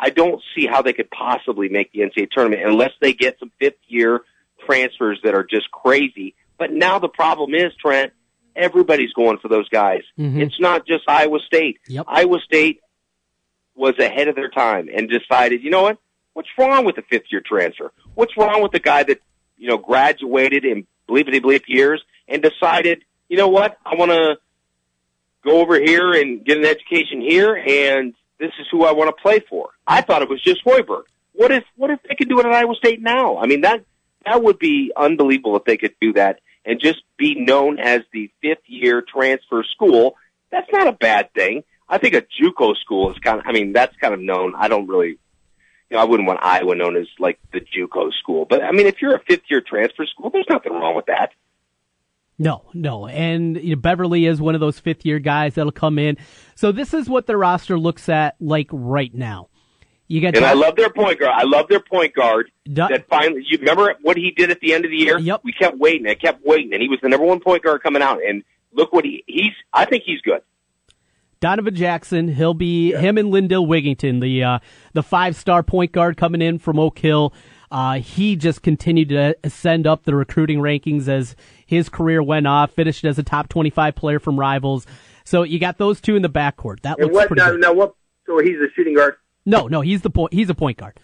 I 0.00 0.10
don't 0.10 0.40
see 0.54 0.66
how 0.66 0.82
they 0.82 0.92
could 0.92 1.10
possibly 1.10 1.68
make 1.68 1.92
the 1.92 2.00
NCAA 2.00 2.30
tournament 2.30 2.62
unless 2.64 2.92
they 3.00 3.12
get 3.12 3.38
some 3.38 3.52
fifth 3.60 3.78
year 3.86 4.22
transfers 4.66 5.20
that 5.24 5.34
are 5.34 5.44
just 5.44 5.70
crazy. 5.70 6.34
But 6.58 6.72
now 6.72 6.98
the 6.98 7.08
problem 7.08 7.54
is, 7.54 7.72
Trent, 7.80 8.12
everybody's 8.56 9.12
going 9.12 9.38
for 9.38 9.48
those 9.48 9.68
guys. 9.68 10.02
Mm-hmm. 10.18 10.40
It's 10.40 10.58
not 10.58 10.86
just 10.86 11.04
Iowa 11.06 11.38
State. 11.46 11.80
Yep. 11.88 12.06
Iowa 12.08 12.38
State 12.40 12.80
was 13.74 13.98
ahead 13.98 14.28
of 14.28 14.34
their 14.34 14.50
time 14.50 14.88
and 14.94 15.08
decided, 15.08 15.62
you 15.62 15.70
know 15.70 15.82
what? 15.82 15.98
What's 16.32 16.48
wrong 16.58 16.84
with 16.84 16.96
the 16.96 17.02
fifth 17.02 17.26
year 17.30 17.42
transfer? 17.44 17.92
What's 18.14 18.36
wrong 18.36 18.62
with 18.62 18.72
the 18.72 18.80
guy 18.80 19.02
that, 19.02 19.20
you 19.58 19.68
know, 19.68 19.78
graduated 19.78 20.64
in 20.64 20.86
bleepity 21.08 21.40
bleep 21.40 21.62
years 21.66 22.02
and 22.28 22.42
decided, 22.42 23.02
you 23.28 23.36
know 23.36 23.48
what? 23.48 23.76
I 23.84 23.96
want 23.96 24.10
to 24.10 24.36
go 25.44 25.60
over 25.60 25.80
here 25.80 26.12
and 26.12 26.44
get 26.44 26.58
an 26.58 26.64
education 26.64 27.20
here 27.20 27.56
and 27.56 28.14
this 28.38 28.52
is 28.58 28.66
who 28.70 28.84
I 28.84 28.92
want 28.92 29.14
to 29.14 29.22
play 29.22 29.40
for. 29.40 29.70
I 29.86 30.00
thought 30.00 30.22
it 30.22 30.28
was 30.28 30.42
just 30.42 30.64
Hoiberg. 30.64 31.04
What 31.32 31.52
if 31.52 31.64
what 31.76 31.90
if 31.90 32.00
they 32.02 32.14
could 32.14 32.28
do 32.28 32.40
it 32.40 32.46
at 32.46 32.52
Iowa 32.52 32.74
State 32.74 33.00
now? 33.00 33.38
I 33.38 33.46
mean 33.46 33.62
that 33.62 33.84
that 34.24 34.42
would 34.42 34.58
be 34.58 34.92
unbelievable 34.96 35.56
if 35.56 35.64
they 35.64 35.76
could 35.76 35.94
do 36.00 36.12
that 36.14 36.40
and 36.64 36.80
just 36.80 37.02
be 37.16 37.34
known 37.34 37.78
as 37.78 38.02
the 38.12 38.30
fifth 38.42 38.64
year 38.66 39.02
transfer 39.02 39.64
school. 39.64 40.16
That's 40.50 40.70
not 40.72 40.88
a 40.88 40.92
bad 40.92 41.32
thing. 41.32 41.64
I 41.90 41.98
think 41.98 42.14
a 42.14 42.22
JUCO 42.22 42.76
school 42.76 43.10
is 43.10 43.18
kind 43.18 43.38
of. 43.40 43.46
I 43.46 43.52
mean 43.52 43.72
that's 43.72 43.94
kind 43.96 44.14
of 44.14 44.20
known. 44.20 44.54
I 44.56 44.68
don't 44.68 44.88
really. 44.88 45.18
You 45.90 45.96
know, 45.96 46.02
I 46.02 46.04
wouldn't 46.04 46.28
want 46.28 46.38
Iowa 46.40 46.76
known 46.76 46.96
as 46.96 47.08
like 47.18 47.40
the 47.52 47.60
JUCO 47.60 48.12
school, 48.12 48.46
but 48.48 48.62
I 48.62 48.70
mean, 48.70 48.86
if 48.86 49.02
you're 49.02 49.16
a 49.16 49.20
fifth 49.20 49.42
year 49.50 49.60
transfer 49.60 50.06
school, 50.06 50.30
there's 50.30 50.46
nothing 50.48 50.72
wrong 50.72 50.94
with 50.94 51.06
that. 51.06 51.32
No, 52.38 52.64
no. 52.72 53.06
And 53.06 53.62
you 53.62 53.76
know, 53.76 53.80
Beverly 53.80 54.24
is 54.24 54.40
one 54.40 54.54
of 54.54 54.62
those 54.62 54.80
fifth 54.80 55.04
year 55.04 55.18
guys 55.18 55.54
that'll 55.54 55.72
come 55.72 55.98
in. 55.98 56.16
So 56.54 56.72
this 56.72 56.94
is 56.94 57.08
what 57.08 57.26
the 57.26 57.36
roster 57.36 57.78
looks 57.78 58.08
at 58.08 58.36
like 58.40 58.68
right 58.72 59.14
now. 59.14 59.48
You 60.10 60.20
get 60.20 60.36
and 60.36 60.44
I 60.44 60.54
love 60.54 60.74
their 60.74 60.90
point 60.90 61.20
guard. 61.20 61.34
I 61.36 61.44
love 61.44 61.68
their 61.68 61.78
point 61.78 62.14
guard. 62.16 62.50
that 62.66 63.06
finally, 63.08 63.44
you 63.48 63.58
remember 63.58 63.94
what 64.02 64.16
he 64.16 64.32
did 64.32 64.50
at 64.50 64.58
the 64.58 64.72
end 64.72 64.84
of 64.84 64.90
the 64.90 64.96
year? 64.96 65.18
Yep. 65.18 65.42
We 65.44 65.52
kept 65.52 65.78
waiting. 65.78 66.08
I 66.08 66.14
kept 66.14 66.44
waiting, 66.44 66.72
and 66.72 66.82
he 66.82 66.88
was 66.88 66.98
the 67.00 67.08
number 67.08 67.24
one 67.24 67.38
point 67.38 67.62
guard 67.62 67.82
coming 67.82 68.02
out. 68.02 68.18
And 68.26 68.42
look 68.72 68.92
what 68.92 69.04
he 69.04 69.22
he's. 69.26 69.52
I 69.72 69.84
think 69.84 70.02
he's 70.04 70.20
good. 70.22 70.40
Donovan 71.40 71.74
Jackson, 71.74 72.28
he'll 72.28 72.54
be 72.54 72.92
yeah. 72.92 73.00
him 73.00 73.16
and 73.16 73.30
Lindell 73.30 73.66
Wigginton, 73.66 74.20
the 74.20 74.44
uh, 74.44 74.58
the 74.92 75.02
five 75.02 75.34
star 75.36 75.62
point 75.62 75.92
guard 75.92 76.16
coming 76.16 76.42
in 76.42 76.58
from 76.58 76.78
Oak 76.78 76.98
Hill. 76.98 77.32
Uh, 77.70 77.94
he 77.94 78.36
just 78.36 78.62
continued 78.62 79.10
to 79.10 79.36
ascend 79.44 79.86
up 79.86 80.02
the 80.02 80.14
recruiting 80.14 80.58
rankings 80.58 81.08
as 81.08 81.36
his 81.66 81.88
career 81.88 82.22
went 82.22 82.46
off, 82.46 82.72
finished 82.72 83.04
as 83.04 83.18
a 83.18 83.22
top 83.22 83.48
25 83.48 83.94
player 83.94 84.18
from 84.18 84.38
rivals. 84.38 84.86
So 85.24 85.44
you 85.44 85.60
got 85.60 85.78
those 85.78 86.00
two 86.00 86.16
in 86.16 86.22
the 86.22 86.28
backcourt. 86.28 86.80
That 86.80 86.98
looks 86.98 87.14
what, 87.14 87.28
pretty 87.28 87.42
now, 87.42 87.50
good. 87.52 87.60
Now 87.60 87.72
what? 87.72 87.94
So 88.26 88.38
he's 88.38 88.56
a 88.56 88.66
shooting 88.74 88.96
guard. 88.96 89.14
No, 89.46 89.68
no, 89.68 89.80
he's 89.80 90.02
the 90.02 90.10
point. 90.10 90.32
He's 90.32 90.50
a 90.50 90.54
point 90.54 90.78
guard. 90.78 90.98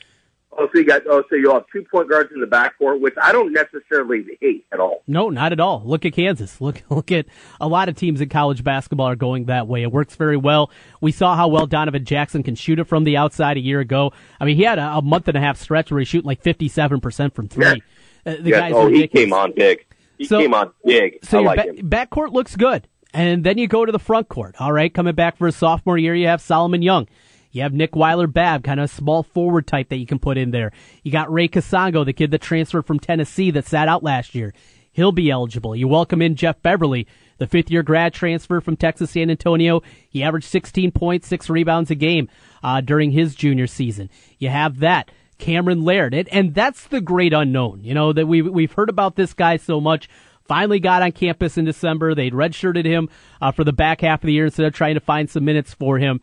Oh, 0.58 0.68
so 0.72 0.78
you 0.78 0.84
got 0.84 1.02
oh, 1.06 1.22
so 1.28 1.36
you 1.36 1.52
have 1.52 1.64
two 1.72 1.84
point 1.90 2.08
guards 2.08 2.30
in 2.34 2.40
the 2.40 2.46
backcourt, 2.46 3.00
which 3.00 3.14
I 3.20 3.32
don't 3.32 3.52
necessarily 3.52 4.24
hate 4.40 4.64
at 4.72 4.80
all. 4.80 5.02
No, 5.06 5.28
not 5.28 5.52
at 5.52 5.60
all. 5.60 5.82
Look 5.84 6.06
at 6.06 6.14
Kansas. 6.14 6.60
Look, 6.66 6.82
look 6.88 7.12
at 7.12 7.26
a 7.60 7.68
lot 7.68 7.88
of 7.88 7.96
teams 7.96 8.20
in 8.20 8.28
college 8.28 8.64
basketball 8.64 9.08
are 9.08 9.16
going 9.16 9.46
that 9.46 9.68
way. 9.68 9.82
It 9.82 9.92
works 9.92 10.16
very 10.16 10.36
well. 10.36 10.70
We 11.00 11.12
saw 11.12 11.36
how 11.36 11.48
well 11.48 11.66
Donovan 11.66 12.04
Jackson 12.04 12.42
can 12.42 12.54
shoot 12.54 12.78
it 12.78 12.84
from 12.84 13.04
the 13.04 13.16
outside 13.16 13.56
a 13.56 13.60
year 13.60 13.80
ago. 13.80 14.12
I 14.40 14.44
mean, 14.44 14.56
he 14.56 14.62
had 14.62 14.78
a, 14.78 14.96
a 14.96 15.02
month 15.02 15.28
and 15.28 15.36
a 15.36 15.40
half 15.40 15.58
stretch 15.58 15.90
where 15.90 15.98
he's 16.00 16.08
shooting 16.08 16.26
like 16.26 16.42
fifty 16.42 16.68
seven 16.68 17.00
percent 17.00 17.34
from 17.34 17.48
three. 17.48 17.64
Yes. 17.64 17.78
Uh, 18.24 18.42
the 18.42 18.50
yes. 18.50 18.60
guy's 18.60 18.72
oh, 18.74 18.86
ridiculous. 18.86 19.10
he 19.12 19.18
came 19.18 19.32
on 19.32 19.52
big. 19.54 19.86
He 20.18 20.24
so, 20.24 20.40
came 20.40 20.54
on 20.54 20.72
big. 20.84 21.18
So 21.22 21.38
I 21.38 21.40
your 21.42 21.54
like 21.54 21.76
ba- 21.76 22.06
backcourt 22.06 22.32
looks 22.32 22.56
good. 22.56 22.88
And 23.12 23.44
then 23.44 23.56
you 23.56 23.66
go 23.66 23.86
to 23.86 23.92
the 23.92 23.98
front 23.98 24.28
court. 24.28 24.56
All 24.60 24.72
right, 24.72 24.92
coming 24.92 25.14
back 25.14 25.38
for 25.38 25.46
a 25.46 25.52
sophomore 25.52 25.96
year, 25.96 26.14
you 26.14 26.26
have 26.26 26.40
Solomon 26.40 26.82
Young. 26.82 27.08
You 27.56 27.62
have 27.62 27.72
Nick 27.72 27.96
Weiler-Babb, 27.96 28.64
kind 28.64 28.78
of 28.78 28.84
a 28.84 28.88
small 28.88 29.22
forward 29.22 29.66
type 29.66 29.88
that 29.88 29.96
you 29.96 30.04
can 30.04 30.18
put 30.18 30.36
in 30.36 30.50
there. 30.50 30.72
You 31.02 31.10
got 31.10 31.32
Ray 31.32 31.48
Kasango, 31.48 32.04
the 32.04 32.12
kid 32.12 32.30
that 32.32 32.42
transferred 32.42 32.84
from 32.84 33.00
Tennessee 33.00 33.50
that 33.52 33.66
sat 33.66 33.88
out 33.88 34.02
last 34.02 34.34
year. 34.34 34.52
He'll 34.92 35.10
be 35.10 35.30
eligible. 35.30 35.74
You 35.74 35.88
welcome 35.88 36.20
in 36.20 36.36
Jeff 36.36 36.60
Beverly, 36.60 37.06
the 37.38 37.46
fifth 37.46 37.70
year 37.70 37.82
grad 37.82 38.12
transfer 38.12 38.60
from 38.60 38.76
Texas 38.76 39.12
San 39.12 39.30
Antonio. 39.30 39.82
He 40.06 40.22
averaged 40.22 40.48
16 40.48 40.90
points, 40.90 41.28
six 41.28 41.48
rebounds 41.48 41.90
a 41.90 41.94
game 41.94 42.28
uh, 42.62 42.82
during 42.82 43.12
his 43.12 43.34
junior 43.34 43.66
season. 43.66 44.10
You 44.38 44.50
have 44.50 44.80
that. 44.80 45.10
Cameron 45.38 45.82
Lard. 45.82 46.12
And, 46.12 46.28
and 46.28 46.54
that's 46.54 46.86
the 46.88 47.00
great 47.00 47.32
unknown, 47.32 47.82
you 47.82 47.94
know, 47.94 48.12
that 48.12 48.26
we've, 48.26 48.46
we've 48.46 48.72
heard 48.72 48.90
about 48.90 49.16
this 49.16 49.32
guy 49.32 49.56
so 49.56 49.80
much. 49.80 50.10
Finally 50.44 50.80
got 50.80 51.02
on 51.02 51.12
campus 51.12 51.56
in 51.56 51.64
December. 51.64 52.14
They'd 52.14 52.34
redshirted 52.34 52.84
him 52.84 53.08
uh, 53.40 53.52
for 53.52 53.64
the 53.64 53.72
back 53.72 54.02
half 54.02 54.22
of 54.22 54.26
the 54.26 54.34
year 54.34 54.44
instead 54.44 54.66
of 54.66 54.74
trying 54.74 54.94
to 54.94 55.00
find 55.00 55.30
some 55.30 55.44
minutes 55.44 55.72
for 55.72 55.98
him. 55.98 56.20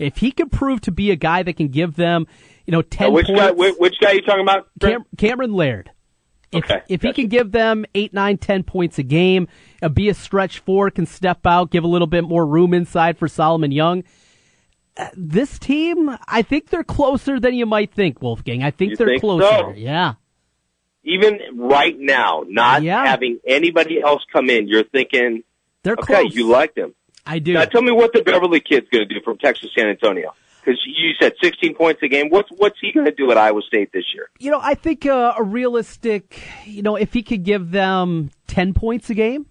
If 0.00 0.16
he 0.18 0.32
can 0.32 0.48
prove 0.48 0.80
to 0.82 0.92
be 0.92 1.10
a 1.10 1.16
guy 1.16 1.42
that 1.42 1.54
can 1.54 1.68
give 1.68 1.96
them, 1.96 2.26
you 2.66 2.72
know, 2.72 2.82
10 2.82 3.08
uh, 3.08 3.10
which 3.10 3.26
points. 3.26 3.40
Guy, 3.40 3.50
which, 3.50 3.74
which 3.78 3.94
guy 4.00 4.12
are 4.12 4.14
you 4.14 4.22
talking 4.22 4.42
about? 4.42 4.68
Cam- 4.80 5.04
Cameron 5.16 5.52
Lard. 5.52 5.90
If, 6.52 6.64
okay, 6.64 6.82
if 6.88 7.02
he 7.02 7.12
can 7.12 7.28
give 7.28 7.52
them 7.52 7.84
eight, 7.94 8.12
nine, 8.12 8.36
ten 8.36 8.64
points 8.64 8.98
a 8.98 9.04
game, 9.04 9.46
uh, 9.82 9.88
be 9.88 10.08
a 10.08 10.14
stretch 10.14 10.58
four, 10.58 10.90
can 10.90 11.06
step 11.06 11.46
out, 11.46 11.70
give 11.70 11.84
a 11.84 11.86
little 11.86 12.08
bit 12.08 12.24
more 12.24 12.44
room 12.44 12.74
inside 12.74 13.18
for 13.18 13.28
Solomon 13.28 13.70
Young, 13.70 14.02
this 15.16 15.58
team, 15.58 16.16
I 16.26 16.42
think 16.42 16.70
they're 16.70 16.84
closer 16.84 17.40
than 17.40 17.54
you 17.54 17.66
might 17.66 17.92
think, 17.92 18.20
Wolfgang. 18.22 18.62
I 18.62 18.70
think 18.70 18.92
you 18.92 18.96
they're 18.96 19.06
think 19.08 19.20
closer. 19.20 19.44
So? 19.44 19.72
Yeah. 19.76 20.14
Even 21.04 21.38
right 21.56 21.98
now, 21.98 22.44
not 22.46 22.82
yeah. 22.82 23.06
having 23.06 23.38
anybody 23.46 24.00
else 24.02 24.24
come 24.32 24.50
in, 24.50 24.68
you're 24.68 24.84
thinking, 24.84 25.42
they're 25.82 25.94
okay, 25.94 26.22
close. 26.22 26.34
you 26.34 26.48
like 26.48 26.74
them. 26.74 26.94
I 27.30 27.38
do. 27.38 27.52
Now 27.52 27.64
tell 27.64 27.82
me 27.82 27.92
what 27.92 28.12
the 28.12 28.22
Beverly 28.22 28.58
kid's 28.58 28.88
going 28.88 29.06
to 29.08 29.14
do 29.14 29.20
from 29.22 29.38
Texas 29.38 29.70
San 29.78 29.86
Antonio. 29.86 30.34
Because 30.60 30.80
you 30.84 31.12
said 31.20 31.32
16 31.40 31.76
points 31.76 32.02
a 32.02 32.08
game. 32.08 32.28
What's 32.28 32.48
what's 32.56 32.76
he 32.80 32.92
going 32.92 33.06
to 33.06 33.12
do 33.12 33.30
at 33.30 33.38
Iowa 33.38 33.62
State 33.62 33.92
this 33.92 34.04
year? 34.12 34.28
You 34.40 34.50
know, 34.50 34.58
I 34.60 34.74
think 34.74 35.06
uh, 35.06 35.34
a 35.38 35.42
realistic. 35.44 36.42
You 36.66 36.82
know, 36.82 36.96
if 36.96 37.12
he 37.12 37.22
could 37.22 37.44
give 37.44 37.70
them 37.70 38.30
10 38.48 38.74
points 38.74 39.10
a 39.10 39.14
game, 39.14 39.46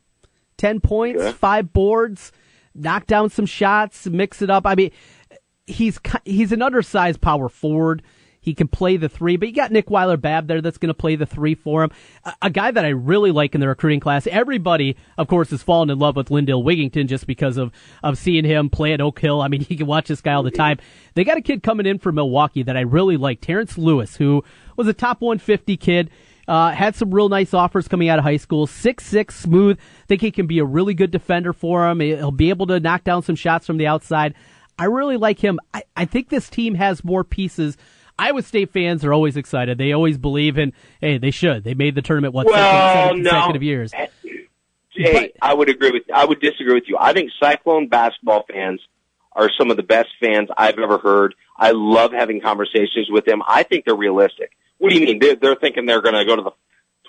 10 0.58 0.82
points, 0.82 1.22
okay. 1.22 1.32
five 1.32 1.72
boards 1.72 2.34
knock 2.76 3.08
down 3.08 3.30
some 3.30 3.46
shots, 3.46 4.08
mix 4.08 4.42
it 4.42 4.50
up. 4.50 4.68
I 4.68 4.76
mean, 4.76 4.92
he's 5.66 6.00
he's 6.26 6.52
an 6.52 6.62
undersized 6.62 7.22
power 7.22 7.48
forward. 7.48 8.04
He 8.42 8.54
can 8.54 8.70
play 8.70 8.96
the 8.96 9.10
three, 9.10 9.36
but 9.36 9.50
you 9.50 9.54
got 9.54 9.72
Nick 9.72 9.90
Weiler-Babb 9.90 10.48
there 10.48 10.62
that's 10.62 10.78
going 10.78 10.88
to 10.90 10.94
play 10.94 11.18
the 11.18 11.26
three 11.26 11.56
for 11.56 11.84
him. 11.84 11.92
A, 12.24 12.34
a, 12.44 12.50
guy 12.50 12.72
that 12.72 12.86
I 12.86 12.90
really 12.90 13.32
like 13.32 13.54
in 13.54 13.60
the 13.60 13.68
recruiting 13.68 14.00
class. 14.00 14.28
Everybody, 14.28 14.96
of 15.18 15.28
course, 15.28 15.50
has 15.50 15.62
fallen 15.62 15.90
in 15.90 16.00
love 16.00 16.16
with 16.16 16.32
Lindell 16.32 16.64
Wigginton 16.64 17.08
just 17.08 17.28
because 17.28 17.58
of, 17.58 17.72
of 18.02 18.18
seeing 18.18 18.46
him 18.46 18.70
play 18.70 18.94
at 18.94 19.02
Oak 19.02 19.20
Hill. 19.20 19.42
I 19.42 19.50
mean, 19.50 19.66
you 19.70 19.78
can 19.78 19.88
watch 19.88 20.08
this 20.08 20.22
guy 20.22 20.34
all 20.34 20.44
the 20.44 20.52
time. 20.52 20.78
They 21.16 21.26
got 21.26 21.38
a 21.38 21.42
kid 21.42 21.64
coming 21.64 21.86
in 21.86 22.00
from 22.00 22.16
Milwaukee 22.16 22.64
that 22.64 22.78
I 22.78 22.82
really 22.82 23.18
like, 23.18 23.42
Terrence 23.42 23.78
Lewis, 23.78 24.16
who 24.16 24.44
was 24.78 24.88
a 24.88 24.94
top 24.94 25.22
150 25.22 25.76
kid. 25.78 26.10
Uh, 26.48 26.72
had 26.72 26.96
some 26.96 27.14
real 27.14 27.30
nice 27.30 27.54
offers 27.54 27.88
coming 27.88 28.10
out 28.10 28.18
of 28.18 28.26
high 28.26 28.38
school. 28.38 28.66
Six 28.66 29.06
six, 29.06 29.36
smooth. 29.36 29.78
Think 30.08 30.22
he 30.22 30.32
can 30.32 30.48
be 30.48 30.58
a 30.58 30.66
really 30.66 30.96
good 30.96 31.12
defender 31.12 31.54
for 31.54 31.88
him. 31.88 32.00
He'll 32.00 32.32
be 32.32 32.50
able 32.50 32.66
to 32.68 32.80
knock 32.80 33.04
down 33.04 33.22
some 33.22 33.36
shots 33.36 33.68
from 33.68 33.78
the 33.78 33.86
outside. 33.86 34.34
I 34.80 34.86
really 34.86 35.18
like 35.18 35.40
him. 35.40 35.60
I, 35.74 35.84
I 35.96 36.06
think 36.06 36.30
this 36.30 36.50
team 36.50 36.74
has 36.74 37.04
more 37.04 37.24
pieces 37.24 37.78
Iowa 38.20 38.42
State 38.42 38.72
fans 38.72 39.06
are 39.06 39.14
always 39.14 39.38
excited. 39.38 39.78
They 39.78 39.94
always 39.94 40.18
believe 40.18 40.58
in. 40.58 40.74
Hey, 41.00 41.18
they 41.18 41.32
should. 41.32 41.64
They 41.64 41.74
made 41.74 41.96
the 41.96 42.02
tournament 42.02 42.34
what 42.34 42.48
well, 42.48 43.08
seven, 43.08 43.24
seven 43.24 43.24
consecutive 43.24 43.64
years. 43.64 43.94
Hey, 44.92 45.14
but, 45.14 45.32
I 45.42 45.54
would 45.54 45.70
agree 45.70 45.92
with. 45.92 46.04
I 46.14 46.26
would 46.26 46.42
disagree 46.42 46.74
with 46.74 46.84
you. 46.88 46.98
I 47.00 47.14
think 47.14 47.32
Cyclone 47.42 47.88
basketball 47.88 48.44
fans 48.52 48.82
are 49.32 49.50
some 49.58 49.72
of 49.72 49.78
the 49.78 49.84
best 49.84 50.10
fans 50.20 50.50
I've 50.58 50.78
ever 50.78 50.98
heard. 50.98 51.36
I 51.56 51.72
love 51.72 52.12
having 52.12 52.42
conversations 52.42 53.08
with 53.10 53.26
them. 53.26 53.42
I 53.48 53.64
think 53.64 53.86
they're 53.86 53.96
realistic. 53.96 54.52
What 54.80 54.92
do 54.92 55.00
you 55.00 55.06
mean? 55.06 55.20
They're, 55.20 55.36
they're 55.36 55.56
thinking 55.56 55.86
they're 55.86 56.02
going 56.02 56.16
to 56.16 56.26
go 56.26 56.36
to 56.36 56.42
the 56.42 56.52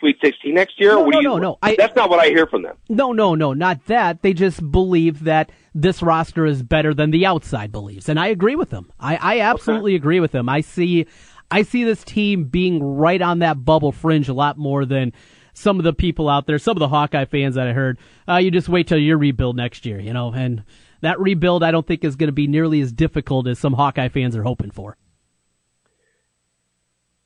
Sweet 0.00 0.18
16 0.22 0.54
next 0.54 0.80
year? 0.80 0.92
No, 0.92 1.06
no, 1.06 1.20
you, 1.20 1.28
no, 1.28 1.38
no. 1.38 1.58
I, 1.62 1.76
that's 1.76 1.94
not 1.94 2.10
what 2.10 2.18
I 2.18 2.28
hear 2.28 2.46
from 2.46 2.62
them. 2.62 2.76
No, 2.88 3.12
no, 3.12 3.34
no, 3.34 3.52
not 3.52 3.86
that. 3.86 4.22
They 4.22 4.32
just 4.32 4.70
believe 4.70 5.24
that 5.24 5.52
this 5.74 6.02
roster 6.02 6.46
is 6.46 6.62
better 6.62 6.92
than 6.92 7.10
the 7.10 7.26
outside 7.26 7.70
believes, 7.70 8.08
and 8.08 8.18
I 8.18 8.28
agree 8.28 8.56
with 8.56 8.70
them. 8.70 8.90
I, 8.98 9.16
I 9.16 9.40
absolutely 9.40 9.92
okay. 9.92 9.96
agree 9.96 10.20
with 10.20 10.32
them. 10.32 10.48
I 10.48 10.62
see, 10.62 11.06
I 11.50 11.62
see 11.62 11.84
this 11.84 12.02
team 12.02 12.44
being 12.44 12.82
right 12.82 13.20
on 13.20 13.40
that 13.40 13.64
bubble 13.64 13.92
fringe 13.92 14.28
a 14.28 14.34
lot 14.34 14.58
more 14.58 14.84
than 14.84 15.12
some 15.52 15.78
of 15.78 15.84
the 15.84 15.92
people 15.92 16.28
out 16.28 16.46
there, 16.46 16.58
some 16.58 16.76
of 16.76 16.80
the 16.80 16.88
Hawkeye 16.88 17.26
fans 17.26 17.54
that 17.54 17.68
I 17.68 17.72
heard. 17.72 17.98
Uh, 18.26 18.36
you 18.36 18.50
just 18.50 18.68
wait 18.68 18.88
till 18.88 18.98
your 18.98 19.18
rebuild 19.18 19.56
next 19.56 19.84
year, 19.84 20.00
you 20.00 20.12
know, 20.12 20.32
and 20.32 20.64
that 21.02 21.20
rebuild 21.20 21.62
I 21.62 21.70
don't 21.70 21.86
think 21.86 22.04
is 22.04 22.16
going 22.16 22.28
to 22.28 22.32
be 22.32 22.46
nearly 22.46 22.80
as 22.80 22.92
difficult 22.92 23.46
as 23.46 23.58
some 23.58 23.74
Hawkeye 23.74 24.08
fans 24.08 24.36
are 24.36 24.42
hoping 24.42 24.70
for. 24.70 24.96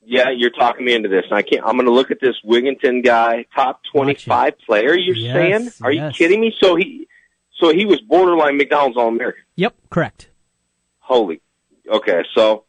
Yeah, 0.07 0.31
you're 0.31 0.51
talking 0.51 0.85
me 0.85 0.95
into 0.95 1.09
this. 1.09 1.25
I 1.31 1.43
can't. 1.43 1.65
I'm 1.65 1.77
going 1.77 1.87
to 1.87 1.93
look 1.93 2.11
at 2.11 2.21
this 2.21 2.37
Wigginton 2.45 3.05
guy, 3.05 3.47
top 3.55 3.81
25 3.93 4.59
player. 4.59 4.97
You're 4.97 5.17
yes, 5.17 5.35
saying? 5.35 5.71
Are 5.83 5.93
yes. 5.93 6.19
you 6.19 6.27
kidding 6.27 6.41
me? 6.41 6.55
So 6.63 6.77
he, 6.77 7.09
so 7.59 7.73
he 7.73 7.87
was 7.87 8.01
borderline 8.01 8.57
McDonald's 8.57 8.97
All 8.97 9.09
American. 9.09 9.43
Yep, 9.57 9.75
correct. 9.91 10.31
Holy. 10.99 11.41
Okay, 11.89 12.23
so 12.35 12.65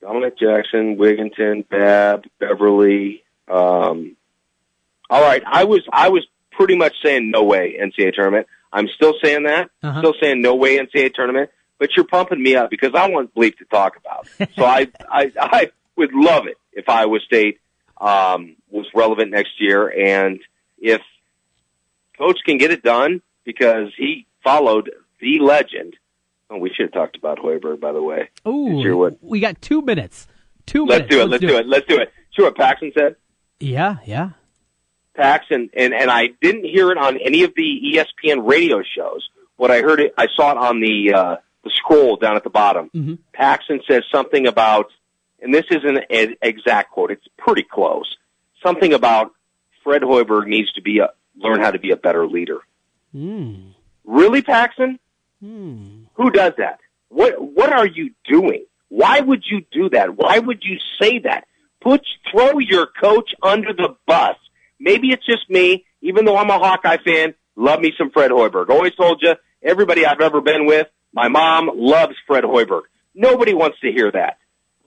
Dominic 0.00 0.38
Jackson, 0.38 0.96
Wigginton, 0.96 1.68
Babb, 1.68 2.24
Beverly. 2.38 3.22
Um, 3.48 4.16
all 5.08 5.22
right, 5.22 5.42
I 5.46 5.64
was 5.64 5.82
I 5.92 6.08
was 6.08 6.26
pretty 6.50 6.76
much 6.76 6.94
saying 7.02 7.30
no 7.30 7.44
way 7.44 7.78
NCAA 7.80 8.14
tournament. 8.14 8.46
I'm 8.72 8.88
still 8.88 9.14
saying 9.22 9.44
that. 9.44 9.70
Uh-huh. 9.82 10.00
Still 10.00 10.14
saying 10.20 10.42
no 10.42 10.54
way 10.54 10.78
NCAA 10.78 11.14
tournament. 11.14 11.50
But 11.78 11.90
you're 11.96 12.06
pumping 12.06 12.42
me 12.42 12.54
up 12.54 12.70
because 12.70 12.92
I 12.94 13.08
want 13.08 13.34
Bleep 13.34 13.58
to 13.58 13.64
talk 13.64 13.96
about. 13.96 14.28
So 14.54 14.64
I 14.64 14.88
I 15.10 15.32
I 15.36 15.70
would 15.96 16.12
love 16.12 16.46
it 16.46 16.56
if 16.72 16.88
Iowa 16.88 17.18
State 17.20 17.60
um, 18.00 18.56
was 18.70 18.86
relevant 18.94 19.30
next 19.30 19.60
year, 19.60 19.88
and 19.88 20.40
if 20.78 21.00
Coach 22.18 22.38
can 22.44 22.58
get 22.58 22.70
it 22.70 22.82
done 22.82 23.22
because 23.44 23.88
he 23.96 24.26
followed 24.44 24.90
the 25.20 25.38
legend. 25.40 25.96
Oh, 26.50 26.58
we 26.58 26.70
should 26.70 26.86
have 26.86 26.92
talked 26.92 27.16
about 27.16 27.38
Hoiberg, 27.38 27.80
by 27.80 27.92
the 27.92 28.02
way. 28.02 28.28
Ooh, 28.46 29.16
we 29.22 29.40
got 29.40 29.60
two 29.62 29.82
minutes. 29.82 30.26
2 30.66 30.86
let's 30.86 31.10
minutes. 31.10 31.10
Do 31.10 31.20
it, 31.20 31.28
let's, 31.28 31.42
let's 31.42 31.52
do, 31.52 31.56
it. 31.56 31.60
it. 31.60 31.68
Let's 31.68 31.86
do 31.86 31.98
it. 31.98 32.12
See 32.36 32.42
what 32.42 32.56
Paxson 32.56 32.92
said? 32.96 33.16
Yeah, 33.58 33.96
yeah. 34.06 34.30
Paxson, 35.14 35.70
and, 35.74 35.92
and 35.92 36.10
I 36.10 36.28
didn't 36.40 36.64
hear 36.64 36.90
it 36.90 36.98
on 36.98 37.18
any 37.18 37.42
of 37.42 37.52
the 37.54 37.80
ESPN 37.94 38.48
radio 38.48 38.82
shows. 38.96 39.28
What 39.56 39.70
I 39.70 39.80
heard 39.82 40.00
it, 40.00 40.14
I 40.16 40.26
saw 40.34 40.52
it 40.52 40.58
on 40.58 40.80
the 40.80 41.12
uh, 41.14 41.36
the 41.62 41.70
scroll 41.76 42.16
down 42.16 42.36
at 42.36 42.44
the 42.44 42.50
bottom. 42.50 42.90
Mm-hmm. 42.94 43.14
Paxson 43.32 43.80
says 43.88 44.02
something 44.12 44.46
about 44.46 44.86
and 45.42 45.52
this 45.52 45.64
isn't 45.70 45.98
an 46.10 46.36
exact 46.40 46.92
quote, 46.92 47.10
it's 47.10 47.26
pretty 47.36 47.64
close. 47.64 48.16
Something 48.64 48.92
about 48.92 49.32
Fred 49.82 50.02
Hoiberg 50.02 50.46
needs 50.46 50.72
to 50.74 50.82
be 50.82 51.00
a, 51.00 51.10
learn 51.36 51.60
how 51.60 51.72
to 51.72 51.78
be 51.78 51.90
a 51.90 51.96
better 51.96 52.26
leader. 52.26 52.60
Mm. 53.14 53.72
Really, 54.04 54.42
Paxson? 54.42 54.98
Mm. 55.42 56.06
Who 56.14 56.30
does 56.30 56.52
that? 56.58 56.78
What 57.08 57.40
What 57.40 57.72
are 57.72 57.86
you 57.86 58.12
doing? 58.30 58.64
Why 58.88 59.20
would 59.20 59.42
you 59.50 59.64
do 59.72 59.90
that? 59.90 60.16
Why 60.16 60.38
would 60.38 60.62
you 60.62 60.78
say 61.00 61.18
that? 61.20 61.44
Put 61.80 62.02
throw 62.30 62.58
your 62.58 62.86
coach 62.86 63.30
under 63.42 63.72
the 63.72 63.96
bus. 64.06 64.36
Maybe 64.78 65.08
it's 65.08 65.26
just 65.26 65.48
me. 65.50 65.84
Even 66.00 66.24
though 66.24 66.36
I'm 66.36 66.50
a 66.50 66.58
Hawkeye 66.58 66.98
fan, 67.04 67.34
love 67.56 67.80
me 67.80 67.92
some 67.98 68.10
Fred 68.10 68.30
Hoiberg. 68.30 68.70
Always 68.70 68.94
told 68.94 69.20
you, 69.22 69.34
everybody 69.62 70.06
I've 70.06 70.20
ever 70.20 70.40
been 70.40 70.66
with, 70.66 70.88
my 71.12 71.28
mom 71.28 71.70
loves 71.74 72.14
Fred 72.26 72.44
Hoiberg. 72.44 72.82
Nobody 73.14 73.54
wants 73.54 73.78
to 73.80 73.92
hear 73.92 74.10
that. 74.12 74.38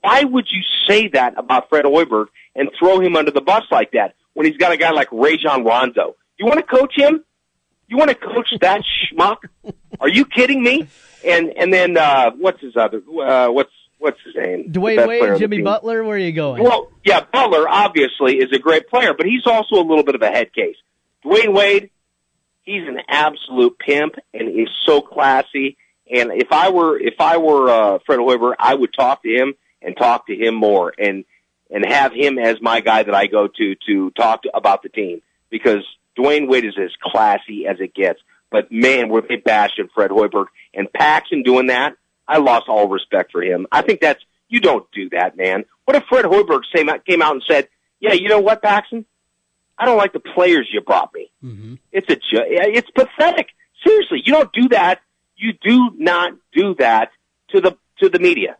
Why 0.06 0.22
would 0.22 0.46
you 0.48 0.62
say 0.88 1.08
that 1.08 1.34
about 1.36 1.68
Fred 1.68 1.84
Hoiberg 1.84 2.26
and 2.54 2.70
throw 2.78 3.00
him 3.00 3.16
under 3.16 3.32
the 3.32 3.40
bus 3.40 3.64
like 3.72 3.90
that 3.90 4.14
when 4.34 4.46
he's 4.46 4.56
got 4.56 4.70
a 4.70 4.76
guy 4.76 4.92
like 4.92 5.08
Rajon 5.10 5.64
Rondo? 5.64 6.14
You 6.38 6.46
want 6.46 6.58
to 6.58 6.62
coach 6.62 6.94
him? 6.94 7.24
You 7.88 7.96
want 7.96 8.10
to 8.10 8.14
coach 8.14 8.54
that 8.60 8.82
schmuck? 8.84 9.38
Are 9.98 10.08
you 10.08 10.24
kidding 10.24 10.62
me? 10.62 10.86
And 11.26 11.52
and 11.56 11.74
then 11.74 11.96
uh, 11.96 12.30
what's 12.38 12.60
his 12.60 12.76
other? 12.76 12.98
Uh, 12.98 13.48
what's 13.48 13.72
what's 13.98 14.18
his 14.24 14.36
name? 14.36 14.70
Dwyane 14.70 15.08
Wade, 15.08 15.40
Jimmy 15.40 15.62
Butler. 15.62 16.04
Where 16.04 16.14
are 16.14 16.20
you 16.20 16.30
going? 16.30 16.62
Well, 16.62 16.92
yeah, 17.04 17.22
Butler 17.32 17.68
obviously 17.68 18.36
is 18.36 18.52
a 18.52 18.60
great 18.60 18.88
player, 18.88 19.12
but 19.12 19.26
he's 19.26 19.44
also 19.44 19.74
a 19.74 19.82
little 19.82 20.04
bit 20.04 20.14
of 20.14 20.22
a 20.22 20.28
head 20.28 20.52
case. 20.54 20.76
Dwyane 21.24 21.52
Wade, 21.52 21.90
he's 22.62 22.86
an 22.86 23.00
absolute 23.08 23.76
pimp 23.76 24.14
and 24.32 24.48
is 24.50 24.68
so 24.86 25.00
classy. 25.00 25.76
And 26.08 26.30
if 26.32 26.52
I 26.52 26.70
were 26.70 26.96
if 26.96 27.20
I 27.20 27.38
were 27.38 27.68
uh, 27.68 27.98
Fred 28.06 28.20
Hoiberg, 28.20 28.54
I 28.60 28.72
would 28.72 28.94
talk 28.96 29.24
to 29.24 29.28
him 29.28 29.54
and 29.86 29.96
talk 29.96 30.26
to 30.26 30.34
him 30.34 30.54
more 30.54 30.92
and 30.98 31.24
and 31.70 31.84
have 31.86 32.12
him 32.12 32.38
as 32.38 32.60
my 32.60 32.80
guy 32.80 33.02
that 33.02 33.14
I 33.14 33.26
go 33.26 33.48
to 33.48 33.74
to 33.86 34.10
talk 34.10 34.42
to, 34.42 34.50
about 34.54 34.82
the 34.82 34.88
team 34.88 35.22
because 35.48 35.84
Dwyane 36.18 36.48
Wade 36.48 36.64
is 36.64 36.74
as 36.78 36.90
classy 37.02 37.66
as 37.66 37.76
it 37.80 37.94
gets. 37.94 38.20
But 38.50 38.70
man, 38.70 39.08
were 39.08 39.22
they 39.22 39.36
bashing 39.36 39.88
Fred 39.94 40.10
Hoiberg 40.10 40.46
and 40.74 40.92
Paxson 40.92 41.42
doing 41.42 41.68
that? 41.68 41.94
I 42.28 42.38
lost 42.38 42.68
all 42.68 42.88
respect 42.88 43.32
for 43.32 43.42
him. 43.42 43.66
I 43.72 43.82
think 43.82 44.00
that's 44.00 44.22
you 44.48 44.60
don't 44.60 44.86
do 44.92 45.08
that, 45.10 45.36
man. 45.36 45.64
What 45.84 45.96
if 45.96 46.04
Fred 46.08 46.24
Hoiberg 46.24 46.62
came 46.72 47.22
out, 47.22 47.32
and 47.32 47.42
said, 47.48 47.68
"Yeah, 48.00 48.12
you 48.12 48.28
know 48.28 48.40
what, 48.40 48.62
Paxson? 48.62 49.06
I 49.78 49.84
don't 49.84 49.98
like 49.98 50.12
the 50.12 50.20
players 50.20 50.68
you 50.72 50.80
brought 50.80 51.12
me. 51.14 51.30
Mm-hmm. 51.44 51.74
It's 51.92 52.08
a 52.10 52.16
it's 52.32 52.90
pathetic. 52.90 53.48
Seriously, 53.84 54.22
you 54.24 54.32
don't 54.32 54.52
do 54.52 54.68
that. 54.70 55.00
You 55.36 55.52
do 55.62 55.90
not 55.96 56.32
do 56.52 56.74
that 56.76 57.10
to 57.50 57.60
the 57.60 57.76
to 57.98 58.08
the 58.08 58.18
media 58.18 58.56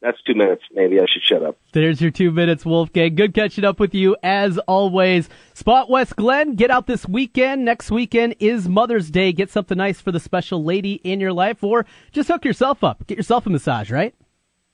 that's 0.00 0.20
two 0.22 0.34
minutes. 0.34 0.62
Maybe 0.72 1.00
I 1.00 1.06
should 1.12 1.22
shut 1.22 1.42
up. 1.42 1.58
There's 1.72 2.00
your 2.00 2.10
two 2.10 2.30
minutes, 2.30 2.64
Wolfgang. 2.64 3.14
Good 3.16 3.34
catching 3.34 3.64
up 3.64 3.80
with 3.80 3.94
you 3.94 4.16
as 4.22 4.58
always. 4.58 5.28
Spot 5.54 5.90
West 5.90 6.14
Glen, 6.16 6.54
get 6.54 6.70
out 6.70 6.86
this 6.86 7.06
weekend. 7.06 7.64
Next 7.64 7.90
weekend 7.90 8.36
is 8.38 8.68
Mother's 8.68 9.10
Day. 9.10 9.32
Get 9.32 9.50
something 9.50 9.76
nice 9.76 10.00
for 10.00 10.12
the 10.12 10.20
special 10.20 10.62
lady 10.62 10.94
in 10.94 11.18
your 11.18 11.32
life, 11.32 11.64
or 11.64 11.84
just 12.12 12.28
hook 12.28 12.44
yourself 12.44 12.84
up. 12.84 13.06
Get 13.06 13.16
yourself 13.16 13.46
a 13.46 13.50
massage, 13.50 13.90
right? 13.90 14.14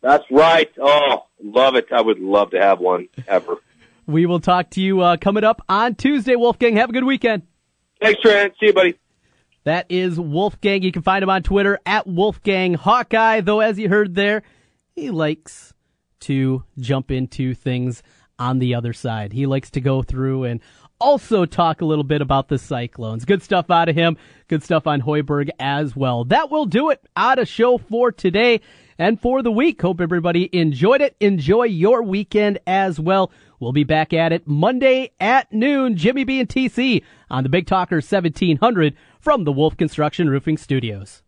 That's 0.03 0.25
right. 0.31 0.71
Oh, 0.79 1.25
love 1.43 1.77
it. 1.77 1.87
I 1.91 2.03
would 2.03 2.19
love 2.19 2.51
to 2.51 2.61
have 2.61 2.79
one 2.79 3.09
ever. 3.27 3.57
we 4.07 4.27
will 4.27 4.41
talk 4.41 4.71
to 4.71 4.83
you 4.83 5.01
uh, 5.01 5.17
coming 5.17 5.45
up 5.45 5.63
on 5.69 5.95
Tuesday, 5.95 6.37
Wolfgang. 6.37 6.77
Have 6.77 6.91
a 6.91 6.93
good 6.93 7.05
weekend. 7.05 7.43
Thanks, 8.03 8.21
Trent. 8.21 8.53
See 8.61 8.67
you, 8.67 8.73
buddy. 8.75 8.99
That 9.65 9.87
is 9.89 10.21
Wolfgang. 10.21 10.83
You 10.83 10.93
can 10.93 11.01
find 11.01 11.23
him 11.23 11.31
on 11.31 11.43
Twitter 11.43 11.79
at 11.87 12.07
Wolfgang 12.07 12.75
Hawkeye. 12.75 13.41
Though, 13.41 13.61
as 13.61 13.79
you 13.79 13.89
heard 13.89 14.15
there, 14.15 14.43
he 14.95 15.11
likes 15.11 15.75
to 16.21 16.65
jump 16.79 17.11
into 17.11 17.55
things 17.55 18.03
on 18.39 18.59
the 18.59 18.75
other 18.75 18.93
side. 18.93 19.33
He 19.33 19.47
likes 19.47 19.71
to 19.73 19.81
go 19.81 20.03
through 20.03 20.45
and 20.45 20.61
also 21.01 21.45
talk 21.45 21.81
a 21.81 21.85
little 21.85 22.05
bit 22.05 22.23
about 22.23 22.49
the 22.49 22.59
Cyclones. 22.59 23.25
Good 23.25 23.43
stuff 23.43 23.71
out 23.71 23.89
of 23.89 23.95
him. 23.95 24.17
Good 24.49 24.63
stuff 24.63 24.87
on 24.87 25.03
Hoiberg 25.03 25.51
as 25.59 25.95
well. 25.95 26.25
That 26.25 26.51
will 26.51 26.67
do 26.67 26.91
it 26.91 27.01
out 27.17 27.39
of 27.39 27.49
show 27.49 27.79
for 27.79 28.13
today 28.13 28.61
and 28.99 29.21
for 29.21 29.43
the 29.43 29.53
week. 29.53 29.83
Hope 29.83 30.01
everybody 30.01 30.49
enjoyed 30.53 31.01
it. 31.01 31.17
Enjoy 31.21 31.65
your 31.65 32.03
weekend 32.03 32.59
as 32.67 33.01
well. 33.01 33.33
We'll 33.61 33.73
be 33.73 33.85
back 33.85 34.13
at 34.13 34.33
it 34.33 34.47
Monday 34.47 35.11
at 35.19 35.53
noon. 35.53 35.97
Jimmy 35.97 36.25
B 36.25 36.41
and 36.41 36.49
TC 36.49 37.03
on 37.31 37.43
the 37.43 37.49
Big 37.49 37.67
Talker 37.67 37.97
1700 37.97 38.95
from 39.21 39.45
the 39.45 39.53
Wolf 39.53 39.77
Construction 39.77 40.31
Roofing 40.31 40.57
Studios. 40.57 41.24